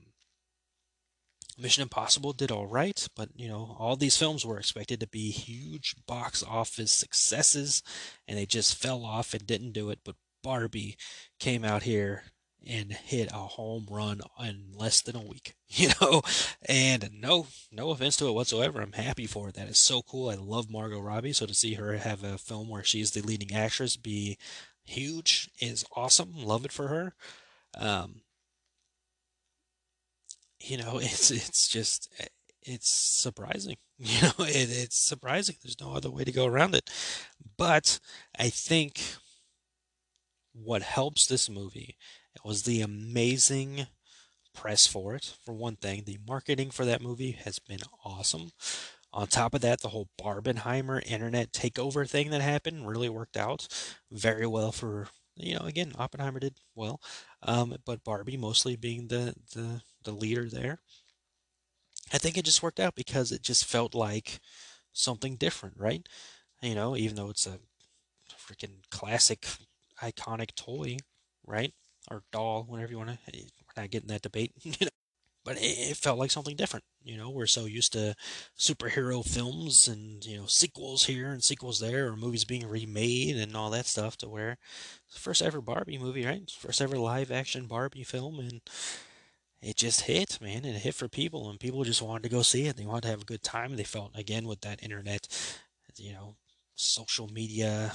Mission 1.57 1.83
Impossible 1.83 2.33
did 2.33 2.51
all 2.51 2.67
right, 2.67 3.07
but 3.15 3.29
you 3.35 3.47
know, 3.47 3.75
all 3.79 3.95
these 3.95 4.17
films 4.17 4.45
were 4.45 4.59
expected 4.59 4.99
to 4.99 5.07
be 5.07 5.31
huge 5.31 5.95
box 6.05 6.43
office 6.43 6.91
successes, 6.91 7.81
and 8.27 8.37
they 8.37 8.45
just 8.45 8.75
fell 8.75 9.05
off 9.05 9.33
and 9.33 9.47
didn't 9.47 9.71
do 9.71 9.89
it. 9.89 9.99
But 10.03 10.15
Barbie 10.43 10.97
came 11.39 11.63
out 11.63 11.83
here 11.83 12.23
and 12.67 12.91
hit 12.91 13.31
a 13.31 13.37
home 13.37 13.87
run 13.89 14.21
in 14.43 14.71
less 14.75 15.01
than 15.01 15.15
a 15.15 15.21
week, 15.21 15.55
you 15.67 15.89
know. 16.01 16.21
And 16.67 17.09
no, 17.13 17.47
no 17.71 17.91
offense 17.91 18.17
to 18.17 18.27
it 18.27 18.33
whatsoever. 18.33 18.81
I'm 18.81 18.93
happy 18.93 19.27
for 19.27 19.49
it. 19.49 19.55
That 19.55 19.69
is 19.69 19.77
so 19.77 20.01
cool. 20.01 20.29
I 20.29 20.35
love 20.35 20.69
Margot 20.69 20.99
Robbie, 20.99 21.33
so 21.33 21.45
to 21.45 21.53
see 21.53 21.75
her 21.75 21.97
have 21.97 22.23
a 22.23 22.37
film 22.37 22.69
where 22.69 22.83
she's 22.83 23.11
the 23.11 23.21
leading 23.21 23.55
actress 23.55 23.95
be 23.97 24.37
huge 24.83 25.49
is 25.59 25.85
awesome. 25.95 26.33
Love 26.35 26.65
it 26.65 26.71
for 26.71 26.87
her. 26.87 27.13
Um, 27.77 28.21
you 30.65 30.77
know, 30.77 30.97
it's 31.01 31.31
it's 31.31 31.67
just 31.67 32.11
it's 32.63 32.89
surprising. 32.89 33.77
You 33.97 34.23
know, 34.23 34.33
it, 34.39 34.69
it's 34.69 34.97
surprising. 34.97 35.55
There's 35.63 35.79
no 35.79 35.93
other 35.93 36.11
way 36.11 36.25
to 36.25 36.31
go 36.33 36.45
around 36.45 36.75
it. 36.75 36.89
But 37.57 38.01
I 38.37 38.49
think 38.49 38.99
what 40.53 40.81
helps 40.81 41.25
this 41.27 41.49
movie 41.49 41.97
was 42.43 42.63
the 42.63 42.81
amazing 42.81 43.87
press 44.53 44.87
for 44.87 45.15
it. 45.15 45.35
For 45.45 45.53
one 45.53 45.77
thing, 45.77 46.03
the 46.05 46.19
marketing 46.27 46.71
for 46.71 46.85
that 46.85 47.01
movie 47.01 47.31
has 47.31 47.59
been 47.59 47.81
awesome. 48.05 48.51
On 49.13 49.27
top 49.27 49.53
of 49.53 49.61
that, 49.61 49.81
the 49.81 49.89
whole 49.89 50.09
Barbenheimer 50.21 51.03
internet 51.05 51.51
takeover 51.53 52.09
thing 52.09 52.31
that 52.31 52.41
happened 52.41 52.87
really 52.87 53.09
worked 53.09 53.37
out 53.37 53.67
very 54.11 54.47
well 54.47 54.71
for 54.71 55.09
you 55.37 55.55
know. 55.55 55.65
Again, 55.65 55.93
Oppenheimer 55.97 56.39
did 56.39 56.57
well, 56.75 57.01
um, 57.43 57.75
but 57.85 58.03
Barbie 58.03 58.37
mostly 58.37 58.75
being 58.75 59.07
the 59.07 59.35
the 59.53 59.81
the 60.05 60.11
leader 60.11 60.49
there. 60.49 60.79
I 62.13 62.17
think 62.17 62.37
it 62.37 62.45
just 62.45 62.63
worked 62.63 62.79
out 62.79 62.95
because 62.95 63.31
it 63.31 63.41
just 63.41 63.65
felt 63.65 63.95
like 63.95 64.39
something 64.93 65.35
different, 65.37 65.75
right? 65.77 66.07
You 66.61 66.75
know, 66.75 66.95
even 66.95 67.15
though 67.15 67.29
it's 67.29 67.47
a 67.47 67.59
freaking 68.37 68.89
classic, 68.91 69.47
iconic 70.01 70.55
toy, 70.55 70.97
right? 71.45 71.73
Or 72.11 72.23
doll, 72.31 72.63
whatever 72.67 72.91
you 72.91 72.97
want 72.97 73.09
to. 73.11 73.17
We're 73.33 73.81
not 73.83 73.91
getting 73.91 74.09
that 74.09 74.21
debate, 74.21 74.53
you 74.61 74.73
know. 74.81 74.87
But 75.43 75.57
it, 75.57 75.91
it 75.91 75.97
felt 75.97 76.19
like 76.19 76.31
something 76.31 76.55
different. 76.55 76.85
You 77.03 77.17
know, 77.17 77.29
we're 77.29 77.45
so 77.45 77.65
used 77.65 77.93
to 77.93 78.15
superhero 78.57 79.23
films 79.23 79.87
and 79.87 80.25
you 80.25 80.37
know 80.37 80.47
sequels 80.47 81.05
here 81.05 81.31
and 81.31 81.43
sequels 81.43 81.79
there, 81.79 82.07
or 82.07 82.17
movies 82.17 82.45
being 82.45 82.67
remade 82.67 83.37
and 83.37 83.55
all 83.55 83.69
that 83.71 83.85
stuff, 83.85 84.17
to 84.17 84.29
where 84.29 84.57
first 85.07 85.41
ever 85.43 85.61
Barbie 85.61 85.99
movie, 85.99 86.25
right? 86.25 86.49
First 86.49 86.81
ever 86.81 86.97
live 86.97 87.31
action 87.31 87.67
Barbie 87.67 88.03
film, 88.03 88.39
and 88.39 88.61
it 89.65 89.77
just 89.77 90.01
hit, 90.01 90.39
man. 90.39 90.63
It 90.63 90.75
hit 90.75 90.93
for 90.93 91.07
people, 91.07 91.49
and 91.49 91.59
people 91.59 91.83
just 91.83 92.01
wanted 92.01 92.21
to 92.23 92.29
go 92.29 92.43
see 92.43 92.67
it. 92.67 92.77
They 92.77 92.85
wanted 92.85 93.01
to 93.01 93.07
have 93.07 93.23
a 93.23 93.25
good 93.25 93.41
time. 93.41 93.75
They 93.75 93.83
felt 93.83 94.11
again 94.15 94.47
with 94.47 94.61
that 94.61 94.83
internet, 94.83 95.27
you 95.97 96.13
know, 96.13 96.35
social 96.75 97.27
media 97.27 97.93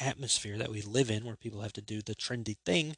atmosphere 0.00 0.58
that 0.58 0.70
we 0.70 0.82
live 0.82 1.08
in, 1.08 1.24
where 1.24 1.36
people 1.36 1.60
have 1.60 1.72
to 1.74 1.80
do 1.80 2.02
the 2.02 2.16
trendy 2.16 2.56
thing. 2.66 2.96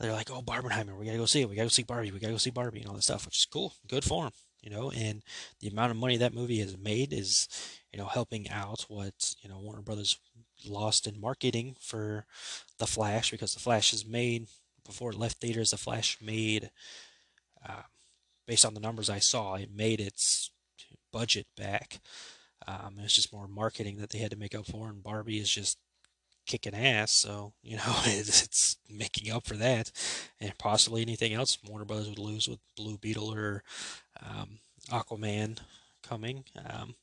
They're 0.00 0.12
like, 0.12 0.30
"Oh, 0.30 0.40
Barbenheimer, 0.40 0.96
we 0.96 1.04
gotta 1.04 1.18
go 1.18 1.26
see 1.26 1.42
it. 1.42 1.48
We 1.50 1.56
gotta 1.56 1.66
go 1.66 1.70
see 1.70 1.82
Barbie. 1.82 2.10
We 2.10 2.20
gotta 2.20 2.32
go 2.32 2.38
see 2.38 2.50
Barbie 2.50 2.80
and 2.80 2.88
all 2.88 2.94
this 2.96 3.04
stuff," 3.04 3.26
which 3.26 3.36
is 3.36 3.44
cool, 3.44 3.74
good 3.86 4.04
for 4.04 4.24
them, 4.24 4.32
you 4.62 4.70
know. 4.70 4.90
And 4.90 5.22
the 5.60 5.68
amount 5.68 5.90
of 5.90 5.98
money 5.98 6.16
that 6.16 6.32
movie 6.32 6.60
has 6.60 6.78
made 6.78 7.12
is, 7.12 7.48
you 7.92 7.98
know, 7.98 8.06
helping 8.06 8.48
out 8.48 8.86
what 8.88 9.34
you 9.42 9.50
know 9.50 9.58
Warner 9.58 9.82
Brothers 9.82 10.16
lost 10.64 11.06
in 11.06 11.20
marketing 11.20 11.76
for 11.80 12.26
the 12.78 12.86
Flash 12.86 13.30
because 13.30 13.52
the 13.52 13.60
Flash 13.60 13.92
is 13.92 14.06
made 14.06 14.48
before 14.86 15.10
it 15.10 15.18
left 15.18 15.38
theaters. 15.38 15.70
The 15.72 15.76
Flash 15.76 16.18
made 16.22 16.70
uh, 17.68 17.82
based 18.46 18.64
on 18.64 18.74
the 18.74 18.80
numbers 18.80 19.10
I 19.10 19.18
saw, 19.18 19.54
it 19.54 19.70
made 19.74 20.00
its 20.00 20.50
budget 21.12 21.46
back. 21.56 22.00
Um, 22.66 22.96
it's 23.02 23.14
just 23.14 23.32
more 23.32 23.48
marketing 23.48 23.98
that 23.98 24.10
they 24.10 24.18
had 24.18 24.30
to 24.30 24.38
make 24.38 24.54
up 24.54 24.66
for, 24.66 24.88
and 24.88 25.02
Barbie 25.02 25.38
is 25.38 25.50
just 25.50 25.78
kicking 26.46 26.74
ass. 26.74 27.12
So 27.12 27.52
you 27.62 27.76
know 27.76 27.82
it's, 28.04 28.42
it's 28.42 28.76
making 28.88 29.32
up 29.32 29.46
for 29.46 29.56
that, 29.56 29.90
and 30.40 30.56
possibly 30.58 31.02
anything 31.02 31.32
else 31.32 31.58
Warner 31.68 31.84
Brothers 31.84 32.08
would 32.08 32.18
lose 32.18 32.48
with 32.48 32.58
Blue 32.76 32.98
Beetle 32.98 33.32
or 33.32 33.62
um, 34.22 34.58
Aquaman 34.90 35.58
coming. 36.02 36.44
Um, 36.68 36.94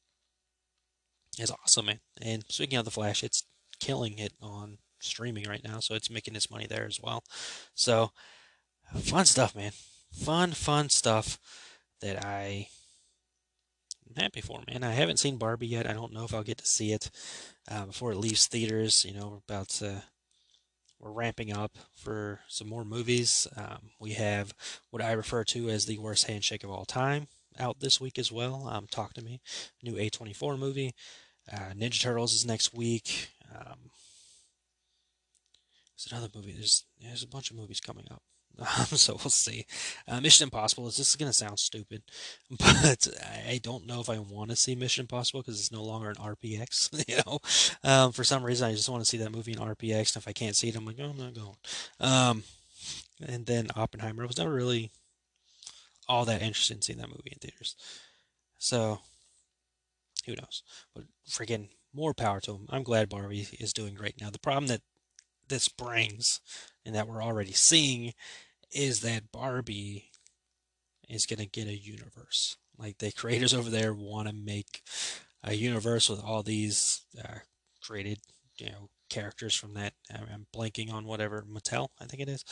is 1.40 1.52
awesome, 1.52 1.88
man. 1.88 2.00
And 2.22 2.44
speaking 2.48 2.78
of 2.78 2.86
the 2.86 2.92
Flash, 2.92 3.24
it's 3.24 3.44
killing 3.80 4.20
it 4.20 4.34
on 4.42 4.78
streaming 5.00 5.46
right 5.48 5.64
now, 5.64 5.80
so 5.80 5.96
it's 5.96 6.10
making 6.10 6.36
its 6.36 6.52
money 6.52 6.68
there 6.68 6.86
as 6.86 7.00
well. 7.02 7.24
So 7.74 8.12
fun 8.96 9.26
stuff, 9.26 9.56
man. 9.56 9.72
Fun, 10.14 10.52
fun 10.52 10.90
stuff 10.90 11.40
that 12.02 12.24
I 12.24 12.68
am 14.08 14.16
happy 14.16 14.42
for, 14.42 14.62
man. 14.68 14.84
I 14.84 14.92
haven't 14.92 15.18
seen 15.18 15.38
Barbie 15.38 15.68
yet. 15.68 15.90
I 15.90 15.94
don't 15.94 16.14
know 16.14 16.24
if 16.24 16.34
I'll 16.34 16.44
get 16.44 16.60
to 16.60 16.66
see 16.66 16.94
it 16.94 17.10
uh, 17.70 17.88
before 17.88 18.12
it 18.12 18.18
leaves 18.18 18.46
theaters. 18.46 19.04
You 19.04 19.14
know, 19.14 19.28
we're 19.28 19.56
about 19.56 19.70
to, 19.70 20.04
we're 21.00 21.12
ramping 21.12 21.52
up 21.52 21.78
for 21.96 22.40
some 22.48 22.70
more 22.70 22.86
movies. 22.86 23.48
Um, 23.58 23.90
we 24.00 24.12
have 24.12 24.54
what 24.92 25.02
I 25.02 25.12
refer 25.14 25.44
to 25.46 25.70
as 25.70 25.88
the 25.88 25.98
worst 25.98 26.28
handshake 26.28 26.64
of 26.64 26.70
all 26.70 26.86
time 26.86 27.28
out 27.60 27.80
this 27.80 28.00
week 28.00 28.18
as 28.20 28.32
well. 28.32 28.70
Um, 28.72 28.88
Talk 28.90 29.14
to 29.16 29.24
Me, 29.24 29.42
new 29.82 29.94
A24 29.94 30.58
movie. 30.58 30.94
Uh, 31.52 31.74
Ninja 31.76 32.02
Turtles 32.02 32.34
is 32.34 32.46
next 32.46 32.74
week. 32.74 33.30
Um, 33.54 33.90
there's 35.98 36.12
another 36.12 36.30
movie. 36.34 36.54
There's 36.54 36.86
there's 37.02 37.24
a 37.24 37.28
bunch 37.28 37.52
of 37.52 37.58
movies 37.58 37.80
coming 37.80 38.06
up. 38.12 38.22
Um, 38.60 38.66
so 38.86 39.14
we'll 39.14 39.30
see. 39.30 39.66
Uh, 40.08 40.22
Mission 40.22 40.46
Impossible 40.46 40.88
is 40.88 40.98
this 40.98 41.10
is 41.10 41.16
gonna 41.16 41.34
sound 41.34 41.60
stupid, 41.60 42.04
but 42.50 43.08
I 43.48 43.60
don't 43.62 43.88
know 43.88 44.00
if 44.00 44.10
I 44.10 44.20
want 44.20 44.50
to 44.52 44.56
see 44.56 44.76
Mission 44.76 45.04
Impossible 45.04 45.42
because 45.42 45.60
it's 45.60 45.72
no 45.72 45.84
longer 45.84 46.10
an 46.10 46.16
RPX. 46.16 46.90
You 47.08 47.20
know, 47.26 47.40
um, 47.84 48.12
for 48.12 48.24
some 48.24 48.44
reason 48.44 48.68
I 48.68 48.74
just 48.74 48.90
want 48.90 49.02
to 49.02 49.10
see 49.10 49.18
that 49.18 49.32
movie 49.32 49.52
in 49.52 49.60
RPX, 49.60 50.16
and 50.16 50.22
if 50.22 50.28
I 50.28 50.32
can't 50.32 50.56
see 50.56 50.70
it, 50.70 50.76
I'm 50.76 50.86
like, 50.86 50.98
oh, 51.00 51.10
I'm 51.10 51.18
not 51.18 51.34
going. 51.34 51.56
Um, 52.00 52.44
and 53.28 53.46
then 53.46 53.68
Oppenheimer 53.76 54.24
I 54.24 54.28
was 54.28 54.38
never 54.38 54.54
really 54.54 54.92
all 56.08 56.26
that 56.26 56.42
interested 56.42 56.78
in 56.78 56.82
seeing 56.82 57.00
that 57.00 57.10
movie 57.10 57.32
in 57.32 57.40
theaters. 57.40 57.76
So 58.58 59.00
who 60.26 60.36
knows? 60.36 60.64
But 60.96 61.06
freaking 61.28 61.70
more 61.94 62.14
power 62.14 62.40
to 62.42 62.54
him. 62.54 62.68
I'm 62.70 62.84
glad 62.84 63.10
Barbie 63.10 63.48
is 63.60 63.74
doing 63.74 63.94
great 63.94 64.20
now. 64.20 64.30
The 64.30 64.40
problem 64.40 64.68
that 64.68 64.82
this 65.50 65.68
brings 65.68 66.40
and 66.86 66.96
that 66.96 67.08
we're 67.08 67.24
already 67.24 67.54
seeing 67.54 68.14
is 68.72 69.02
that 69.02 69.32
Barbie 69.32 70.10
is 71.10 71.26
going 71.26 71.40
to 71.40 71.46
get 71.46 71.68
a 71.68 71.78
universe. 71.78 72.58
Like 72.78 72.98
the 72.98 73.12
creators 73.12 73.54
over 73.54 73.70
there 73.70 73.94
want 73.94 74.28
to 74.28 74.34
make 74.34 74.82
a 75.44 75.54
universe 75.54 76.10
with 76.10 76.24
all 76.24 76.44
these 76.44 77.02
uh, 77.24 77.40
created, 77.82 78.20
you 78.58 78.68
know, 78.68 78.90
characters 79.10 79.54
from 79.54 79.76
that. 79.76 79.94
I'm 80.12 80.48
blanking 80.56 80.92
on 80.92 81.06
whatever 81.06 81.44
Mattel, 81.44 81.90
I 82.02 82.06
think 82.06 82.24
it 82.24 82.30
is, 82.30 82.44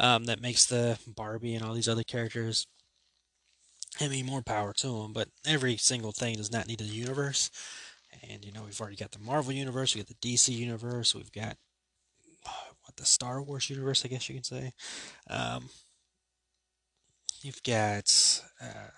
um, 0.00 0.24
that 0.24 0.40
makes 0.40 0.64
the 0.66 0.98
Barbie 1.06 1.54
and 1.54 1.64
all 1.64 1.74
these 1.74 1.88
other 1.88 2.04
characters. 2.04 2.66
I 4.00 4.08
mean, 4.08 4.26
more 4.26 4.42
power 4.42 4.72
to 4.74 5.02
them, 5.02 5.12
but 5.12 5.28
every 5.46 5.76
single 5.76 6.12
thing 6.12 6.36
does 6.36 6.52
not 6.52 6.66
need 6.66 6.80
a 6.80 6.84
universe. 6.84 7.50
And 8.28 8.44
you 8.44 8.52
know, 8.52 8.62
we've 8.64 8.80
already 8.80 8.96
got 8.96 9.12
the 9.12 9.18
Marvel 9.18 9.52
universe, 9.52 9.94
we 9.94 10.00
got 10.02 10.08
the 10.08 10.36
DC 10.36 10.48
universe, 10.48 11.14
we've 11.14 11.32
got 11.32 11.56
the 12.98 13.06
Star 13.06 13.42
Wars 13.42 13.70
universe, 13.70 14.04
I 14.04 14.08
guess 14.08 14.28
you 14.28 14.34
can 14.34 14.44
say. 14.44 14.72
Um, 15.30 15.70
you've 17.42 17.62
got 17.62 18.04
uh, 18.60 18.90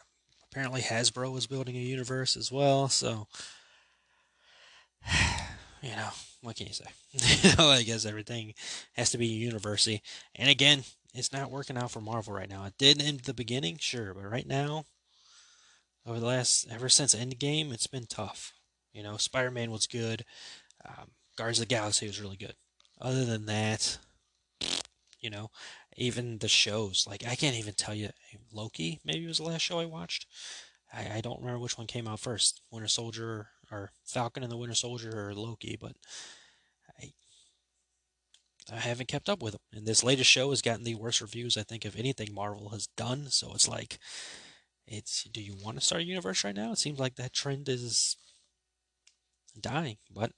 apparently 0.50 0.80
Hasbro 0.80 1.36
is 1.36 1.46
building 1.46 1.76
a 1.76 1.80
universe 1.80 2.36
as 2.36 2.50
well, 2.50 2.88
so 2.88 3.26
you 5.82 5.90
know 5.90 6.10
what 6.42 6.56
can 6.56 6.66
you 6.66 6.72
say? 6.72 7.54
I 7.62 7.82
guess 7.82 8.06
everything 8.06 8.54
has 8.94 9.10
to 9.10 9.18
be 9.18 9.26
university. 9.26 10.02
And 10.34 10.48
again, 10.48 10.84
it's 11.14 11.32
not 11.32 11.50
working 11.50 11.76
out 11.76 11.90
for 11.90 12.00
Marvel 12.00 12.34
right 12.34 12.48
now. 12.48 12.64
It 12.64 12.74
did 12.78 13.02
in 13.02 13.20
the 13.24 13.34
beginning, 13.34 13.76
sure, 13.78 14.14
but 14.14 14.24
right 14.24 14.46
now, 14.46 14.84
over 16.06 16.18
the 16.18 16.26
last 16.26 16.66
ever 16.70 16.88
since 16.88 17.14
Endgame, 17.14 17.72
it's 17.72 17.86
been 17.86 18.06
tough. 18.06 18.54
You 18.92 19.02
know, 19.02 19.16
Spider 19.16 19.50
Man 19.50 19.70
was 19.70 19.86
good. 19.86 20.24
Um, 20.84 21.10
Guardians 21.36 21.58
of 21.58 21.68
the 21.68 21.74
Galaxy 21.74 22.06
was 22.06 22.20
really 22.20 22.36
good. 22.36 22.54
Other 23.00 23.24
than 23.24 23.46
that, 23.46 23.98
you 25.20 25.30
know, 25.30 25.50
even 25.96 26.38
the 26.38 26.48
shows 26.48 27.06
like 27.08 27.24
I 27.26 27.34
can't 27.34 27.56
even 27.56 27.74
tell 27.74 27.94
you. 27.94 28.10
Loki 28.52 29.00
maybe 29.04 29.26
was 29.26 29.38
the 29.38 29.44
last 29.44 29.62
show 29.62 29.78
I 29.78 29.84
watched. 29.84 30.26
I, 30.92 31.18
I 31.18 31.20
don't 31.20 31.40
remember 31.40 31.60
which 31.60 31.78
one 31.78 31.86
came 31.86 32.08
out 32.08 32.20
first, 32.20 32.62
Winter 32.70 32.88
Soldier 32.88 33.48
or 33.70 33.92
Falcon 34.04 34.42
and 34.42 34.50
the 34.50 34.56
Winter 34.56 34.74
Soldier 34.74 35.28
or 35.28 35.34
Loki, 35.34 35.78
but 35.80 35.92
I 37.00 37.12
I 38.72 38.76
haven't 38.78 39.08
kept 39.08 39.28
up 39.28 39.42
with 39.42 39.52
them. 39.52 39.60
And 39.72 39.86
this 39.86 40.04
latest 40.04 40.30
show 40.30 40.50
has 40.50 40.62
gotten 40.62 40.84
the 40.84 40.94
worst 40.94 41.20
reviews 41.20 41.56
I 41.56 41.62
think 41.62 41.84
of 41.84 41.96
anything 41.96 42.34
Marvel 42.34 42.70
has 42.70 42.86
done. 42.88 43.26
So 43.30 43.52
it's 43.54 43.68
like, 43.68 43.98
it's 44.86 45.24
do 45.24 45.40
you 45.40 45.54
want 45.62 45.78
to 45.78 45.84
start 45.84 46.02
a 46.02 46.04
universe 46.04 46.44
right 46.44 46.54
now? 46.54 46.72
It 46.72 46.78
seems 46.78 46.98
like 46.98 47.16
that 47.16 47.32
trend 47.32 47.68
is 47.68 48.16
dying, 49.60 49.96
but 50.12 50.32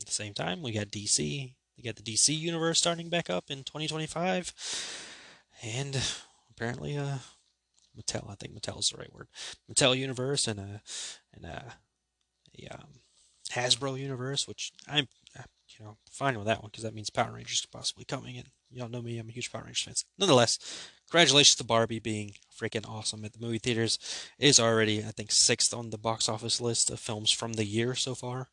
at 0.00 0.06
the 0.06 0.12
same 0.12 0.34
time, 0.34 0.62
we 0.62 0.72
got 0.72 0.88
DC. 0.88 1.54
We 1.76 1.84
got 1.84 1.96
the 1.96 2.02
DC 2.02 2.36
universe 2.36 2.78
starting 2.78 3.08
back 3.08 3.28
up 3.28 3.50
in 3.50 3.58
2025, 3.58 4.52
and 5.62 6.00
apparently, 6.50 6.96
uh, 6.96 7.18
Mattel. 7.98 8.30
I 8.30 8.34
think 8.34 8.54
Mattel 8.54 8.78
is 8.80 8.90
the 8.90 8.98
right 8.98 9.12
word. 9.12 9.28
Mattel 9.70 9.96
universe 9.96 10.48
and 10.48 10.58
a 10.58 10.82
and 11.34 11.44
a, 11.44 11.74
a 12.58 12.74
um, 12.74 13.00
Hasbro 13.50 13.98
universe, 13.98 14.48
which 14.48 14.72
I'm 14.88 15.06
you 15.78 15.84
know 15.84 15.96
fine 16.10 16.36
with 16.36 16.46
that 16.46 16.62
one 16.62 16.70
because 16.70 16.84
that 16.84 16.94
means 16.94 17.10
Power 17.10 17.32
Rangers 17.32 17.66
possibly 17.70 18.04
coming. 18.04 18.36
And 18.36 18.48
y'all 18.70 18.88
know 18.88 19.02
me, 19.02 19.18
I'm 19.18 19.28
a 19.28 19.32
huge 19.32 19.52
Power 19.52 19.62
Rangers 19.64 19.82
fan. 19.82 19.94
Nonetheless, 20.18 20.58
congratulations 21.10 21.56
to 21.56 21.64
Barbie 21.64 21.98
being 21.98 22.32
freaking 22.58 22.88
awesome 22.88 23.24
at 23.24 23.32
the 23.32 23.44
movie 23.44 23.58
theaters. 23.58 23.98
It 24.38 24.48
is 24.48 24.60
already 24.60 25.00
I 25.00 25.10
think 25.10 25.30
sixth 25.30 25.74
on 25.74 25.90
the 25.90 25.98
box 25.98 26.28
office 26.28 26.60
list 26.60 26.90
of 26.90 27.00
films 27.00 27.30
from 27.30 27.54
the 27.54 27.64
year 27.64 27.94
so 27.94 28.14
far. 28.14 28.48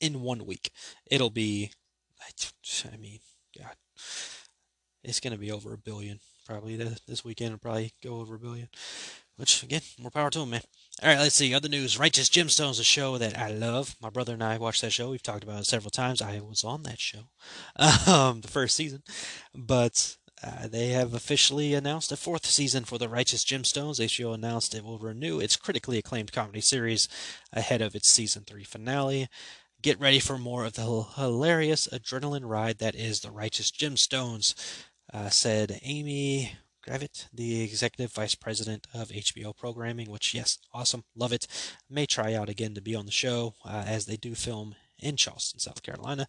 In 0.00 0.22
one 0.22 0.46
week, 0.46 0.70
it'll 1.10 1.30
be. 1.30 1.72
I 2.92 2.96
mean, 2.96 3.20
God, 3.56 3.74
it's 5.02 5.20
gonna 5.20 5.38
be 5.38 5.52
over 5.52 5.72
a 5.72 5.78
billion 5.78 6.20
probably 6.46 6.76
this 6.76 7.24
weekend. 7.24 7.48
It'll 7.48 7.58
probably 7.58 7.92
go 8.02 8.20
over 8.20 8.34
a 8.34 8.38
billion. 8.38 8.68
Which 9.36 9.62
again, 9.62 9.82
more 10.00 10.10
power 10.10 10.30
to 10.30 10.40
him, 10.40 10.50
man. 10.50 10.62
All 11.00 11.08
right, 11.08 11.18
let's 11.18 11.36
see. 11.36 11.54
Other 11.54 11.68
news: 11.68 11.98
Righteous 11.98 12.28
Gemstones, 12.28 12.80
a 12.80 12.84
show 12.84 13.18
that 13.18 13.38
I 13.38 13.50
love. 13.50 13.94
My 14.02 14.10
brother 14.10 14.32
and 14.32 14.42
I 14.42 14.58
watched 14.58 14.82
that 14.82 14.92
show. 14.92 15.10
We've 15.10 15.22
talked 15.22 15.44
about 15.44 15.60
it 15.60 15.66
several 15.66 15.92
times. 15.92 16.20
I 16.20 16.40
was 16.40 16.64
on 16.64 16.82
that 16.82 16.98
show, 16.98 17.30
um, 18.10 18.40
the 18.40 18.48
first 18.48 18.74
season, 18.74 19.04
but 19.54 20.16
uh, 20.42 20.66
they 20.66 20.88
have 20.88 21.14
officially 21.14 21.74
announced 21.74 22.10
a 22.10 22.16
fourth 22.16 22.46
season 22.46 22.84
for 22.84 22.98
the 22.98 23.08
Righteous 23.08 23.44
Gemstones. 23.44 24.00
HBO 24.00 24.34
announced 24.34 24.74
it 24.74 24.84
will 24.84 24.98
renew 24.98 25.38
its 25.38 25.56
critically 25.56 25.98
acclaimed 25.98 26.32
comedy 26.32 26.60
series 26.60 27.08
ahead 27.52 27.80
of 27.80 27.94
its 27.94 28.08
season 28.08 28.42
three 28.44 28.64
finale. 28.64 29.28
Get 29.80 30.00
ready 30.00 30.18
for 30.18 30.38
more 30.38 30.64
of 30.64 30.72
the 30.72 31.04
hilarious 31.14 31.86
adrenaline 31.92 32.44
ride 32.44 32.78
that 32.78 32.96
is 32.96 33.20
the 33.20 33.30
Righteous 33.30 33.70
Gemstones, 33.70 34.54
uh, 35.14 35.28
said 35.28 35.78
Amy 35.82 36.52
Gravitt, 36.84 37.28
the 37.32 37.62
executive 37.62 38.12
vice 38.12 38.34
president 38.34 38.88
of 38.92 39.10
HBO 39.10 39.56
programming, 39.56 40.10
which, 40.10 40.34
yes, 40.34 40.58
awesome, 40.74 41.04
love 41.14 41.32
it. 41.32 41.46
May 41.88 42.06
try 42.06 42.34
out 42.34 42.48
again 42.48 42.74
to 42.74 42.80
be 42.80 42.96
on 42.96 43.06
the 43.06 43.12
show 43.12 43.54
uh, 43.64 43.84
as 43.86 44.06
they 44.06 44.16
do 44.16 44.34
film 44.34 44.74
in 44.98 45.16
Charleston, 45.16 45.60
South 45.60 45.84
Carolina, 45.84 46.26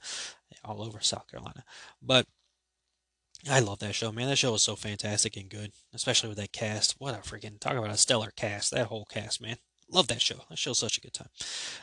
all 0.64 0.84
over 0.84 1.00
South 1.02 1.28
Carolina. 1.28 1.64
But 2.04 2.28
I 3.50 3.62
love 3.62 3.80
that 3.80 3.95
show, 3.95 4.12
man. 4.12 4.28
That 4.28 4.38
show 4.38 4.52
was 4.52 4.62
so 4.62 4.76
fantastic 4.76 5.36
and 5.38 5.50
good, 5.50 5.72
especially 5.91 6.30
with 6.30 6.38
that 6.38 6.52
cast. 6.52 6.97
What 7.00 7.16
a 7.16 7.28
freaking 7.28 7.60
talk 7.60 7.76
about 7.76 7.89
a 7.89 7.97
stellar 7.97 8.32
cast. 8.36 8.70
That 8.70 8.88
whole 8.88 9.06
cast, 9.06 9.41
man. 9.41 9.58
Love 9.92 10.08
that 10.08 10.22
show. 10.22 10.36
That 10.50 10.60
show's 10.60 10.78
such 10.78 10.98
a 10.98 11.02
good 11.02 11.14
time. 11.14 11.30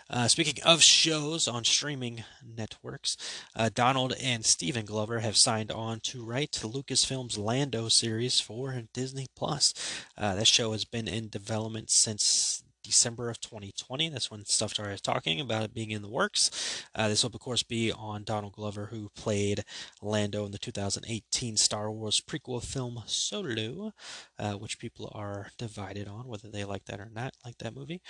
Uh, 0.09 0.29
speaking 0.29 0.63
of 0.65 0.81
shows 0.81 1.49
on 1.49 1.65
streaming 1.65 2.23
networks, 2.45 3.17
uh, 3.57 3.69
Donald 3.75 4.15
and 4.23 4.45
Stephen 4.45 4.85
Glover 4.87 5.19
have 5.21 5.37
signed 5.37 5.73
on 5.73 5.99
to 6.01 6.25
write 6.25 6.53
Lucasfilm's 6.53 7.37
Lando 7.37 7.89
series 7.89 8.39
for 8.39 8.81
Disney 8.93 9.27
Plus. 9.35 9.75
Uh, 10.17 10.37
that 10.37 10.47
show 10.47 10.71
has 10.71 10.85
been 10.85 11.09
in 11.09 11.29
development 11.29 11.91
since 11.91 12.63
December 12.87 13.29
of 13.29 13.41
2020. 13.41 14.09
That's 14.09 14.31
when 14.31 14.45
stuff 14.45 14.71
started 14.71 15.03
talking 15.03 15.41
about 15.41 15.65
it 15.65 15.75
being 15.75 15.91
in 15.91 16.03
the 16.03 16.09
works. 16.09 16.85
Uh, 16.95 17.09
this 17.09 17.23
will, 17.23 17.31
of 17.35 17.41
course, 17.41 17.63
be 17.63 17.91
on 17.93 18.25
Donald 18.25 18.53
Glover, 18.53 18.87
who 18.87 19.11
played 19.15 19.65
Lando 20.01 20.47
in 20.47 20.53
the 20.53 20.59
2018 20.59 21.57
Star 21.57 21.91
Wars 21.91 22.21
prequel 22.21 22.65
film 22.65 23.03
Solo, 23.07 23.93
uh, 24.39 24.53
which 24.55 24.79
people 24.79 25.11
are 25.15 25.49
divided 25.59 26.09
on 26.09 26.29
whether 26.29 26.49
they 26.49 26.65
like 26.65 26.85
that 26.87 27.01
or 27.01 27.11
not, 27.13 27.35
like 27.45 27.59
that 27.59 27.75
movie. 27.75 28.01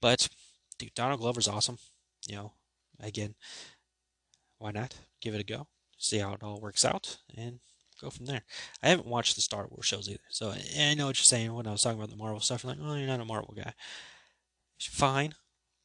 But, 0.00 0.28
dude, 0.78 0.94
Donald 0.94 1.20
Glover's 1.20 1.48
awesome. 1.48 1.78
You 2.26 2.36
know, 2.36 2.52
again, 3.00 3.34
why 4.58 4.72
not? 4.72 4.94
Give 5.20 5.34
it 5.34 5.40
a 5.40 5.44
go. 5.44 5.66
See 5.98 6.18
how 6.18 6.34
it 6.34 6.42
all 6.42 6.60
works 6.60 6.84
out, 6.84 7.18
and 7.36 7.58
go 8.00 8.10
from 8.10 8.26
there. 8.26 8.42
I 8.82 8.88
haven't 8.88 9.08
watched 9.08 9.34
the 9.34 9.40
Star 9.40 9.66
Wars 9.68 9.86
shows 9.86 10.08
either, 10.08 10.20
so 10.30 10.52
I 10.78 10.94
know 10.94 11.06
what 11.06 11.18
you're 11.18 11.24
saying 11.24 11.52
when 11.52 11.66
I 11.66 11.72
was 11.72 11.82
talking 11.82 11.98
about 11.98 12.10
the 12.10 12.16
Marvel 12.16 12.40
stuff. 12.40 12.62
You're 12.62 12.72
like, 12.72 12.80
oh, 12.82 12.94
you're 12.94 13.06
not 13.08 13.20
a 13.20 13.24
Marvel 13.24 13.54
guy 13.56 13.72
fine, 14.86 15.34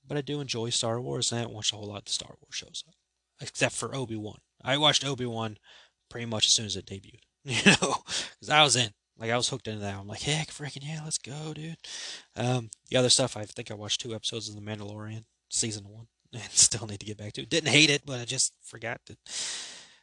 but 0.07 0.17
I 0.17 0.21
do 0.21 0.41
enjoy 0.41 0.69
Star 0.69 0.99
Wars, 1.01 1.31
and 1.31 1.37
I 1.37 1.41
haven't 1.41 1.55
watched 1.55 1.73
a 1.73 1.75
whole 1.75 1.87
lot 1.87 2.03
of 2.03 2.09
Star 2.09 2.35
Wars 2.41 2.55
shows, 2.55 2.83
except 3.41 3.75
for 3.75 3.95
Obi 3.95 4.15
Wan. 4.15 4.37
I 4.63 4.77
watched 4.77 5.05
Obi 5.05 5.25
Wan 5.25 5.57
pretty 6.09 6.25
much 6.25 6.45
as 6.45 6.51
soon 6.51 6.65
as 6.65 6.75
it 6.75 6.85
debuted, 6.85 7.21
you 7.43 7.71
know, 7.71 7.95
because 8.05 8.49
I 8.49 8.63
was 8.63 8.75
in. 8.75 8.91
Like 9.17 9.29
I 9.29 9.37
was 9.37 9.47
hooked 9.49 9.67
into 9.67 9.79
that. 9.81 9.95
I'm 9.95 10.07
like, 10.07 10.23
heck, 10.23 10.47
freaking 10.47 10.87
yeah, 10.87 11.01
let's 11.03 11.19
go, 11.19 11.53
dude. 11.53 11.77
Um, 12.35 12.71
the 12.89 12.97
other 12.97 13.09
stuff, 13.09 13.37
I 13.37 13.43
think 13.45 13.69
I 13.69 13.75
watched 13.75 14.01
two 14.01 14.15
episodes 14.15 14.49
of 14.49 14.55
The 14.55 14.61
Mandalorian 14.61 15.25
season 15.49 15.87
one, 15.87 16.07
and 16.33 16.41
still 16.51 16.87
need 16.87 16.99
to 16.99 17.05
get 17.05 17.17
back 17.17 17.33
to. 17.33 17.43
it. 17.43 17.49
Didn't 17.49 17.71
hate 17.71 17.91
it, 17.91 18.03
but 18.05 18.19
I 18.19 18.25
just 18.25 18.53
forgot 18.63 19.01
to. 19.05 19.15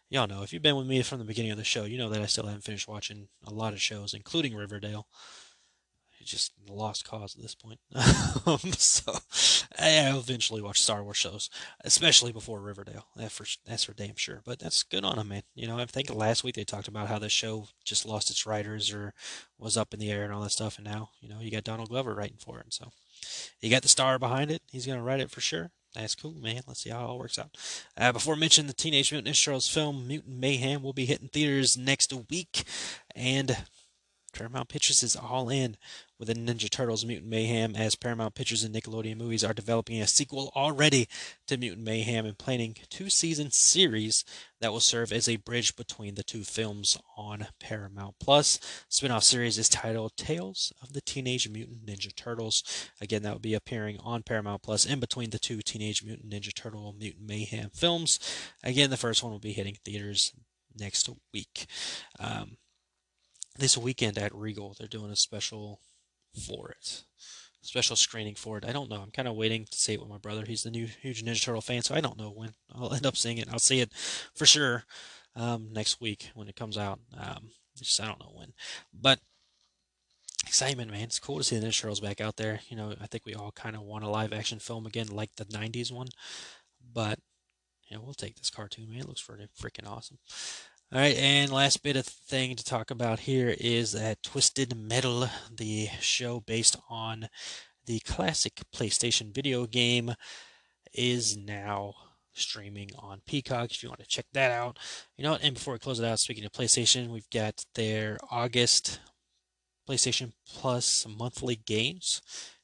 Y'all 0.09 0.27
know 0.27 0.43
if 0.43 0.53
you've 0.53 0.63
been 0.63 0.77
with 0.77 0.87
me 0.87 1.03
from 1.03 1.19
the 1.19 1.25
beginning 1.25 1.51
of 1.53 1.57
the 1.57 1.65
show, 1.65 1.85
you 1.85 1.99
know 1.99 2.09
that 2.09 2.23
I 2.23 2.27
still 2.27 2.47
haven't 2.47 2.65
finished 2.65 2.89
watching 2.89 3.29
a 3.47 3.53
lot 3.53 3.73
of 3.73 3.81
shows, 3.81 4.15
including 4.15 4.55
Riverdale 4.55 5.07
it's 6.21 6.31
just 6.31 6.53
a 6.69 6.73
lost 6.73 7.09
cause 7.09 7.35
at 7.35 7.43
this 7.43 7.55
point. 7.55 7.81
um, 8.47 8.59
so 8.73 9.17
I'll 9.79 10.19
eventually 10.19 10.61
watch 10.61 10.83
Star 10.83 11.03
Wars 11.03 11.17
shows, 11.17 11.49
especially 11.83 12.33
before 12.33 12.61
Riverdale. 12.61 13.07
That's 13.17 13.35
for, 13.35 13.47
that's 13.67 13.85
for 13.85 13.95
damn 13.95 14.17
sure. 14.17 14.43
But 14.45 14.59
that's 14.59 14.83
good 14.83 15.05
on 15.05 15.17
them, 15.17 15.29
man. 15.29 15.43
You 15.55 15.67
know, 15.67 15.79
I 15.79 15.87
think 15.87 16.15
last 16.15 16.45
week 16.45 16.55
they 16.55 16.65
talked 16.65 16.89
about 16.89 17.09
how 17.09 17.19
the 17.19 17.29
show 17.29 17.69
just 17.85 18.07
lost 18.07 18.31
its 18.31 18.47
writers 18.47 18.93
or 18.93 19.15
was 19.59 19.77
up 19.77 19.95
in 19.95 20.01
the 20.01 20.11
air 20.11 20.25
and 20.25 20.33
all 20.33 20.43
that 20.43 20.51
stuff. 20.51 20.77
And 20.77 20.87
now, 20.87 21.11
you 21.21 21.29
know, 21.29 21.41
you 21.41 21.51
got 21.51 21.65
Donald 21.65 21.89
Glover 21.89 22.15
writing 22.15 22.39
for 22.39 22.61
it. 22.61 22.73
So 22.73 22.93
you 23.61 23.71
got 23.71 23.83
the 23.83 23.89
star 23.89 24.19
behind 24.19 24.51
it. 24.51 24.63
He's 24.71 24.87
going 24.87 24.99
to 24.99 25.05
write 25.05 25.21
it 25.21 25.31
for 25.31 25.41
sure. 25.41 25.71
That's 25.95 26.15
cool, 26.15 26.35
man. 26.35 26.63
Let's 26.67 26.83
see 26.83 26.91
how 26.91 27.01
it 27.01 27.09
all 27.09 27.19
works 27.19 27.39
out. 27.39 27.57
Uh, 27.97 28.13
before 28.13 28.37
mentioning 28.37 28.69
the 28.69 28.75
Teenage 28.75 29.11
Mutant 29.11 29.35
Ninja 29.35 29.45
Turtles 29.45 29.69
film 29.69 30.07
Mutant 30.07 30.39
Mayhem 30.39 30.83
will 30.83 30.93
be 30.93 31.05
hitting 31.05 31.29
theaters 31.29 31.77
next 31.77 32.13
week, 32.31 32.63
and 33.17 33.57
Paramount 34.33 34.69
Pictures 34.69 35.03
is 35.03 35.17
all 35.17 35.49
in 35.49 35.77
with 36.19 36.29
the 36.29 36.35
Ninja 36.35 36.69
Turtles 36.69 37.05
Mutant 37.05 37.29
Mayhem 37.29 37.75
as 37.75 37.95
Paramount 37.95 38.35
Pictures 38.35 38.63
and 38.63 38.75
Nickelodeon 38.75 39.17
Movies 39.17 39.45
are 39.45 39.55
developing 39.55 40.01
a 40.01 40.07
sequel 40.07 40.53
already 40.55 41.09
to 41.47 41.57
Mutant 41.57 41.85
Mayhem 41.85 42.27
and 42.27 42.39
planning 42.39 42.77
two 42.89 43.11
season 43.11 43.51
series 43.51 44.25
that 44.61 44.73
will 44.73 44.81
serve 44.81 45.13
as 45.13 45.29
a 45.29 45.37
bridge 45.37 45.77
between 45.77 46.15
the 46.15 46.23
two 46.23 46.45
films 46.45 46.99
on 47.17 47.47
Paramount 47.59 48.17
Plus. 48.21 48.61
Spin-off 48.89 49.25
series 49.25 49.59
is 49.59 49.69
titled 49.69 50.17
Tales 50.17 50.73
of 50.83 50.93
the 50.93 51.01
Teenage 51.01 51.49
Mutant 51.49 51.87
Ninja 51.87 52.15
Turtles. 52.15 52.63
Again, 53.01 53.23
that 53.23 53.33
will 53.33 53.41
be 53.41 53.55
appearing 53.55 53.99
on 54.03 54.23
Paramount 54.23 54.63
Plus 54.63 54.85
in 54.85 55.01
between 55.01 55.31
the 55.31 55.39
two 55.39 55.63
Teenage 55.63 56.05
Mutant 56.05 56.31
Ninja 56.31 56.55
Turtle 56.55 56.95
Mutant 56.99 57.27
Mayhem 57.27 57.71
films. 57.71 58.19
Again, 58.63 58.91
the 58.91 58.97
first 58.97 59.23
one 59.23 59.33
will 59.33 59.39
be 59.39 59.53
hitting 59.53 59.79
theaters 59.85 60.33
next 60.79 61.09
week. 61.33 61.67
Um, 62.19 62.57
this 63.61 63.79
weekend 63.79 64.19
at 64.19 64.35
Regal, 64.35 64.75
they're 64.79 64.89
doing 64.89 65.11
a 65.11 65.17
special 65.17 65.81
for 66.47 66.71
it. 66.71 67.05
Special 67.63 67.95
screening 67.95 68.35
for 68.35 68.57
it. 68.57 68.65
I 68.65 68.73
don't 68.73 68.89
know. 68.89 69.03
I'm 69.03 69.11
kind 69.11 69.29
of 69.29 69.37
waiting 69.37 69.67
to 69.71 69.79
see 69.79 69.93
it 69.93 70.01
with 70.01 70.09
my 70.09 70.19
brother. 70.19 70.45
He's 70.47 70.63
the 70.63 70.71
new 70.71 70.87
huge 70.87 71.23
Ninja 71.23 71.45
Turtle 71.45 71.61
fan, 71.61 71.83
so 71.83 71.95
I 71.95 72.01
don't 72.01 72.19
know 72.19 72.31
when 72.31 72.55
I'll 72.75 72.93
end 72.95 73.07
up 73.07 73.17
seeing 73.17 73.39
it. 73.39 73.49
I'll 73.53 73.59
see 73.59 73.81
it 73.81 73.93
for 74.35 74.47
sure 74.47 74.85
um, 75.37 75.69
next 75.73 76.01
week 76.01 76.31
when 76.35 76.49
it 76.49 76.57
comes 76.57 76.79
out. 76.79 77.01
Um, 77.17 77.51
just 77.77 78.01
I 78.01 78.07
don't 78.07 78.21
know 78.21 78.33
when, 78.35 78.53
but 78.99 79.21
excitement, 80.47 80.91
man. 80.91 81.03
It's 81.03 81.19
cool 81.19 81.39
to 81.39 81.45
see 81.45 81.59
the 81.59 81.67
Ninja 81.67 81.81
Turtles 81.81 82.01
back 82.01 82.21
out 82.21 82.37
there. 82.37 82.61
You 82.69 82.77
know, 82.77 82.95
I 83.01 83.07
think 83.07 83.27
we 83.27 83.35
all 83.35 83.53
kind 83.53 83.77
of 83.77 83.83
want 83.83 84.05
a 84.05 84.09
live 84.09 84.33
action 84.33 84.59
film 84.59 84.87
again, 84.87 85.09
like 85.09 85.37
the 85.37 85.45
'90s 85.45 85.93
one, 85.93 86.09
but 86.95 87.19
yeah, 87.91 87.99
we'll 88.03 88.15
take 88.15 88.37
this 88.37 88.51
cartoon, 88.51 88.89
man. 88.91 89.01
It 89.01 89.09
looks 89.09 89.23
pretty 89.23 89.49
freaking 89.61 89.89
awesome. 89.89 90.19
All 90.93 91.01
right, 91.01 91.17
and 91.19 91.53
last 91.53 91.85
bit 91.85 91.95
of 91.95 92.05
thing 92.05 92.57
to 92.57 92.65
talk 92.65 92.91
about 92.91 93.21
here 93.21 93.55
is 93.61 93.93
that 93.93 94.25
Twisted 94.25 94.77
Metal, 94.77 95.29
the 95.57 95.89
show 96.01 96.41
based 96.41 96.75
on 96.89 97.29
the 97.87 98.01
classic 98.01 98.61
PlayStation 98.75 99.33
video 99.33 99.67
game, 99.67 100.13
is 100.93 101.37
now 101.37 101.95
streaming 102.33 102.91
on 102.99 103.23
Peacock 103.25 103.71
if 103.71 103.85
you 103.85 103.89
want 103.89 104.01
to 104.01 104.07
check 104.09 104.27
that 104.33 104.51
out. 104.51 104.81
You 105.17 105.23
know 105.23 105.31
what? 105.31 105.45
And 105.45 105.55
before 105.55 105.75
we 105.75 105.79
close 105.79 106.01
it 106.01 106.05
out, 106.05 106.19
speaking 106.19 106.45
of 106.45 106.51
PlayStation, 106.51 107.11
we've 107.11 107.31
got 107.31 107.65
their 107.77 108.19
August 108.29 108.99
PlayStation 109.89 110.33
Plus 110.45 111.07
monthly 111.09 111.55
games 111.55 112.21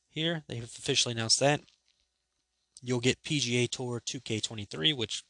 here. 0.08 0.42
They've 0.48 0.64
officially 0.64 1.12
announced 1.12 1.38
that. 1.38 1.60
You'll 2.82 2.98
get 2.98 3.22
PGA 3.22 3.68
Tour 3.68 4.02
2K23, 4.04 4.96
which 4.96 5.22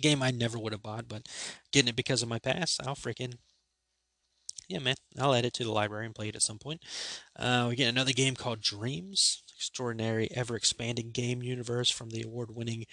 game 0.00 0.22
I 0.22 0.30
never 0.30 0.58
would 0.58 0.72
have 0.72 0.82
bought, 0.82 1.08
but 1.08 1.26
getting 1.72 1.88
it 1.88 1.96
because 1.96 2.22
of 2.22 2.28
my 2.28 2.38
past, 2.38 2.80
I'll 2.86 2.94
freaking 2.94 3.34
yeah, 4.68 4.78
man, 4.78 4.94
I'll 5.18 5.34
add 5.34 5.44
it 5.44 5.52
to 5.54 5.64
the 5.64 5.72
library 5.72 6.06
and 6.06 6.14
play 6.14 6.28
it 6.28 6.36
at 6.36 6.42
some 6.42 6.58
point. 6.58 6.82
Uh, 7.38 7.66
we 7.68 7.76
get 7.76 7.88
another 7.88 8.12
game 8.12 8.34
called 8.34 8.60
Dreams, 8.60 9.42
extraordinary, 9.56 10.28
ever 10.34 10.56
expanding 10.56 11.10
game 11.10 11.42
universe 11.42 11.90
from 11.90 12.10
the 12.10 12.22
award 12.22 12.50
winning 12.50 12.86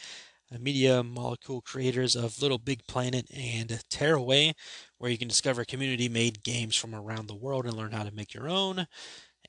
uh, 0.53 0.57
media 0.59 1.01
molecule 1.01 1.61
creators 1.61 2.15
of 2.15 2.41
Little 2.41 2.57
Big 2.57 2.85
Planet 2.87 3.27
and 3.33 3.81
Tearaway, 3.89 4.53
where 4.97 5.11
you 5.11 5.17
can 5.17 5.29
discover 5.29 5.63
community 5.63 6.09
made 6.09 6.43
games 6.43 6.75
from 6.75 6.93
around 6.93 7.27
the 7.27 7.35
world 7.35 7.65
and 7.65 7.75
learn 7.75 7.91
how 7.91 8.03
to 8.03 8.13
make 8.13 8.33
your 8.33 8.49
own. 8.49 8.85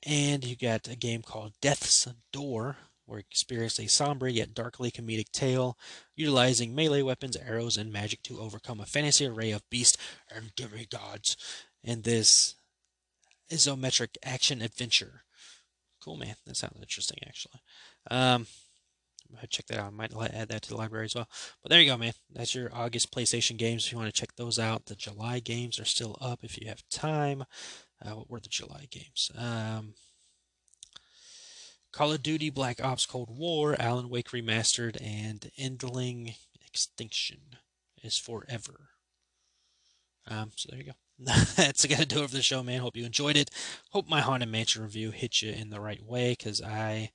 And 0.05 0.45
you 0.45 0.55
got 0.55 0.87
a 0.87 0.95
game 0.95 1.21
called 1.21 1.53
Death's 1.61 2.07
Door, 2.31 2.77
where 3.05 3.19
you 3.19 3.25
experience 3.29 3.79
a 3.79 3.87
somber 3.87 4.27
yet 4.27 4.53
darkly 4.53 4.91
comedic 4.91 5.31
tale, 5.31 5.77
utilizing 6.15 6.73
melee 6.73 7.01
weapons, 7.01 7.37
arrows, 7.37 7.77
and 7.77 7.91
magic 7.91 8.23
to 8.23 8.39
overcome 8.39 8.79
a 8.79 8.85
fantasy 8.85 9.25
array 9.25 9.51
of 9.51 9.69
beasts 9.69 9.97
and 10.33 10.55
demigods 10.55 11.35
in 11.83 12.01
this 12.01 12.55
isometric 13.51 14.15
action 14.23 14.61
adventure. 14.61 15.23
Cool, 16.03 16.17
man. 16.17 16.35
That 16.45 16.57
sounds 16.57 16.79
interesting, 16.79 17.19
actually. 17.25 17.61
Um, 18.09 18.47
check 19.49 19.65
that 19.67 19.79
out. 19.79 19.87
I 19.87 19.89
might 19.89 20.33
add 20.33 20.49
that 20.49 20.61
to 20.63 20.69
the 20.69 20.77
library 20.77 21.05
as 21.05 21.15
well. 21.15 21.27
But 21.61 21.69
there 21.69 21.81
you 21.81 21.89
go, 21.89 21.97
man. 21.97 22.13
That's 22.31 22.55
your 22.55 22.73
August 22.73 23.13
PlayStation 23.13 23.57
games. 23.57 23.85
If 23.85 23.91
you 23.91 23.97
want 23.97 24.13
to 24.13 24.19
check 24.19 24.35
those 24.35 24.59
out, 24.59 24.85
the 24.85 24.95
July 24.95 25.39
games 25.39 25.79
are 25.79 25.85
still 25.85 26.17
up 26.21 26.39
if 26.43 26.59
you 26.59 26.67
have 26.67 26.83
time. 26.89 27.43
Uh, 28.03 28.11
what 28.11 28.29
were 28.29 28.39
the 28.39 28.49
July 28.49 28.87
games? 28.91 29.31
Um, 29.37 29.93
Call 31.93 32.11
of 32.11 32.23
Duty 32.23 32.49
Black 32.49 32.83
Ops 32.83 33.05
Cold 33.05 33.29
War, 33.29 33.75
Alan 33.79 34.09
Wake 34.09 34.29
Remastered, 34.29 34.97
and 34.99 35.51
Endling 35.59 36.35
Extinction 36.65 37.37
is 38.03 38.17
forever. 38.17 38.89
Um, 40.27 40.49
so 40.55 40.69
there 40.71 40.79
you 40.79 40.85
go. 40.85 40.93
That's 41.55 41.85
gonna 41.85 42.05
do 42.05 42.23
it 42.23 42.29
for 42.31 42.35
the 42.35 42.41
show, 42.41 42.63
man. 42.63 42.79
Hope 42.79 42.97
you 42.97 43.05
enjoyed 43.05 43.37
it. 43.37 43.51
Hope 43.91 44.09
my 44.09 44.21
Haunted 44.21 44.49
Mansion 44.49 44.81
review 44.81 45.11
hit 45.11 45.43
you 45.43 45.51
in 45.51 45.69
the 45.69 45.79
right 45.79 46.03
way, 46.03 46.31
because 46.31 46.63
I 46.63 47.11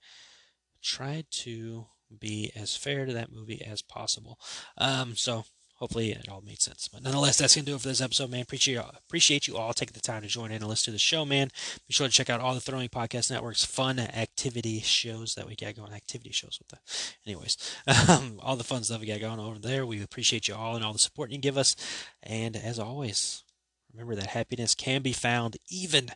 tried 0.80 1.26
to 1.30 1.86
be 2.16 2.52
as 2.54 2.76
fair 2.76 3.04
to 3.04 3.12
that 3.12 3.32
movie 3.32 3.60
as 3.60 3.82
possible. 3.82 4.38
Um, 4.76 5.16
so 5.16 5.44
hopefully 5.78 6.10
it 6.10 6.28
all 6.28 6.42
made 6.42 6.60
sense. 6.60 6.88
But 6.88 7.02
nonetheless, 7.02 7.38
that's 7.38 7.54
gonna 7.54 7.64
do 7.64 7.76
it 7.76 7.80
for 7.80 7.88
this 7.88 8.00
episode, 8.00 8.30
man. 8.30 8.42
Appreciate 8.42 8.78
appreciate 8.78 9.48
you 9.48 9.56
all 9.56 9.72
taking 9.72 9.94
the 9.94 10.00
time 10.00 10.22
to 10.22 10.28
join 10.28 10.50
in 10.50 10.56
and 10.56 10.66
listen 10.66 10.86
to 10.86 10.90
the 10.92 10.98
show, 10.98 11.24
man. 11.24 11.50
Be 11.86 11.94
sure 11.94 12.06
to 12.06 12.12
check 12.12 12.28
out 12.30 12.40
all 12.40 12.54
the 12.54 12.60
Throwing 12.60 12.88
Podcast 12.88 13.30
Network's 13.30 13.64
fun 13.64 13.98
activity 13.98 14.80
shows 14.80 15.34
that 15.34 15.46
we 15.46 15.56
got 15.56 15.76
going. 15.76 15.92
Activity 15.92 16.32
shows 16.32 16.58
with 16.58 16.68
the, 16.68 16.78
Anyways, 17.26 17.56
um, 18.08 18.40
all 18.42 18.56
the 18.56 18.64
fun 18.64 18.84
stuff 18.84 19.00
we 19.00 19.06
got 19.06 19.20
going 19.20 19.40
over 19.40 19.58
there. 19.58 19.86
We 19.86 20.02
appreciate 20.02 20.48
you 20.48 20.54
all 20.54 20.76
and 20.76 20.84
all 20.84 20.92
the 20.92 20.98
support 20.98 21.30
you 21.30 21.38
give 21.38 21.58
us. 21.58 21.76
And 22.22 22.56
as 22.56 22.78
always, 22.78 23.44
remember 23.92 24.14
that 24.16 24.28
happiness 24.28 24.74
can 24.74 25.02
be 25.02 25.12
found 25.12 25.56
even 25.70 26.10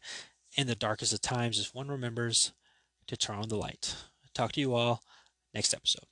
in 0.56 0.66
the 0.66 0.74
darkest 0.74 1.12
of 1.12 1.20
times 1.20 1.58
if 1.58 1.74
one 1.74 1.88
remembers 1.88 2.52
to 3.06 3.16
turn 3.16 3.36
on 3.38 3.48
the 3.48 3.56
light. 3.56 3.94
Talk 4.34 4.52
to 4.52 4.60
you 4.60 4.74
all 4.74 5.02
next 5.54 5.74
episode. 5.74 6.11